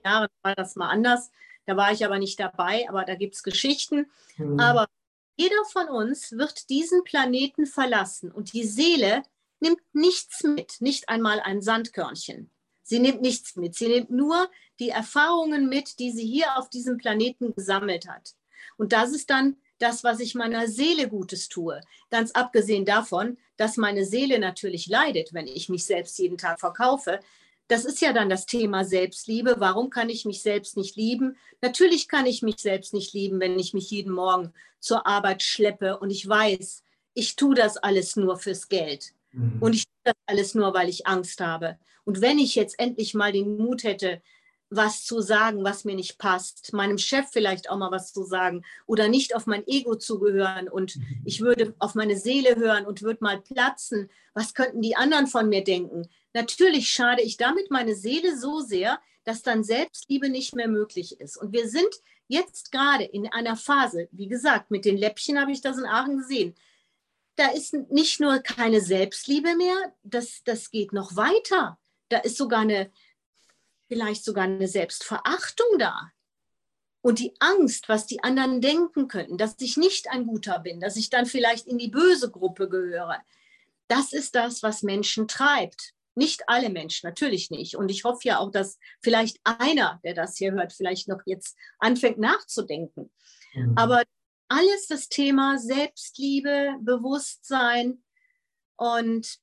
Jahren 0.04 0.28
war 0.42 0.56
das 0.56 0.76
mal 0.76 0.90
anders. 0.90 1.32
Da 1.66 1.76
war 1.76 1.92
ich 1.92 2.06
aber 2.06 2.20
nicht 2.20 2.40
dabei, 2.40 2.88
aber 2.88 3.06
da 3.06 3.16
gibt 3.16 3.36
es 3.36 3.44
Geschichten. 3.44 4.10
Mhm. 4.38 4.60
Aber 4.60 4.88
jeder 5.36 5.66
von 5.72 5.90
uns 5.90 6.32
wird 6.32 6.70
diesen 6.70 7.04
Planeten 7.04 7.66
verlassen 7.66 8.32
und 8.32 8.54
die 8.54 8.64
Seele 8.64 9.24
nimmt 9.60 9.82
nichts 9.94 10.44
mit, 10.44 10.80
nicht 10.80 11.10
einmal 11.10 11.40
ein 11.40 11.62
Sandkörnchen. 11.62 12.50
Sie 12.84 13.00
nimmt 13.00 13.22
nichts 13.22 13.56
mit. 13.56 13.76
Sie 13.76 13.88
nimmt 13.88 14.12
nur 14.12 14.50
die 14.80 14.90
Erfahrungen 14.90 15.68
mit, 15.68 16.00
die 16.00 16.12
sie 16.12 16.26
hier 16.26 16.58
auf 16.58 16.70
diesem 16.70 16.98
Planeten 16.98 17.56
gesammelt 17.56 18.08
hat. 18.08 18.36
Und 18.78 18.94
das 18.94 19.12
ist 19.12 19.30
dann 19.30 19.58
das, 19.80 20.04
was 20.04 20.20
ich 20.20 20.36
meiner 20.36 20.68
Seele 20.68 21.10
Gutes 21.10 21.50
tue. 21.50 21.82
Ganz 22.10 22.32
abgesehen 22.32 22.86
davon, 22.86 23.38
dass 23.58 23.78
meine 23.78 24.06
Seele 24.06 24.40
natürlich 24.40 24.88
leidet, 24.88 25.34
wenn 25.34 25.48
ich 25.48 25.70
mich 25.70 25.86
selbst 25.86 26.18
jeden 26.20 26.38
Tag 26.38 26.60
verkaufe. 26.60 27.20
Das 27.68 27.84
ist 27.84 28.02
ja 28.02 28.14
dann 28.14 28.30
das 28.30 28.46
Thema 28.46 28.86
Selbstliebe. 28.86 29.56
Warum 29.58 29.90
kann 29.90 30.10
ich 30.10 30.26
mich 30.26 30.42
selbst 30.42 30.78
nicht 30.78 30.96
lieben? 30.96 31.36
Natürlich 31.62 32.08
kann 32.08 32.26
ich 32.26 32.42
mich 32.42 32.58
selbst 32.60 32.94
nicht 32.94 33.14
lieben, 33.14 33.40
wenn 33.40 33.58
ich 33.58 33.74
mich 33.74 33.90
jeden 33.90 34.14
Morgen 34.14 34.54
zur 34.80 35.08
Arbeit 35.08 35.42
schleppe 35.42 35.98
und 35.98 36.12
ich 36.12 36.28
weiß, 36.28 36.84
ich 37.16 37.36
tue 37.36 37.56
das 37.56 37.78
alles 37.78 38.16
nur 38.16 38.38
fürs 38.38 38.70
Geld. 38.70 39.14
Mhm. 39.32 39.58
Und 39.60 39.74
ich 39.74 39.86
tue 39.86 39.94
das 40.04 40.16
alles 40.28 40.54
nur, 40.54 40.74
weil 40.74 40.90
ich 40.90 41.08
Angst 41.08 41.42
habe. 41.42 41.80
Und 42.04 42.22
wenn 42.22 42.38
ich 42.38 42.54
jetzt 42.54 42.80
endlich 42.80 43.16
mal 43.16 43.32
den 43.32 43.58
Mut 43.58 43.84
hätte, 43.84 44.22
was 44.70 45.04
zu 45.04 45.22
sagen, 45.22 45.64
was 45.64 45.86
mir 45.86 45.96
nicht 45.96 46.18
passt, 46.18 46.74
meinem 46.74 46.98
Chef 46.98 47.28
vielleicht 47.32 47.70
auch 47.70 47.78
mal 47.78 47.92
was 47.92 48.12
zu 48.12 48.24
sagen 48.24 48.64
oder 48.88 49.08
nicht 49.08 49.36
auf 49.36 49.46
mein 49.46 49.66
Ego 49.68 49.96
zu 49.96 50.20
gehören 50.20 50.68
und 50.68 50.96
mhm. 50.96 51.22
ich 51.24 51.42
würde 51.42 51.76
auf 51.80 51.96
meine 51.96 52.18
Seele 52.18 52.56
hören 52.56 52.86
und 52.86 53.02
würde 53.02 53.24
mal 53.24 53.40
platzen, 53.40 54.10
was 54.34 54.54
könnten 54.54 54.82
die 54.82 54.96
anderen 54.96 55.28
von 55.28 55.50
mir 55.50 55.64
denken? 55.64 56.08
Natürlich 56.34 56.90
schade 56.90 57.22
ich 57.22 57.38
damit 57.38 57.72
meine 57.72 57.96
Seele 57.96 58.38
so 58.38 58.60
sehr, 58.60 59.00
dass 59.24 59.42
dann 59.42 59.64
Selbstliebe 59.64 60.30
nicht 60.30 60.56
mehr 60.56 60.68
möglich 60.68 61.20
ist. 61.20 61.38
Und 61.38 61.52
wir 61.52 61.70
sind 61.70 61.90
jetzt 62.28 62.72
gerade 62.72 63.04
in 63.04 63.32
einer 63.32 63.56
Phase, 63.56 64.08
wie 64.12 64.28
gesagt, 64.28 64.72
mit 64.72 64.86
den 64.86 64.98
Läppchen 64.98 65.40
habe 65.40 65.52
ich 65.52 65.62
das 65.62 65.78
in 65.78 65.86
Aachen 65.86 66.18
gesehen. 66.18 66.56
Da 67.36 67.48
ist 67.48 67.74
nicht 67.92 68.20
nur 68.20 68.40
keine 68.40 68.82
Selbstliebe 68.82 69.56
mehr, 69.56 69.94
das, 70.04 70.42
das 70.46 70.72
geht 70.72 70.94
noch 70.94 71.16
weiter. 71.16 71.78
Da 72.10 72.20
ist 72.20 72.38
sogar 72.38 72.62
eine, 72.62 72.92
vielleicht 73.88 74.24
sogar 74.24 74.46
eine 74.46 74.68
Selbstverachtung 74.68 75.78
da. 75.80 76.12
Und 77.02 77.20
die 77.20 77.36
Angst, 77.40 77.88
was 77.88 78.08
die 78.08 78.24
anderen 78.24 78.62
denken 78.62 79.08
könnten, 79.08 79.38
dass 79.38 79.56
ich 79.60 79.78
nicht 79.78 80.10
ein 80.10 80.26
guter 80.26 80.60
bin, 80.60 80.80
dass 80.80 80.96
ich 80.96 81.12
dann 81.12 81.28
vielleicht 81.28 81.68
in 81.68 81.78
die 81.78 81.90
böse 81.90 82.32
Gruppe 82.32 82.68
gehöre, 82.68 83.22
das 83.88 84.12
ist 84.12 84.34
das, 84.34 84.64
was 84.64 84.82
Menschen 84.82 85.28
treibt. 85.28 85.94
Nicht 86.16 86.48
alle 86.48 86.70
Menschen, 86.70 87.08
natürlich 87.08 87.52
nicht. 87.52 87.76
Und 87.76 87.90
ich 87.90 88.06
hoffe 88.06 88.22
ja 88.24 88.40
auch, 88.40 88.50
dass 88.50 88.80
vielleicht 89.02 89.40
einer, 89.44 90.00
der 90.04 90.16
das 90.16 90.38
hier 90.38 90.54
hört, 90.54 90.74
vielleicht 90.74 91.08
noch 91.08 91.22
jetzt 91.26 91.56
anfängt 91.78 92.18
nachzudenken. 92.18 93.12
Mhm. 93.54 93.74
Aber 93.76 94.02
alles 94.48 94.88
das 94.88 95.10
Thema 95.10 95.60
Selbstliebe, 95.60 96.76
Bewusstsein 96.82 98.04
und 98.78 99.40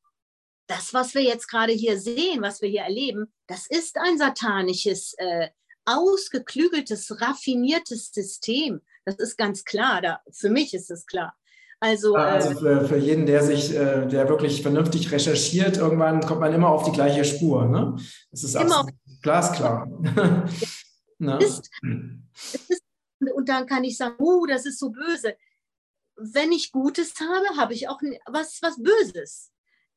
das, 0.72 0.94
was 0.94 1.14
wir 1.14 1.22
jetzt 1.22 1.48
gerade 1.48 1.72
hier 1.72 1.98
sehen, 1.98 2.42
was 2.42 2.62
wir 2.62 2.68
hier 2.68 2.82
erleben, 2.82 3.32
das 3.46 3.66
ist 3.66 3.98
ein 3.98 4.18
satanisches, 4.18 5.14
äh, 5.18 5.48
ausgeklügeltes, 5.84 7.20
raffiniertes 7.20 8.12
System. 8.12 8.80
Das 9.04 9.16
ist 9.16 9.36
ganz 9.36 9.64
klar. 9.64 10.00
Da, 10.00 10.20
für 10.30 10.50
mich 10.50 10.74
ist 10.74 10.90
es 10.90 11.06
klar. 11.06 11.34
Also, 11.80 12.14
also 12.14 12.50
äh, 12.50 12.54
für, 12.54 12.88
für, 12.88 12.96
jeden, 12.96 13.26
der 13.26 13.42
sich, 13.42 13.74
äh, 13.74 14.06
der 14.06 14.28
wirklich 14.28 14.62
vernünftig 14.62 15.10
recherchiert, 15.10 15.78
irgendwann 15.78 16.20
kommt 16.20 16.40
man 16.40 16.54
immer 16.54 16.68
auf 16.68 16.84
die 16.84 16.92
gleiche 16.92 17.24
Spur. 17.24 17.66
Ne? 17.66 17.96
Das 18.30 18.44
ist 18.44 18.54
immer 18.54 18.86
glasklar. 19.20 19.88
ne? 21.18 21.38
ist, 21.38 21.68
ist, 22.68 22.84
und 23.34 23.48
dann 23.48 23.66
kann 23.66 23.82
ich 23.82 23.96
sagen, 23.96 24.14
oh, 24.18 24.46
das 24.46 24.64
ist 24.64 24.78
so 24.78 24.90
böse. 24.90 25.34
Wenn 26.16 26.52
ich 26.52 26.70
Gutes 26.70 27.14
habe, 27.18 27.56
habe 27.56 27.74
ich 27.74 27.88
auch 27.88 28.00
was, 28.26 28.60
was 28.62 28.80
Böses. 28.80 29.51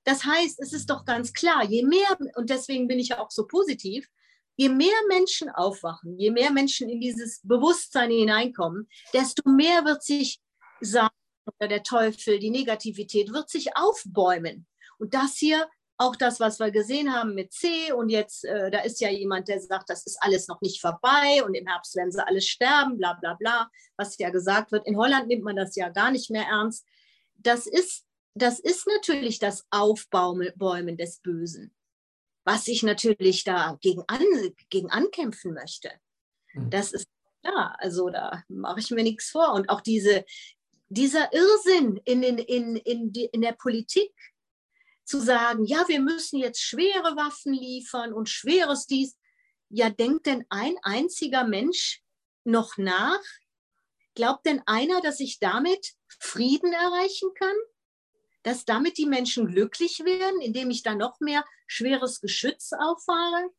Das 0.05 0.23
heißt, 0.23 0.59
es 0.59 0.71
ist 0.71 0.89
doch 0.89 1.03
ganz 1.03 1.33
klar, 1.33 1.65
je 1.65 1.83
mehr, 1.83 2.17
und 2.35 2.49
deswegen 2.49 2.87
bin 2.87 2.99
ich 2.99 3.09
ja 3.09 3.19
auch 3.19 3.31
so 3.31 3.45
positiv, 3.47 4.07
je 4.55 4.69
mehr 4.69 4.95
Menschen 5.09 5.49
aufwachen, 5.49 6.17
je 6.17 6.31
mehr 6.31 6.51
Menschen 6.51 6.87
in 6.87 7.01
dieses 7.01 7.41
Bewusstsein 7.43 8.11
hineinkommen, 8.11 8.87
desto 9.13 9.49
mehr 9.49 9.83
wird 9.83 10.03
sich 10.03 10.39
sagen, 10.79 11.13
der 11.59 11.83
Teufel, 11.83 12.39
die 12.39 12.51
Negativität 12.51 13.33
wird 13.33 13.49
sich 13.49 13.75
aufbäumen. 13.75 14.67
Und 14.97 15.13
das 15.13 15.35
hier, 15.37 15.67
auch 15.97 16.15
das, 16.15 16.39
was 16.39 16.59
wir 16.59 16.71
gesehen 16.71 17.13
haben 17.13 17.35
mit 17.35 17.53
C, 17.53 17.91
und 17.91 18.09
jetzt, 18.09 18.45
äh, 18.45 18.69
da 18.69 18.79
ist 18.79 18.99
ja 19.01 19.09
jemand, 19.09 19.47
der 19.47 19.59
sagt, 19.59 19.89
das 19.89 20.05
ist 20.05 20.17
alles 20.21 20.47
noch 20.47 20.61
nicht 20.61 20.81
vorbei 20.81 21.43
und 21.43 21.55
im 21.55 21.67
Herbst 21.67 21.95
werden 21.95 22.11
sie 22.11 22.25
alle 22.25 22.41
sterben, 22.41 22.97
bla 22.97 23.13
bla 23.13 23.33
bla, 23.33 23.69
was 23.97 24.17
ja 24.17 24.29
gesagt 24.29 24.71
wird. 24.71 24.85
In 24.85 24.97
Holland 24.97 25.27
nimmt 25.27 25.43
man 25.43 25.55
das 25.55 25.75
ja 25.75 25.89
gar 25.89 26.11
nicht 26.11 26.29
mehr 26.29 26.45
ernst. 26.45 26.85
Das 27.37 27.65
ist 27.65 28.05
das 28.35 28.59
ist 28.59 28.87
natürlich 28.87 29.39
das 29.39 29.65
Aufbäumen 29.69 30.97
des 30.97 31.19
Bösen, 31.19 31.73
was 32.43 32.67
ich 32.67 32.83
natürlich 32.83 33.43
da 33.43 33.77
gegen, 33.81 34.03
an, 34.07 34.23
gegen 34.69 34.89
ankämpfen 34.91 35.53
möchte. 35.53 35.91
Mhm. 36.53 36.69
Das 36.69 36.91
ist 36.91 37.07
klar, 37.41 37.75
also 37.79 38.09
da 38.09 38.43
mache 38.47 38.79
ich 38.79 38.91
mir 38.91 39.03
nichts 39.03 39.29
vor. 39.29 39.53
Und 39.53 39.69
auch 39.69 39.81
diese, 39.81 40.25
dieser 40.89 41.33
Irrsinn 41.33 41.99
in, 42.05 42.23
in, 42.23 42.37
in, 42.37 42.75
in, 42.75 43.11
die, 43.11 43.25
in 43.25 43.41
der 43.41 43.53
Politik, 43.53 44.13
zu 45.05 45.19
sagen, 45.19 45.65
ja, 45.65 45.87
wir 45.87 45.99
müssen 45.99 46.39
jetzt 46.39 46.61
schwere 46.61 47.15
Waffen 47.15 47.53
liefern 47.53 48.11
und 48.11 48.27
schweres 48.27 48.87
dies. 48.87 49.15
Ja, 49.69 49.91
denkt 49.91 50.25
denn 50.25 50.45
ein 50.49 50.77
einziger 50.81 51.43
Mensch 51.43 52.01
noch 52.43 52.77
nach, 52.77 53.21
Glaubt 54.15 54.45
denn 54.45 54.61
einer, 54.65 55.01
dass 55.01 55.19
ich 55.19 55.39
damit 55.39 55.93
Frieden 56.07 56.71
erreichen 56.71 57.29
kann? 57.37 57.55
Dass 58.45 58.63
damit 58.63 58.99
die 58.99 59.07
Menschen 59.07 59.47
glücklich 59.47 60.03
werden, 60.05 60.39
indem 60.39 60.69
ich 60.69 60.83
dann 60.83 60.99
noch 60.99 61.19
mehr 61.19 61.43
schweres 61.65 62.21
Geschütz 62.21 62.71
auffahre? 62.73 63.49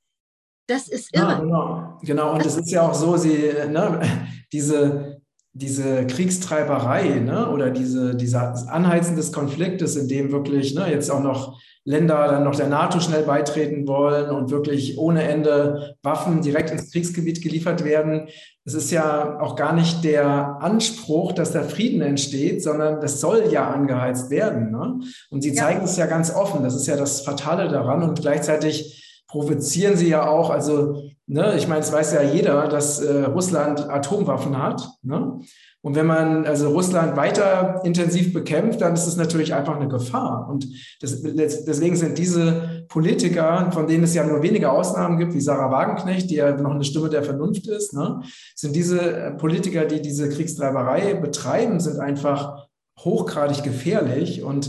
Das 0.68 0.86
ist 0.86 1.12
irre. 1.12 1.26
Ja, 1.26 1.38
genau. 1.40 1.98
genau, 2.02 2.34
und 2.34 2.46
es 2.46 2.56
ist 2.56 2.70
ja 2.70 2.88
auch 2.88 2.94
so, 2.94 3.16
sie, 3.16 3.52
ne, 3.68 4.00
diese, 4.52 5.20
diese 5.52 6.06
Kriegstreiberei 6.06 7.20
ne, 7.20 7.50
oder 7.50 7.70
diese, 7.70 8.14
dieser 8.14 8.54
Anheizen 8.70 9.16
des 9.16 9.32
Konfliktes, 9.32 9.96
in 9.96 10.06
dem 10.06 10.30
wirklich 10.30 10.74
ne, 10.74 10.88
jetzt 10.90 11.10
auch 11.10 11.22
noch 11.22 11.60
Länder 11.86 12.26
dann 12.26 12.42
noch 12.42 12.56
der 12.56 12.66
NATO 12.66 12.98
schnell 12.98 13.22
beitreten 13.22 13.86
wollen 13.86 14.28
und 14.28 14.50
wirklich 14.50 14.98
ohne 14.98 15.22
Ende 15.22 15.94
Waffen 16.02 16.42
direkt 16.42 16.72
ins 16.72 16.90
Kriegsgebiet 16.90 17.42
geliefert 17.42 17.84
werden. 17.84 18.28
Es 18.64 18.74
ist 18.74 18.90
ja 18.90 19.38
auch 19.40 19.54
gar 19.54 19.72
nicht 19.72 20.02
der 20.02 20.58
Anspruch, 20.60 21.32
dass 21.32 21.52
da 21.52 21.62
Frieden 21.62 22.02
entsteht, 22.02 22.60
sondern 22.60 23.00
das 23.00 23.20
soll 23.20 23.44
ja 23.52 23.70
angeheizt 23.70 24.30
werden. 24.30 24.72
Ne? 24.72 25.00
Und 25.30 25.42
sie 25.42 25.54
zeigen 25.54 25.84
es 25.84 25.96
ja 25.96 26.06
ganz 26.06 26.34
offen. 26.34 26.64
Das 26.64 26.74
ist 26.74 26.88
ja 26.88 26.96
das 26.96 27.20
Fatale 27.20 27.68
daran. 27.68 28.02
Und 28.02 28.20
gleichzeitig 28.20 29.22
provozieren 29.28 29.96
sie 29.96 30.08
ja 30.08 30.28
auch, 30.28 30.50
also 30.50 31.02
Ne, 31.28 31.56
ich 31.56 31.66
meine, 31.66 31.80
es 31.80 31.92
weiß 31.92 32.12
ja 32.12 32.22
jeder, 32.22 32.68
dass 32.68 33.00
äh, 33.00 33.24
Russland 33.24 33.90
Atomwaffen 33.90 34.62
hat. 34.62 34.88
Ne? 35.02 35.40
Und 35.86 35.94
wenn 35.94 36.06
man 36.06 36.46
also 36.46 36.70
Russland 36.70 37.16
weiter 37.16 37.80
intensiv 37.84 38.32
bekämpft, 38.32 38.80
dann 38.80 38.94
ist 38.94 39.06
es 39.06 39.14
natürlich 39.14 39.54
einfach 39.54 39.76
eine 39.76 39.86
Gefahr. 39.86 40.48
Und 40.50 40.66
das, 41.00 41.22
deswegen 41.22 41.94
sind 41.94 42.18
diese 42.18 42.84
Politiker, 42.88 43.70
von 43.70 43.86
denen 43.86 44.02
es 44.02 44.12
ja 44.12 44.26
nur 44.26 44.42
wenige 44.42 44.68
Ausnahmen 44.68 45.16
gibt, 45.16 45.32
wie 45.32 45.40
Sarah 45.40 45.70
Wagenknecht, 45.70 46.28
die 46.28 46.34
ja 46.34 46.56
noch 46.56 46.72
eine 46.72 46.82
Stimme 46.82 47.08
der 47.08 47.22
Vernunft 47.22 47.68
ist, 47.68 47.92
ne? 47.92 48.20
sind 48.56 48.74
diese 48.74 48.98
äh, 48.98 49.30
Politiker, 49.30 49.84
die 49.84 50.02
diese 50.02 50.28
Kriegstreiberei 50.28 51.14
betreiben, 51.14 51.78
sind 51.78 52.00
einfach 52.00 52.66
hochgradig 52.98 53.62
gefährlich 53.62 54.42
und 54.42 54.68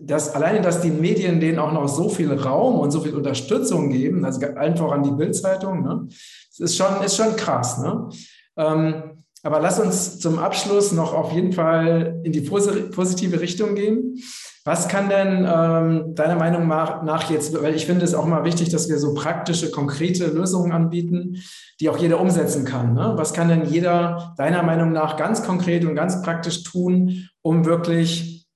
dass 0.00 0.34
alleine, 0.34 0.62
dass 0.62 0.80
die 0.80 0.90
Medien 0.90 1.38
denen 1.38 1.58
auch 1.58 1.72
noch 1.74 1.86
so 1.86 2.08
viel 2.08 2.32
Raum 2.32 2.78
und 2.78 2.92
so 2.92 3.02
viel 3.02 3.14
Unterstützung 3.14 3.90
geben, 3.90 4.24
also 4.24 4.40
allen 4.56 4.78
voran 4.78 5.02
die 5.02 5.10
Bildzeitung, 5.10 5.82
ne, 5.82 6.06
das 6.08 6.70
ist 6.70 6.76
schon, 6.78 7.04
ist 7.04 7.14
schon 7.14 7.36
krass. 7.36 7.76
Ne? 7.76 8.08
Ähm, 8.56 9.15
aber 9.46 9.60
lass 9.60 9.78
uns 9.78 10.18
zum 10.18 10.40
Abschluss 10.40 10.90
noch 10.90 11.14
auf 11.14 11.30
jeden 11.30 11.52
Fall 11.52 12.20
in 12.24 12.32
die 12.32 12.40
positive 12.40 13.40
Richtung 13.40 13.76
gehen. 13.76 14.16
Was 14.64 14.88
kann 14.88 15.08
denn 15.08 15.46
ähm, 15.48 16.14
deiner 16.16 16.34
Meinung 16.34 16.66
nach 16.66 17.30
jetzt, 17.30 17.62
weil 17.62 17.76
ich 17.76 17.86
finde 17.86 18.04
es 18.04 18.14
auch 18.14 18.26
mal 18.26 18.44
wichtig, 18.44 18.70
dass 18.70 18.88
wir 18.88 18.98
so 18.98 19.14
praktische, 19.14 19.70
konkrete 19.70 20.26
Lösungen 20.26 20.72
anbieten, 20.72 21.36
die 21.78 21.88
auch 21.88 21.96
jeder 21.96 22.20
umsetzen 22.20 22.64
kann. 22.64 22.94
Ne? 22.94 23.12
Was 23.14 23.32
kann 23.34 23.48
denn 23.48 23.66
jeder 23.66 24.34
deiner 24.36 24.64
Meinung 24.64 24.90
nach 24.90 25.16
ganz 25.16 25.44
konkret 25.44 25.84
und 25.84 25.94
ganz 25.94 26.22
praktisch 26.22 26.64
tun, 26.64 27.28
um 27.42 27.64
wirklich 27.64 28.48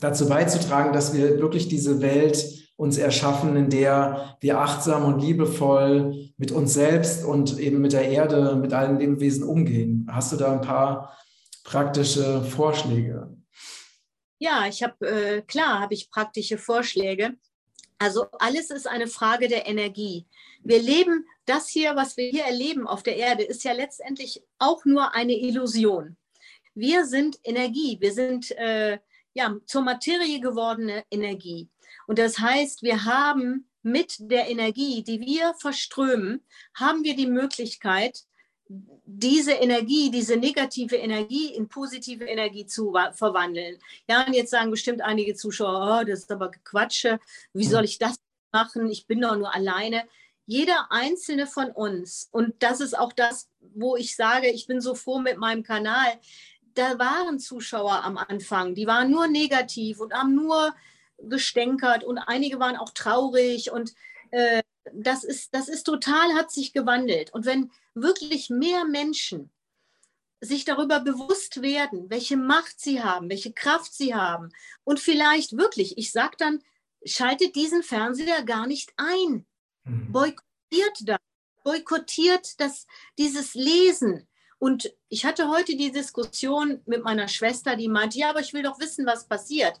dazu 0.00 0.26
beizutragen, 0.26 0.94
dass 0.94 1.12
wir 1.12 1.38
wirklich 1.38 1.68
diese 1.68 2.00
Welt 2.00 2.59
uns 2.80 2.96
erschaffen, 2.96 3.56
in 3.56 3.68
der 3.68 4.38
wir 4.40 4.58
achtsam 4.58 5.04
und 5.04 5.20
liebevoll 5.20 6.30
mit 6.38 6.50
uns 6.50 6.72
selbst 6.72 7.26
und 7.26 7.58
eben 7.58 7.82
mit 7.82 7.92
der 7.92 8.08
Erde, 8.08 8.56
mit 8.56 8.72
allen 8.72 8.98
Lebewesen 8.98 9.44
umgehen. 9.44 10.08
Hast 10.10 10.32
du 10.32 10.36
da 10.36 10.50
ein 10.52 10.62
paar 10.62 11.14
praktische 11.62 12.42
Vorschläge? 12.42 13.36
Ja, 14.38 14.66
ich 14.66 14.82
habe, 14.82 15.06
äh, 15.06 15.42
klar, 15.42 15.80
habe 15.80 15.92
ich 15.92 16.10
praktische 16.10 16.56
Vorschläge. 16.56 17.34
Also 17.98 18.28
alles 18.38 18.70
ist 18.70 18.88
eine 18.88 19.08
Frage 19.08 19.48
der 19.48 19.66
Energie. 19.66 20.26
Wir 20.64 20.80
leben, 20.80 21.26
das 21.44 21.68
hier, 21.68 21.96
was 21.96 22.16
wir 22.16 22.30
hier 22.30 22.44
erleben 22.44 22.86
auf 22.86 23.02
der 23.02 23.16
Erde, 23.16 23.42
ist 23.42 23.62
ja 23.62 23.72
letztendlich 23.72 24.42
auch 24.58 24.86
nur 24.86 25.14
eine 25.14 25.34
Illusion. 25.34 26.16
Wir 26.74 27.04
sind 27.04 27.38
Energie, 27.44 27.98
wir 28.00 28.14
sind 28.14 28.52
äh, 28.52 28.98
ja, 29.34 29.54
zur 29.66 29.82
Materie 29.82 30.40
gewordene 30.40 31.04
Energie. 31.10 31.68
Und 32.10 32.18
das 32.18 32.40
heißt, 32.40 32.82
wir 32.82 33.04
haben 33.04 33.70
mit 33.82 34.16
der 34.18 34.50
Energie, 34.50 35.04
die 35.04 35.20
wir 35.20 35.54
verströmen, 35.54 36.42
haben 36.74 37.04
wir 37.04 37.14
die 37.14 37.28
Möglichkeit, 37.28 38.24
diese 38.66 39.52
Energie, 39.52 40.10
diese 40.10 40.36
negative 40.36 40.96
Energie 40.96 41.54
in 41.54 41.68
positive 41.68 42.24
Energie 42.24 42.66
zu 42.66 42.92
verwandeln. 43.12 43.78
Ja, 44.08 44.26
und 44.26 44.34
jetzt 44.34 44.50
sagen 44.50 44.72
bestimmt 44.72 45.02
einige 45.02 45.36
Zuschauer, 45.36 46.00
oh, 46.00 46.04
das 46.04 46.22
ist 46.22 46.32
aber 46.32 46.50
Quatsche, 46.50 47.20
wie 47.52 47.64
soll 47.64 47.84
ich 47.84 48.00
das 48.00 48.16
machen? 48.50 48.90
Ich 48.90 49.06
bin 49.06 49.20
doch 49.20 49.36
nur 49.36 49.54
alleine. 49.54 50.02
Jeder 50.46 50.90
einzelne 50.90 51.46
von 51.46 51.70
uns, 51.70 52.28
und 52.32 52.60
das 52.60 52.80
ist 52.80 52.98
auch 52.98 53.12
das, 53.12 53.48
wo 53.60 53.94
ich 53.94 54.16
sage, 54.16 54.48
ich 54.48 54.66
bin 54.66 54.80
so 54.80 54.96
froh 54.96 55.20
mit 55.20 55.38
meinem 55.38 55.62
Kanal, 55.62 56.18
da 56.74 56.98
waren 56.98 57.38
Zuschauer 57.38 58.02
am 58.02 58.18
Anfang, 58.18 58.74
die 58.74 58.88
waren 58.88 59.12
nur 59.12 59.28
negativ 59.28 60.00
und 60.00 60.12
haben 60.12 60.34
nur 60.34 60.74
gestänkert 61.22 62.04
und 62.04 62.18
einige 62.18 62.58
waren 62.58 62.76
auch 62.76 62.90
traurig 62.90 63.70
und 63.70 63.94
äh, 64.30 64.62
das, 64.92 65.24
ist, 65.24 65.54
das 65.54 65.68
ist 65.68 65.84
total, 65.84 66.34
hat 66.34 66.50
sich 66.50 66.72
gewandelt. 66.72 67.32
Und 67.32 67.46
wenn 67.46 67.70
wirklich 67.94 68.50
mehr 68.50 68.84
Menschen 68.84 69.50
sich 70.40 70.64
darüber 70.64 71.00
bewusst 71.00 71.60
werden, 71.60 72.08
welche 72.08 72.36
Macht 72.36 72.80
sie 72.80 73.02
haben, 73.02 73.28
welche 73.28 73.52
Kraft 73.52 73.92
sie 73.92 74.14
haben 74.14 74.50
und 74.84 75.00
vielleicht 75.00 75.56
wirklich, 75.56 75.98
ich 75.98 76.12
sage 76.12 76.36
dann, 76.38 76.62
schaltet 77.04 77.56
diesen 77.56 77.82
Fernseher 77.82 78.42
gar 78.44 78.66
nicht 78.66 78.92
ein, 78.96 79.46
mhm. 79.84 80.12
boykottiert 80.12 80.98
das, 81.02 81.18
boykottiert 81.62 82.60
das, 82.60 82.86
dieses 83.18 83.54
Lesen, 83.54 84.26
und 84.60 84.92
ich 85.08 85.24
hatte 85.24 85.48
heute 85.48 85.74
die 85.74 85.90
Diskussion 85.90 86.82
mit 86.84 87.02
meiner 87.02 87.28
Schwester, 87.28 87.76
die 87.76 87.88
meinte, 87.88 88.18
ja, 88.18 88.28
aber 88.28 88.40
ich 88.40 88.52
will 88.52 88.62
doch 88.62 88.78
wissen, 88.78 89.06
was 89.06 89.26
passiert. 89.26 89.80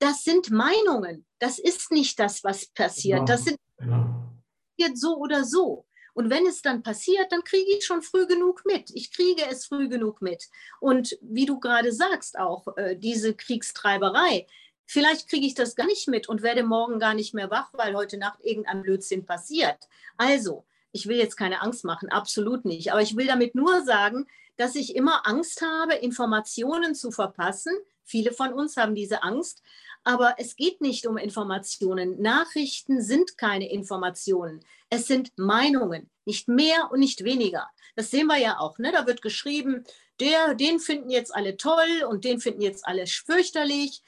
Das 0.00 0.24
sind 0.24 0.50
Meinungen. 0.50 1.24
Das 1.38 1.60
ist 1.60 1.92
nicht 1.92 2.18
das, 2.18 2.42
was 2.42 2.66
passiert. 2.66 3.20
Genau. 3.20 3.26
Das 3.26 3.44
sind 3.44 3.56
genau. 3.78 4.94
so 4.94 5.16
oder 5.18 5.44
so. 5.44 5.86
Und 6.14 6.28
wenn 6.28 6.46
es 6.46 6.62
dann 6.62 6.82
passiert, 6.82 7.30
dann 7.30 7.44
kriege 7.44 7.70
ich 7.76 7.84
schon 7.84 8.02
früh 8.02 8.26
genug 8.26 8.64
mit. 8.64 8.90
Ich 8.94 9.12
kriege 9.12 9.42
es 9.48 9.66
früh 9.66 9.88
genug 9.88 10.20
mit. 10.20 10.48
Und 10.80 11.16
wie 11.22 11.46
du 11.46 11.60
gerade 11.60 11.92
sagst, 11.92 12.38
auch 12.38 12.76
äh, 12.76 12.96
diese 12.96 13.34
Kriegstreiberei, 13.34 14.46
vielleicht 14.86 15.28
kriege 15.28 15.46
ich 15.46 15.54
das 15.54 15.76
gar 15.76 15.86
nicht 15.86 16.08
mit 16.08 16.28
und 16.28 16.42
werde 16.42 16.64
morgen 16.64 16.98
gar 16.98 17.14
nicht 17.14 17.32
mehr 17.32 17.50
wach, 17.50 17.70
weil 17.74 17.94
heute 17.94 18.18
Nacht 18.18 18.40
irgendein 18.42 18.82
Blödsinn 18.82 19.24
passiert. 19.24 19.78
Also, 20.16 20.66
ich 20.92 21.06
will 21.06 21.16
jetzt 21.16 21.36
keine 21.36 21.62
Angst 21.62 21.84
machen, 21.84 22.08
absolut 22.08 22.64
nicht. 22.64 22.90
Aber 22.90 23.02
ich 23.02 23.16
will 23.16 23.26
damit 23.26 23.54
nur 23.54 23.84
sagen, 23.84 24.26
dass 24.56 24.74
ich 24.74 24.96
immer 24.96 25.26
Angst 25.26 25.62
habe, 25.62 25.94
Informationen 25.94 26.94
zu 26.94 27.12
verpassen. 27.12 27.72
Viele 28.04 28.32
von 28.32 28.52
uns 28.52 28.76
haben 28.76 28.94
diese 28.94 29.22
Angst. 29.22 29.62
Aber 30.02 30.36
es 30.38 30.56
geht 30.56 30.80
nicht 30.80 31.06
um 31.06 31.16
Informationen. 31.16 32.20
Nachrichten 32.20 33.02
sind 33.02 33.36
keine 33.36 33.70
Informationen. 33.70 34.64
Es 34.88 35.06
sind 35.06 35.32
Meinungen, 35.36 36.10
nicht 36.24 36.48
mehr 36.48 36.90
und 36.90 37.00
nicht 37.00 37.24
weniger. 37.24 37.68
Das 37.96 38.10
sehen 38.10 38.26
wir 38.26 38.38
ja 38.38 38.58
auch. 38.58 38.78
Ne? 38.78 38.92
Da 38.92 39.06
wird 39.06 39.20
geschrieben, 39.22 39.84
der, 40.20 40.54
den 40.54 40.80
finden 40.80 41.10
jetzt 41.10 41.34
alle 41.34 41.56
toll 41.56 42.04
und 42.08 42.24
den 42.24 42.40
finden 42.40 42.62
jetzt 42.62 42.86
alle 42.86 43.06
fürchterlich. 43.06 44.02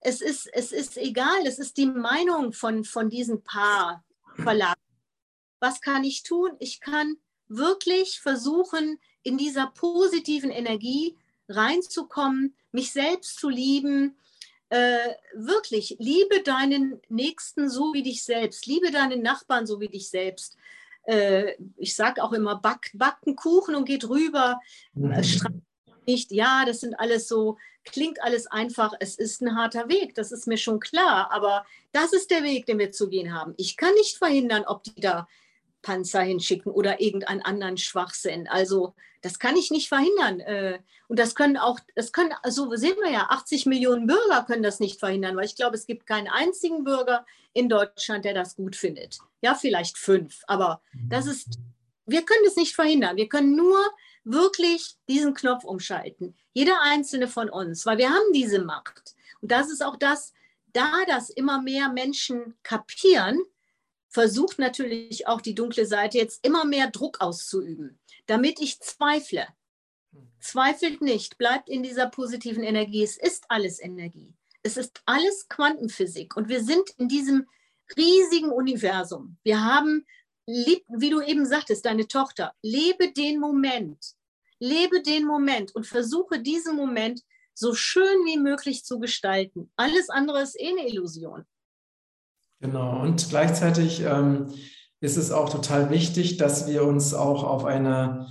Es 0.00 0.20
ist, 0.20 0.48
es 0.52 0.72
ist 0.72 0.96
egal, 0.96 1.46
es 1.46 1.58
ist 1.58 1.76
die 1.76 1.86
Meinung 1.86 2.52
von, 2.52 2.84
von 2.84 3.10
diesen 3.10 3.42
paar 3.42 4.04
Verlagen 4.36 4.80
was 5.62 5.80
kann 5.80 6.02
ich 6.02 6.24
tun? 6.24 6.50
Ich 6.58 6.80
kann 6.80 7.16
wirklich 7.46 8.20
versuchen, 8.20 8.98
in 9.22 9.38
dieser 9.38 9.68
positiven 9.68 10.50
Energie 10.50 11.16
reinzukommen, 11.48 12.56
mich 12.72 12.90
selbst 12.90 13.38
zu 13.38 13.48
lieben. 13.48 14.18
Äh, 14.72 15.16
wirklich, 15.34 15.96
liebe 15.98 16.42
deinen 16.42 16.98
Nächsten 17.10 17.68
so 17.68 17.92
wie 17.92 18.02
dich 18.02 18.24
selbst, 18.24 18.64
liebe 18.64 18.90
deinen 18.90 19.20
Nachbarn 19.20 19.66
so 19.66 19.80
wie 19.80 19.88
dich 19.88 20.08
selbst. 20.08 20.56
Äh, 21.02 21.56
ich 21.76 21.94
sage 21.94 22.24
auch 22.24 22.32
immer, 22.32 22.56
back, 22.56 22.90
backen 22.94 23.36
Kuchen 23.36 23.74
und 23.74 23.84
geht 23.84 24.08
rüber. 24.08 24.58
Mhm. 24.94 25.20
Nicht, 26.06 26.32
ja, 26.32 26.64
das 26.64 26.80
sind 26.80 26.94
alles 26.94 27.28
so, 27.28 27.58
klingt 27.84 28.22
alles 28.22 28.46
einfach. 28.46 28.94
Es 28.98 29.16
ist 29.16 29.42
ein 29.42 29.54
harter 29.56 29.90
Weg, 29.90 30.14
das 30.14 30.32
ist 30.32 30.46
mir 30.46 30.56
schon 30.56 30.80
klar. 30.80 31.30
Aber 31.30 31.66
das 31.92 32.14
ist 32.14 32.30
der 32.30 32.42
Weg, 32.42 32.64
den 32.64 32.78
wir 32.78 32.92
zu 32.92 33.10
gehen 33.10 33.34
haben. 33.34 33.52
Ich 33.58 33.76
kann 33.76 33.92
nicht 33.96 34.16
verhindern, 34.16 34.64
ob 34.66 34.84
die 34.84 35.02
da 35.02 35.28
Panzer 35.82 36.22
hinschicken 36.22 36.72
oder 36.72 37.00
irgendeinen 37.00 37.42
anderen 37.42 37.76
Schwachsinn. 37.76 38.48
Also 38.48 38.94
das 39.20 39.38
kann 39.38 39.56
ich 39.56 39.70
nicht 39.70 39.88
verhindern. 39.88 40.40
Äh, 40.40 40.78
und 41.08 41.18
das 41.18 41.34
können 41.34 41.56
auch, 41.56 41.78
das 41.94 42.12
können, 42.12 42.32
also 42.42 42.74
sehen 42.74 42.96
wir 43.02 43.10
ja, 43.10 43.26
80 43.30 43.66
Millionen 43.66 44.06
Bürger 44.06 44.44
können 44.46 44.62
das 44.62 44.80
nicht 44.80 44.98
verhindern, 44.98 45.36
weil 45.36 45.44
ich 45.44 45.56
glaube, 45.56 45.76
es 45.76 45.86
gibt 45.86 46.06
keinen 46.06 46.28
einzigen 46.28 46.84
Bürger 46.84 47.24
in 47.52 47.68
Deutschland, 47.68 48.24
der 48.24 48.34
das 48.34 48.56
gut 48.56 48.76
findet. 48.76 49.18
Ja, 49.40 49.54
vielleicht 49.54 49.98
fünf, 49.98 50.42
aber 50.46 50.80
das 51.08 51.26
ist, 51.26 51.58
wir 52.06 52.24
können 52.24 52.44
es 52.46 52.56
nicht 52.56 52.74
verhindern. 52.74 53.16
Wir 53.16 53.28
können 53.28 53.56
nur 53.56 53.78
wirklich 54.24 54.96
diesen 55.08 55.34
Knopf 55.34 55.64
umschalten. 55.64 56.36
Jeder 56.52 56.80
einzelne 56.82 57.28
von 57.28 57.50
uns, 57.50 57.86
weil 57.86 57.98
wir 57.98 58.10
haben 58.10 58.32
diese 58.32 58.62
Macht. 58.62 59.14
Und 59.40 59.50
das 59.50 59.70
ist 59.70 59.84
auch 59.84 59.96
das, 59.96 60.32
da 60.72 61.04
das 61.06 61.30
immer 61.30 61.60
mehr 61.60 61.88
Menschen 61.88 62.54
kapieren, 62.62 63.40
versucht 64.12 64.58
natürlich 64.58 65.26
auch 65.26 65.40
die 65.40 65.54
dunkle 65.54 65.86
Seite 65.86 66.18
jetzt 66.18 66.44
immer 66.46 66.64
mehr 66.64 66.90
Druck 66.90 67.20
auszuüben, 67.20 67.98
damit 68.26 68.60
ich 68.60 68.78
zweifle. 68.80 69.46
Zweifelt 70.38 71.00
nicht, 71.00 71.38
bleibt 71.38 71.68
in 71.68 71.82
dieser 71.82 72.08
positiven 72.08 72.62
Energie. 72.62 73.02
Es 73.02 73.16
ist 73.16 73.44
alles 73.48 73.80
Energie. 73.80 74.34
Es 74.62 74.76
ist 74.76 75.00
alles 75.06 75.48
Quantenphysik 75.48 76.36
und 76.36 76.48
wir 76.48 76.62
sind 76.62 76.90
in 76.98 77.08
diesem 77.08 77.48
riesigen 77.96 78.50
Universum. 78.50 79.38
Wir 79.42 79.64
haben, 79.64 80.06
wie 80.46 81.10
du 81.10 81.20
eben 81.22 81.46
sagtest, 81.46 81.86
deine 81.86 82.06
Tochter, 82.06 82.52
lebe 82.62 83.12
den 83.12 83.40
Moment. 83.40 84.14
Lebe 84.58 85.02
den 85.02 85.24
Moment 85.24 85.74
und 85.74 85.86
versuche 85.86 86.38
diesen 86.40 86.76
Moment 86.76 87.22
so 87.54 87.74
schön 87.74 88.24
wie 88.24 88.38
möglich 88.38 88.84
zu 88.84 88.98
gestalten. 88.98 89.72
Alles 89.76 90.08
andere 90.10 90.42
ist 90.42 90.58
eh 90.60 90.68
eine 90.68 90.88
Illusion. 90.88 91.46
Genau, 92.62 93.02
und 93.02 93.28
gleichzeitig 93.28 94.04
ähm, 94.06 94.46
ist 95.00 95.16
es 95.16 95.32
auch 95.32 95.48
total 95.48 95.90
wichtig, 95.90 96.36
dass 96.36 96.68
wir 96.68 96.84
uns 96.84 97.12
auch 97.12 97.42
auf 97.42 97.64
eine 97.64 98.28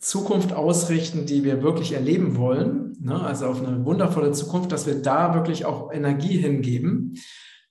Zukunft 0.00 0.52
ausrichten, 0.52 1.26
die 1.26 1.44
wir 1.44 1.62
wirklich 1.62 1.92
erleben 1.92 2.36
wollen. 2.36 2.96
Ne? 3.00 3.20
Also 3.20 3.46
auf 3.46 3.64
eine 3.64 3.84
wundervolle 3.84 4.32
Zukunft, 4.32 4.72
dass 4.72 4.86
wir 4.86 5.00
da 5.00 5.34
wirklich 5.34 5.64
auch 5.64 5.92
Energie 5.92 6.36
hingeben. 6.36 7.14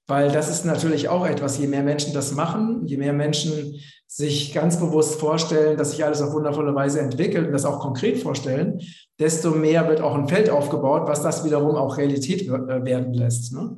Weil 0.08 0.32
das 0.32 0.50
ist 0.50 0.64
natürlich 0.64 1.10
auch 1.10 1.26
etwas, 1.28 1.58
je 1.58 1.68
mehr 1.68 1.84
Menschen 1.84 2.14
das 2.14 2.32
machen, 2.32 2.86
je 2.86 2.96
mehr 2.96 3.14
Menschen 3.14 3.76
sich 4.08 4.54
ganz 4.54 4.80
bewusst 4.80 5.20
vorstellen, 5.20 5.78
dass 5.78 5.92
sich 5.92 6.06
alles 6.06 6.22
auf 6.22 6.32
wundervolle 6.32 6.74
Weise 6.74 7.02
entwickelt 7.02 7.48
und 7.48 7.54
das 7.54 7.66
auch 7.66 7.80
konkret 7.80 8.18
vorstellen, 8.20 8.80
desto 9.20 9.52
mehr 9.52 9.90
wird 9.90 10.00
auch 10.00 10.16
ein 10.16 10.30
Feld 10.30 10.50
aufgebaut, 10.50 11.04
was 11.08 11.22
das 11.22 11.44
wiederum 11.44 11.76
auch 11.76 11.98
Realität 11.98 12.44
äh, 12.44 12.86
werden 12.86 13.14
lässt. 13.14 13.52
Ne? 13.52 13.78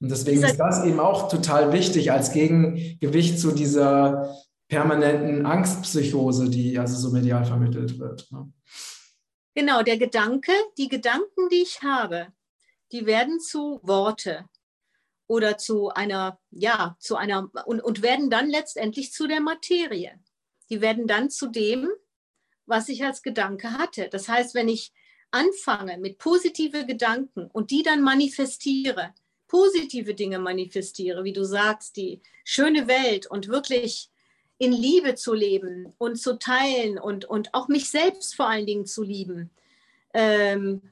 Und 0.00 0.10
deswegen 0.10 0.42
ist 0.44 0.58
das 0.58 0.84
eben 0.84 1.00
auch 1.00 1.28
total 1.28 1.72
wichtig 1.72 2.12
als 2.12 2.32
Gegengewicht 2.32 3.40
zu 3.40 3.52
dieser 3.52 4.36
permanenten 4.68 5.44
Angstpsychose, 5.44 6.50
die 6.50 6.78
also 6.78 6.96
so 6.96 7.10
medial 7.10 7.44
vermittelt 7.44 7.98
wird. 7.98 8.30
Ne? 8.30 8.52
Genau, 9.54 9.82
der 9.82 9.98
Gedanke, 9.98 10.52
die 10.76 10.88
Gedanken, 10.88 11.48
die 11.50 11.62
ich 11.62 11.82
habe, 11.82 12.28
die 12.92 13.06
werden 13.06 13.40
zu 13.40 13.80
Worte 13.82 14.44
oder 15.26 15.58
zu 15.58 15.88
einer, 15.88 16.38
ja, 16.50 16.96
zu 17.00 17.16
einer, 17.16 17.50
und, 17.66 17.80
und 17.80 18.02
werden 18.02 18.30
dann 18.30 18.48
letztendlich 18.48 19.12
zu 19.12 19.26
der 19.26 19.40
Materie. 19.40 20.12
Die 20.70 20.80
werden 20.80 21.06
dann 21.06 21.28
zu 21.28 21.48
dem, 21.48 21.88
was 22.66 22.88
ich 22.88 23.04
als 23.04 23.22
Gedanke 23.22 23.72
hatte. 23.72 24.08
Das 24.10 24.28
heißt, 24.28 24.54
wenn 24.54 24.68
ich 24.68 24.92
anfange 25.30 25.98
mit 25.98 26.18
positive 26.18 26.86
Gedanken 26.86 27.46
und 27.50 27.70
die 27.70 27.82
dann 27.82 28.02
manifestiere, 28.02 29.12
positive 29.48 30.14
Dinge 30.14 30.38
manifestiere, 30.38 31.24
wie 31.24 31.32
du 31.32 31.44
sagst, 31.44 31.96
die 31.96 32.20
schöne 32.44 32.86
Welt 32.86 33.26
und 33.26 33.48
wirklich 33.48 34.10
in 34.58 34.72
Liebe 34.72 35.14
zu 35.14 35.34
leben 35.34 35.92
und 35.98 36.16
zu 36.16 36.38
teilen 36.38 36.98
und, 36.98 37.24
und 37.24 37.54
auch 37.54 37.68
mich 37.68 37.90
selbst 37.90 38.34
vor 38.34 38.48
allen 38.48 38.66
Dingen 38.66 38.86
zu 38.86 39.02
lieben, 39.02 39.50
ähm, 40.12 40.82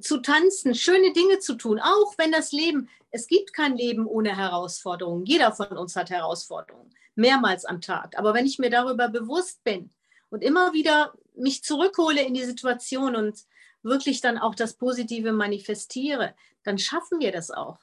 zu 0.00 0.18
tanzen, 0.18 0.74
schöne 0.74 1.12
Dinge 1.12 1.38
zu 1.38 1.54
tun, 1.54 1.78
auch 1.78 2.14
wenn 2.18 2.32
das 2.32 2.52
Leben, 2.52 2.88
es 3.10 3.26
gibt 3.26 3.52
kein 3.52 3.76
Leben 3.76 4.06
ohne 4.06 4.36
Herausforderungen. 4.36 5.26
Jeder 5.26 5.52
von 5.52 5.76
uns 5.76 5.94
hat 5.96 6.10
Herausforderungen, 6.10 6.90
mehrmals 7.14 7.64
am 7.64 7.80
Tag. 7.80 8.18
Aber 8.18 8.34
wenn 8.34 8.46
ich 8.46 8.58
mir 8.58 8.70
darüber 8.70 9.08
bewusst 9.08 9.62
bin 9.64 9.90
und 10.30 10.42
immer 10.42 10.72
wieder 10.72 11.12
mich 11.36 11.62
zurückhole 11.62 12.22
in 12.22 12.34
die 12.34 12.44
Situation 12.44 13.14
und 13.14 13.44
wirklich 13.82 14.20
dann 14.20 14.38
auch 14.38 14.54
das 14.54 14.74
Positive 14.74 15.32
manifestiere, 15.32 16.34
dann 16.64 16.78
schaffen 16.78 17.20
wir 17.20 17.32
das 17.32 17.50
auch. 17.50 17.78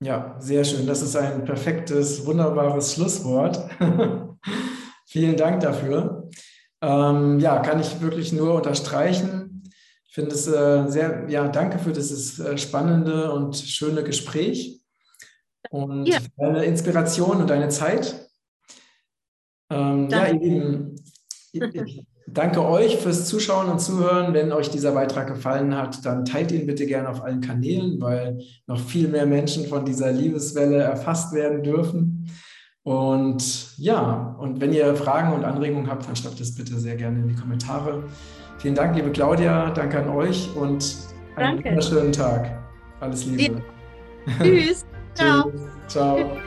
Ja, 0.00 0.36
sehr 0.38 0.64
schön. 0.64 0.86
Das 0.86 1.02
ist 1.02 1.16
ein 1.16 1.44
perfektes, 1.44 2.26
wunderbares 2.26 2.94
Schlusswort. 2.94 3.58
Vielen 5.06 5.36
Dank 5.36 5.60
dafür. 5.60 6.28
Ähm, 6.82 7.38
ja, 7.38 7.60
kann 7.60 7.80
ich 7.80 8.00
wirklich 8.00 8.32
nur 8.32 8.54
unterstreichen. 8.54 9.62
Ich 10.06 10.14
finde 10.14 10.34
es 10.34 10.46
äh, 10.46 10.86
sehr, 10.88 11.28
ja, 11.28 11.48
danke 11.48 11.78
für 11.78 11.92
dieses 11.92 12.38
äh, 12.38 12.58
spannende 12.58 13.32
und 13.32 13.56
schöne 13.56 14.04
Gespräch 14.04 14.80
und 15.70 16.06
ja. 16.06 16.18
deine 16.36 16.64
Inspiration 16.64 17.40
und 17.40 17.48
deine 17.48 17.68
Zeit. 17.68 18.28
Ähm, 19.70 20.08
ja, 20.10 20.26
ihr 20.26 20.40
Lieben, 20.40 20.96
ich, 21.52 22.04
Danke 22.26 22.64
euch 22.64 22.96
fürs 22.96 23.26
Zuschauen 23.26 23.68
und 23.68 23.80
Zuhören. 23.80 24.32
Wenn 24.32 24.50
euch 24.52 24.70
dieser 24.70 24.92
Beitrag 24.92 25.26
gefallen 25.26 25.76
hat, 25.76 26.04
dann 26.06 26.24
teilt 26.24 26.52
ihn 26.52 26.66
bitte 26.66 26.86
gerne 26.86 27.08
auf 27.10 27.22
allen 27.22 27.40
Kanälen, 27.40 28.00
weil 28.00 28.38
noch 28.66 28.80
viel 28.80 29.08
mehr 29.08 29.26
Menschen 29.26 29.66
von 29.66 29.84
dieser 29.84 30.10
Liebeswelle 30.10 30.78
erfasst 30.78 31.34
werden 31.34 31.62
dürfen. 31.62 32.30
Und 32.82 33.78
ja, 33.78 34.36
und 34.38 34.60
wenn 34.60 34.72
ihr 34.72 34.94
Fragen 34.94 35.32
und 35.32 35.44
Anregungen 35.44 35.90
habt, 35.90 36.06
dann 36.06 36.16
schreibt 36.16 36.40
es 36.40 36.54
bitte 36.54 36.78
sehr 36.78 36.96
gerne 36.96 37.18
in 37.18 37.28
die 37.28 37.34
Kommentare. 37.34 38.04
Vielen 38.58 38.74
Dank, 38.74 38.96
liebe 38.96 39.10
Claudia. 39.10 39.70
Danke 39.70 39.98
an 39.98 40.08
euch 40.10 40.48
und 40.54 40.96
einen 41.36 41.56
Danke. 41.56 41.68
wunderschönen 41.70 42.12
Tag. 42.12 42.58
Alles 43.00 43.26
Liebe. 43.26 43.62
Tschüss. 44.38 44.86
Ciao. 45.14 45.52
Ciao. 45.88 46.18